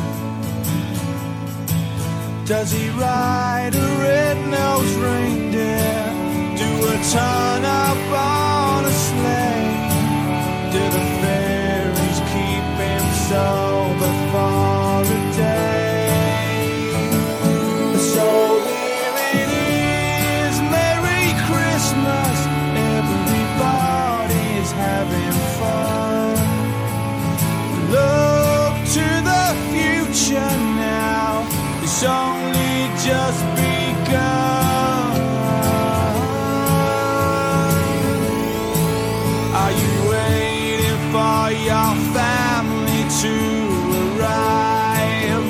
Does 2.46 2.72
he 2.72 2.90
ride 2.92 3.74
a 3.76 3.88
red-nosed 4.06 4.96
reindeer? 5.08 6.04
Do 6.62 6.70
a 6.94 6.98
turn 7.14 7.66
up 7.66 8.04
on 8.12 8.86
a 8.86 8.96
sleigh? 9.06 9.74
Do 10.74 10.82
the 10.96 11.06
fairies 11.22 12.20
keep 12.32 12.66
him 12.82 13.06
sober 13.30 13.75
just 33.06 33.44
begun. 33.54 35.12
Are 39.62 39.74
you 39.82 39.94
waiting 40.14 41.00
for 41.14 41.42
your 41.70 41.92
family 42.18 43.04
to 43.22 43.36
arrive? 44.02 45.48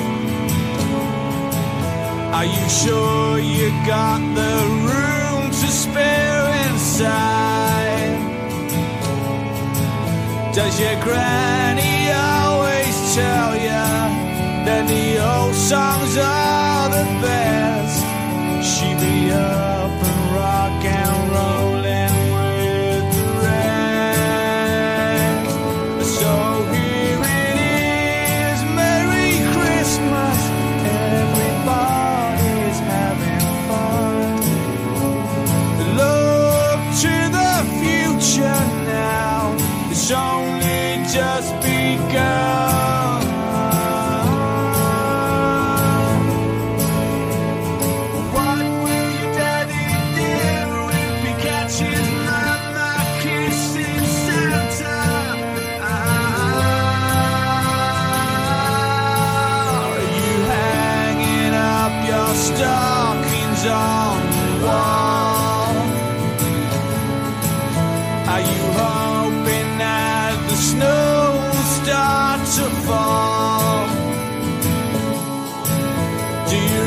Are 2.36 2.44
you 2.44 2.66
sure 2.68 3.38
you 3.38 3.70
got 3.86 4.20
the 4.40 4.54
room 4.90 5.44
to 5.50 5.68
spare 5.82 6.44
inside? 6.66 8.18
Does 10.52 10.78
your 10.78 10.96
granny 11.02 12.12
always 12.12 13.14
tell 13.14 13.56
you 13.56 13.85
that 14.66 14.88
the 14.88 15.18
old 15.18 15.54
songs 15.54 16.16
are 16.18 16.88
the 16.88 17.04
best? 17.22 18.02
She 18.66 18.94
be 18.94 19.30
up 19.32 19.75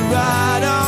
Right 0.09 0.63
on. 0.63 0.78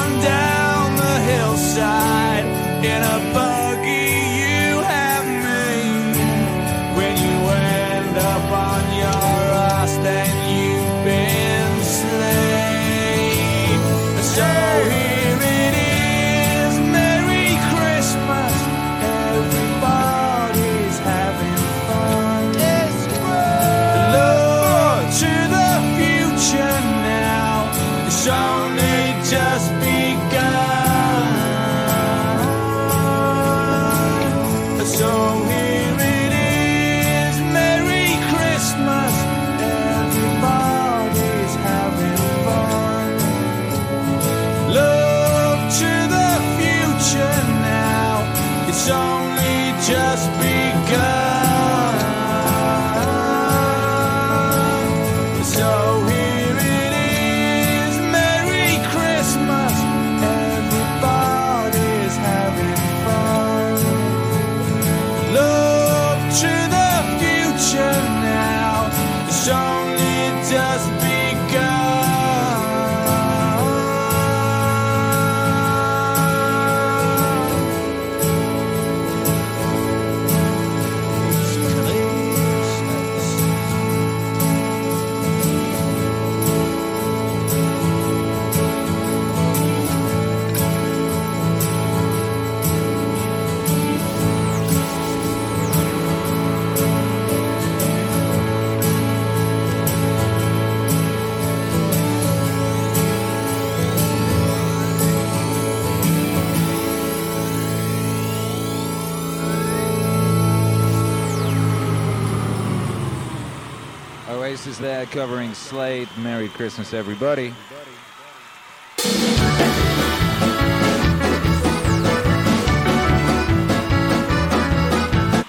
There 114.81 115.05
covering 115.05 115.53
Slade. 115.53 116.09
Merry 116.17 116.49
Christmas, 116.49 116.91
everybody. 116.91 117.51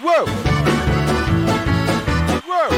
Whoa! 0.02 0.26
Whoa! 2.44 2.68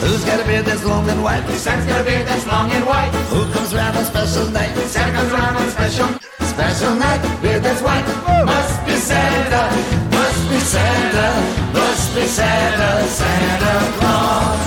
Who's 0.00 0.24
got 0.24 0.40
a 0.40 0.44
beard 0.46 0.64
that's 0.64 0.82
long 0.86 1.10
and 1.10 1.22
white? 1.22 1.46
Santa's 1.50 1.84
got 1.84 2.00
a 2.00 2.04
beard 2.04 2.26
that's 2.26 2.46
long 2.46 2.70
and 2.70 2.86
white. 2.86 3.10
Who 3.28 3.52
comes 3.52 3.74
round 3.74 3.98
on 3.98 4.04
special 4.06 4.50
night? 4.50 4.74
Santa 4.86 5.12
comes 5.12 5.30
around 5.30 5.56
on 5.56 5.68
special, 5.68 6.08
special 6.46 6.94
night. 6.94 7.20
Beard 7.42 7.62
that's 7.62 7.82
white. 7.82 8.06
Must 8.46 8.86
be 8.86 8.96
Santa. 8.96 10.09
Be 10.50 10.58
Santa. 10.58 11.28
Must 11.72 12.14
be 12.14 12.26
Santa. 12.26 12.90
Santa 13.06 13.72
Claus. 13.98 14.62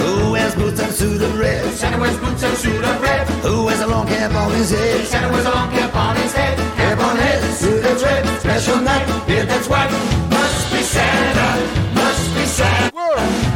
Who 0.00 0.32
wears 0.32 0.54
boots 0.56 0.80
and 0.80 0.92
suit 0.92 1.22
of 1.22 1.38
red? 1.38 1.64
Santa 1.74 1.98
wears 1.98 2.18
boots 2.18 2.42
and 2.42 2.56
suit 2.56 2.84
of 2.84 3.00
red. 3.00 3.26
Who 3.46 3.64
wears 3.66 3.80
a 3.80 3.86
long 3.86 4.06
cap 4.06 4.34
on 4.34 4.50
his 4.52 4.70
head? 4.70 5.06
Santa 5.06 5.32
wears 5.32 5.46
a 5.46 5.50
long 5.50 5.70
cap 5.70 5.94
on 5.94 6.16
his 6.16 6.32
head. 6.32 6.58
Cap 6.76 6.98
on 6.98 7.16
head. 7.16 7.54
Suit 7.54 7.82
that's 7.82 8.02
red. 8.02 8.26
Special 8.40 8.80
night. 8.80 9.06
Beard 9.26 9.48
that's 9.48 9.68
white. 9.68 9.90
Must 10.30 10.72
be 10.72 10.82
Santa. 10.82 11.48
Must 11.94 12.34
be 12.34 12.44
Santa. 12.44 13.08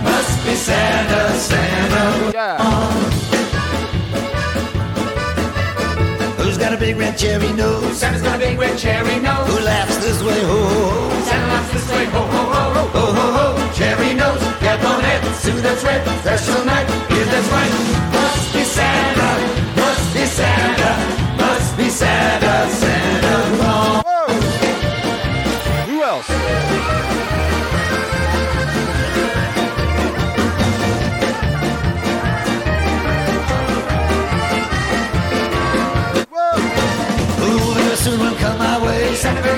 Must 0.05 0.47
be 0.47 0.55
Santa. 0.55 1.39
Santa 1.39 2.33
Claus. 2.33 3.22
Got 6.73 6.82
a 6.82 6.86
big 6.86 6.97
red 6.97 7.19
cherry 7.19 7.53
nose? 7.53 7.99
Santa's 7.99 8.23
got 8.23 8.36
a 8.36 8.39
big 8.39 8.59
red 8.59 8.78
cherry 8.78 9.20
nose. 9.20 9.47
Who 9.49 9.61
laughs 9.61 9.97
this 9.99 10.23
way? 10.23 10.40
Ho 10.40 10.57
ho 10.57 11.11
ho! 11.11 11.23
Santa 11.24 11.47
laughs 11.49 11.73
this 11.73 11.90
way. 11.90 12.05
Ho 12.07 12.20
ho 12.20 12.43
ho. 12.55 12.85
Ho 12.97 13.05
ho 13.16 13.27
ho. 13.36 13.73
Cherry 13.74 14.15
nose. 14.15 14.40
Cap 14.61 14.82
on 14.85 15.01
head. 15.03 15.23
Suit 15.36 15.62
that's 15.62 15.85
red. 15.85 16.03
Special 16.20 16.65
night. 16.65 16.86
Beard 17.09 17.28
that's 17.28 17.49
white. 17.53 17.74
Must 18.15 18.55
be 18.55 18.65
Santa. 18.65 19.31
Must 19.77 20.15
be 20.15 20.24
Santa. 20.24 20.90
Must 21.36 21.77
be 21.77 21.90
Santa. 21.90 22.70
Santa 22.70 23.22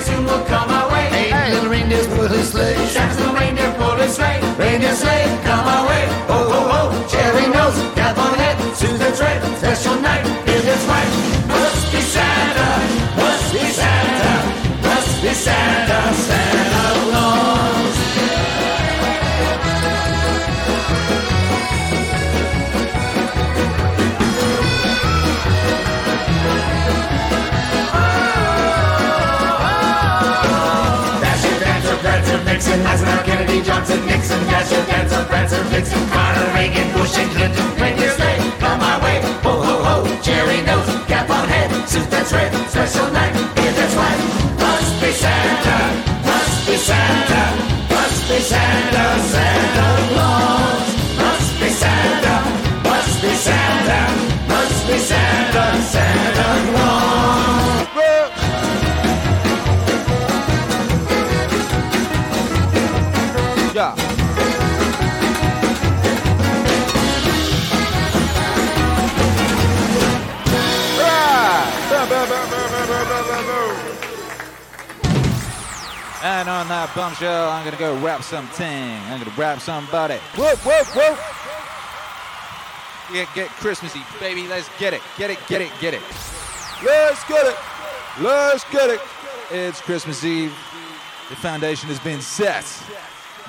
very 0.07 0.25
will 0.25 0.45
come 0.45 0.74
that's 42.25 42.33
red, 42.33 42.71
special 42.71 43.11
night, 43.13 43.35
beard 43.55 43.75
that's 43.75 43.95
white. 43.95 44.21
Must 44.59 45.01
be 45.03 45.13
Santa, 45.13 45.79
must 46.25 46.67
be 46.67 46.77
Santa, 46.77 47.43
must 47.91 48.29
be 48.29 48.39
Santa, 48.41 49.05
Santa 49.33 49.87
Claus. 50.09 50.97
Must 51.19 51.61
be 51.61 51.69
Santa, 51.69 52.35
must 52.83 53.23
be 53.23 53.35
Santa, 53.35 54.01
must 54.49 54.87
be 54.89 54.99
Santa, 54.99 55.83
Santa 55.83 56.04
And 76.25 76.49
on 76.49 76.69
that 76.69 76.91
bombshell, 76.97 77.51
I'm 77.51 77.67
gonna 77.67 77.77
go 77.77 77.95
rap 77.99 78.23
something. 78.23 78.67
I'm 78.67 79.19
gonna 79.19 79.37
rap 79.37 79.61
somebody. 79.61 80.15
Whoop, 80.39 80.57
whoop, 80.65 80.87
whoop. 80.97 81.19
Get, 83.13 83.29
get 83.35 83.51
Christmassy, 83.61 84.01
baby. 84.19 84.49
Let's 84.49 84.71
get 84.79 84.95
it. 84.95 85.03
Get 85.19 85.31
it, 85.31 85.39
get 85.49 85.61
it, 85.61 85.71
get 85.83 85.93
it. 85.93 86.01
Let's 86.83 87.23
get 87.29 87.45
it. 87.45 87.57
Let's 88.23 88.65
get 88.71 88.89
it. 88.89 89.01
It's 89.51 89.83
Christmas 89.83 90.25
Eve. 90.25 90.55
The 91.29 91.37
foundation 91.37 91.91
has 91.91 92.01
been 92.01 92.23
set. 92.23 92.65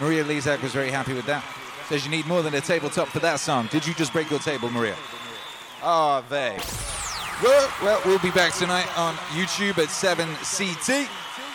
Maria 0.02 0.26
Lezak 0.26 0.62
was 0.62 0.74
very 0.74 0.92
happy 0.92 1.14
with 1.14 1.26
that. 1.28 1.46
Says 1.88 2.04
you 2.04 2.12
need 2.12 2.28
more 2.28 2.42
than 2.42 2.54
a 2.56 2.62
tabletop 2.62 3.08
for 3.08 3.20
that 3.20 3.40
song. 3.40 3.70
Did 3.72 3.88
you 3.88 3.94
just 3.94 4.12
break 4.12 4.30
your 4.30 4.40
table, 4.40 4.70
Maria? 4.70 4.98
Ah, 5.82 6.18
oh, 6.18 6.26
they. 6.30 6.58
Well, 7.42 7.72
well, 7.82 8.02
we'll 8.06 8.20
be 8.20 8.32
back 8.32 8.54
tonight 8.54 8.88
on 8.98 9.16
YouTube 9.32 9.78
at 9.82 9.90
7 9.90 10.28
CT. 10.44 11.08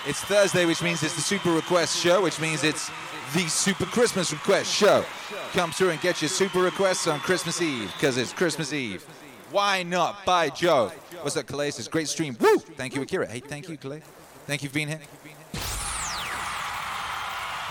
It's 0.07 0.21
Thursday, 0.23 0.65
which 0.65 0.83
means 0.83 1.03
it's 1.03 1.15
the 1.15 1.21
Super 1.21 1.53
Request 1.53 1.99
Show, 1.99 2.23
which 2.23 2.41
means 2.41 2.65
it's 2.65 2.91
the 3.35 3.47
Super 3.49 3.85
Christmas 3.85 4.33
Request 4.33 4.73
Show. 4.73 5.05
Come 5.53 5.73
through 5.73 5.91
and 5.91 6.01
get 6.01 6.23
your 6.23 6.31
super 6.31 6.61
requests 6.61 7.07
on 7.07 7.21
Christmas 7.21 7.61
Eve, 7.61 7.93
because 7.93 8.17
it's 8.17 8.33
Christmas 8.33 8.73
Eve. 8.73 9.05
Why 9.51 9.83
not? 9.83 10.25
By 10.25 10.49
Joe. 10.49 10.91
What's 11.21 11.37
up, 11.37 11.47
Calais? 11.47 11.69
It's 11.69 11.87
great 11.87 12.09
stream. 12.09 12.35
Woo! 12.41 12.57
Thank 12.59 12.95
you, 12.95 13.03
Akira. 13.03 13.27
Hey, 13.27 13.41
thank 13.41 13.69
you, 13.69 13.77
Calais. 13.77 14.03
Thank 14.47 14.63
you 14.63 14.71
for 14.71 14.75
being 14.77 14.89
here. 14.89 15.01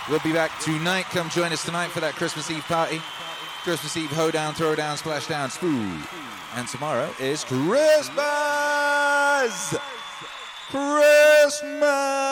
We'll 0.07 0.19
be 0.19 0.33
back 0.33 0.51
tonight. 0.59 1.05
Come 1.05 1.29
join 1.29 1.51
us 1.51 1.65
tonight 1.65 1.89
for 1.89 1.99
that 2.01 2.13
Christmas 2.13 2.51
Eve 2.51 2.63
party. 2.63 3.01
Christmas 3.63 3.97
Eve 3.97 4.11
hoedown, 4.11 4.53
throwdown, 4.53 5.01
splashdown, 5.01 5.49
spoo. 5.49 5.99
And 6.55 6.67
tomorrow 6.67 7.09
is 7.19 7.43
Christmas! 7.43 8.19
Christmas! 10.69 12.29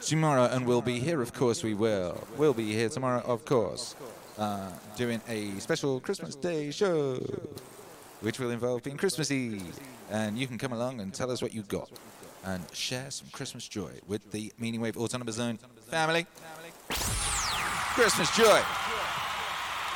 Tomorrow, 0.00 0.46
and 0.46 0.66
we'll 0.66 0.82
be 0.82 0.98
here, 0.98 1.22
of 1.22 1.32
course 1.32 1.62
we 1.62 1.74
will. 1.74 2.26
We'll 2.36 2.52
be 2.52 2.72
here 2.72 2.88
tomorrow, 2.88 3.22
of 3.24 3.44
course, 3.44 3.94
uh, 4.38 4.70
doing 4.96 5.20
a 5.28 5.52
special 5.60 6.00
Christmas 6.00 6.34
Day 6.34 6.72
show, 6.72 7.20
which 8.22 8.40
will 8.40 8.50
involve 8.50 8.82
being 8.82 8.96
Christmas 8.96 9.30
Eve. 9.30 9.78
And 10.10 10.36
you 10.36 10.48
can 10.48 10.58
come 10.58 10.72
along 10.72 11.00
and 11.00 11.14
tell 11.14 11.30
us 11.30 11.40
what 11.40 11.54
you 11.54 11.62
got 11.62 11.90
and 12.44 12.64
share 12.72 13.10
some 13.12 13.28
Christmas 13.30 13.68
joy 13.68 13.92
with 14.08 14.32
the 14.32 14.52
Meaningwave 14.60 14.96
Autonomous 14.96 15.36
Zone 15.36 15.60
family. 15.88 16.26
Christmas 16.88 18.36
joy! 18.36 18.60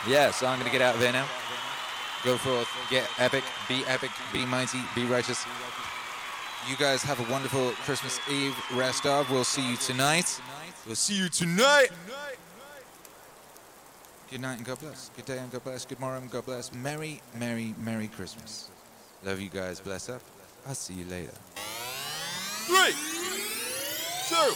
Yeah, 0.07 0.31
so 0.31 0.47
I'm 0.47 0.61
going 0.61 0.71
to 0.71 0.73
get 0.73 0.83
out 0.83 0.95
of 0.95 1.01
there 1.01 1.13
now. 1.13 1.27
Go 2.25 2.37
forth, 2.37 2.69
get 2.89 3.09
epic, 3.19 3.43
be 3.69 3.85
epic, 3.87 4.13
be 4.33 4.47
mighty, 4.47 4.79
be 4.95 5.05
righteous. 5.07 5.45
You 6.69 6.77
guys 6.77 7.03
have 7.03 7.19
a 7.19 7.31
wonderful 7.31 7.71
Christmas 7.85 8.21
Eve 8.31 8.57
rest 8.75 9.05
of. 9.05 9.29
We'll 9.31 9.43
see 9.43 9.69
you 9.69 9.77
tonight. 9.77 10.41
We'll 10.87 10.95
see 10.95 11.15
you 11.15 11.29
tonight. 11.29 11.89
Good 14.31 14.41
night 14.41 14.59
and 14.59 14.65
God 14.65 14.79
bless. 14.79 15.11
Good 15.17 15.25
day 15.25 15.39
and 15.39 15.51
God 15.51 15.65
bless. 15.65 15.85
Good 15.85 15.99
morning 15.99 16.23
and 16.23 16.31
God 16.31 16.47
bless. 16.47 16.73
Merry, 16.73 17.21
Merry, 17.37 17.75
Merry 17.79 18.07
Christmas. 18.09 18.71
Love 19.25 19.41
you 19.41 19.49
guys. 19.49 19.81
Bless 19.81 20.09
up. 20.09 20.23
I'll 20.67 20.75
see 20.75 20.95
you 20.95 21.05
later. 21.07 21.33
Three, 22.67 22.95
two, 24.29 24.55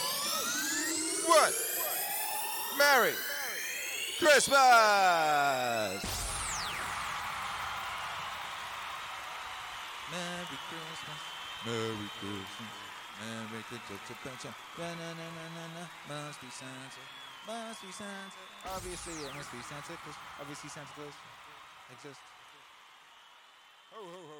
one. 1.29 1.51
Merry 2.77 3.13
Christmas! 4.19 4.55
Merry 10.09 10.57
Christmas. 10.69 11.36
Merry 11.65 12.09
Christmas. 12.19 12.75
Merry 13.17 13.63
Christmas. 13.65 14.53
Na-na-na-na-na-na. 14.77 15.83
Must 16.05 16.39
be 16.41 16.49
Santa. 16.53 17.01
Must 17.47 17.81
be 17.81 17.91
Santa. 17.91 18.37
Obviously, 18.75 19.13
it 19.25 19.33
must 19.33 19.51
be 19.51 19.61
Santa 19.65 19.97
because 19.97 20.17
obviously 20.39 20.69
Santa 20.69 20.91
Claus 20.93 21.17
exists. 21.91 22.21
Ho, 23.95 24.03
ho, 24.03 24.21
ho. 24.27 24.36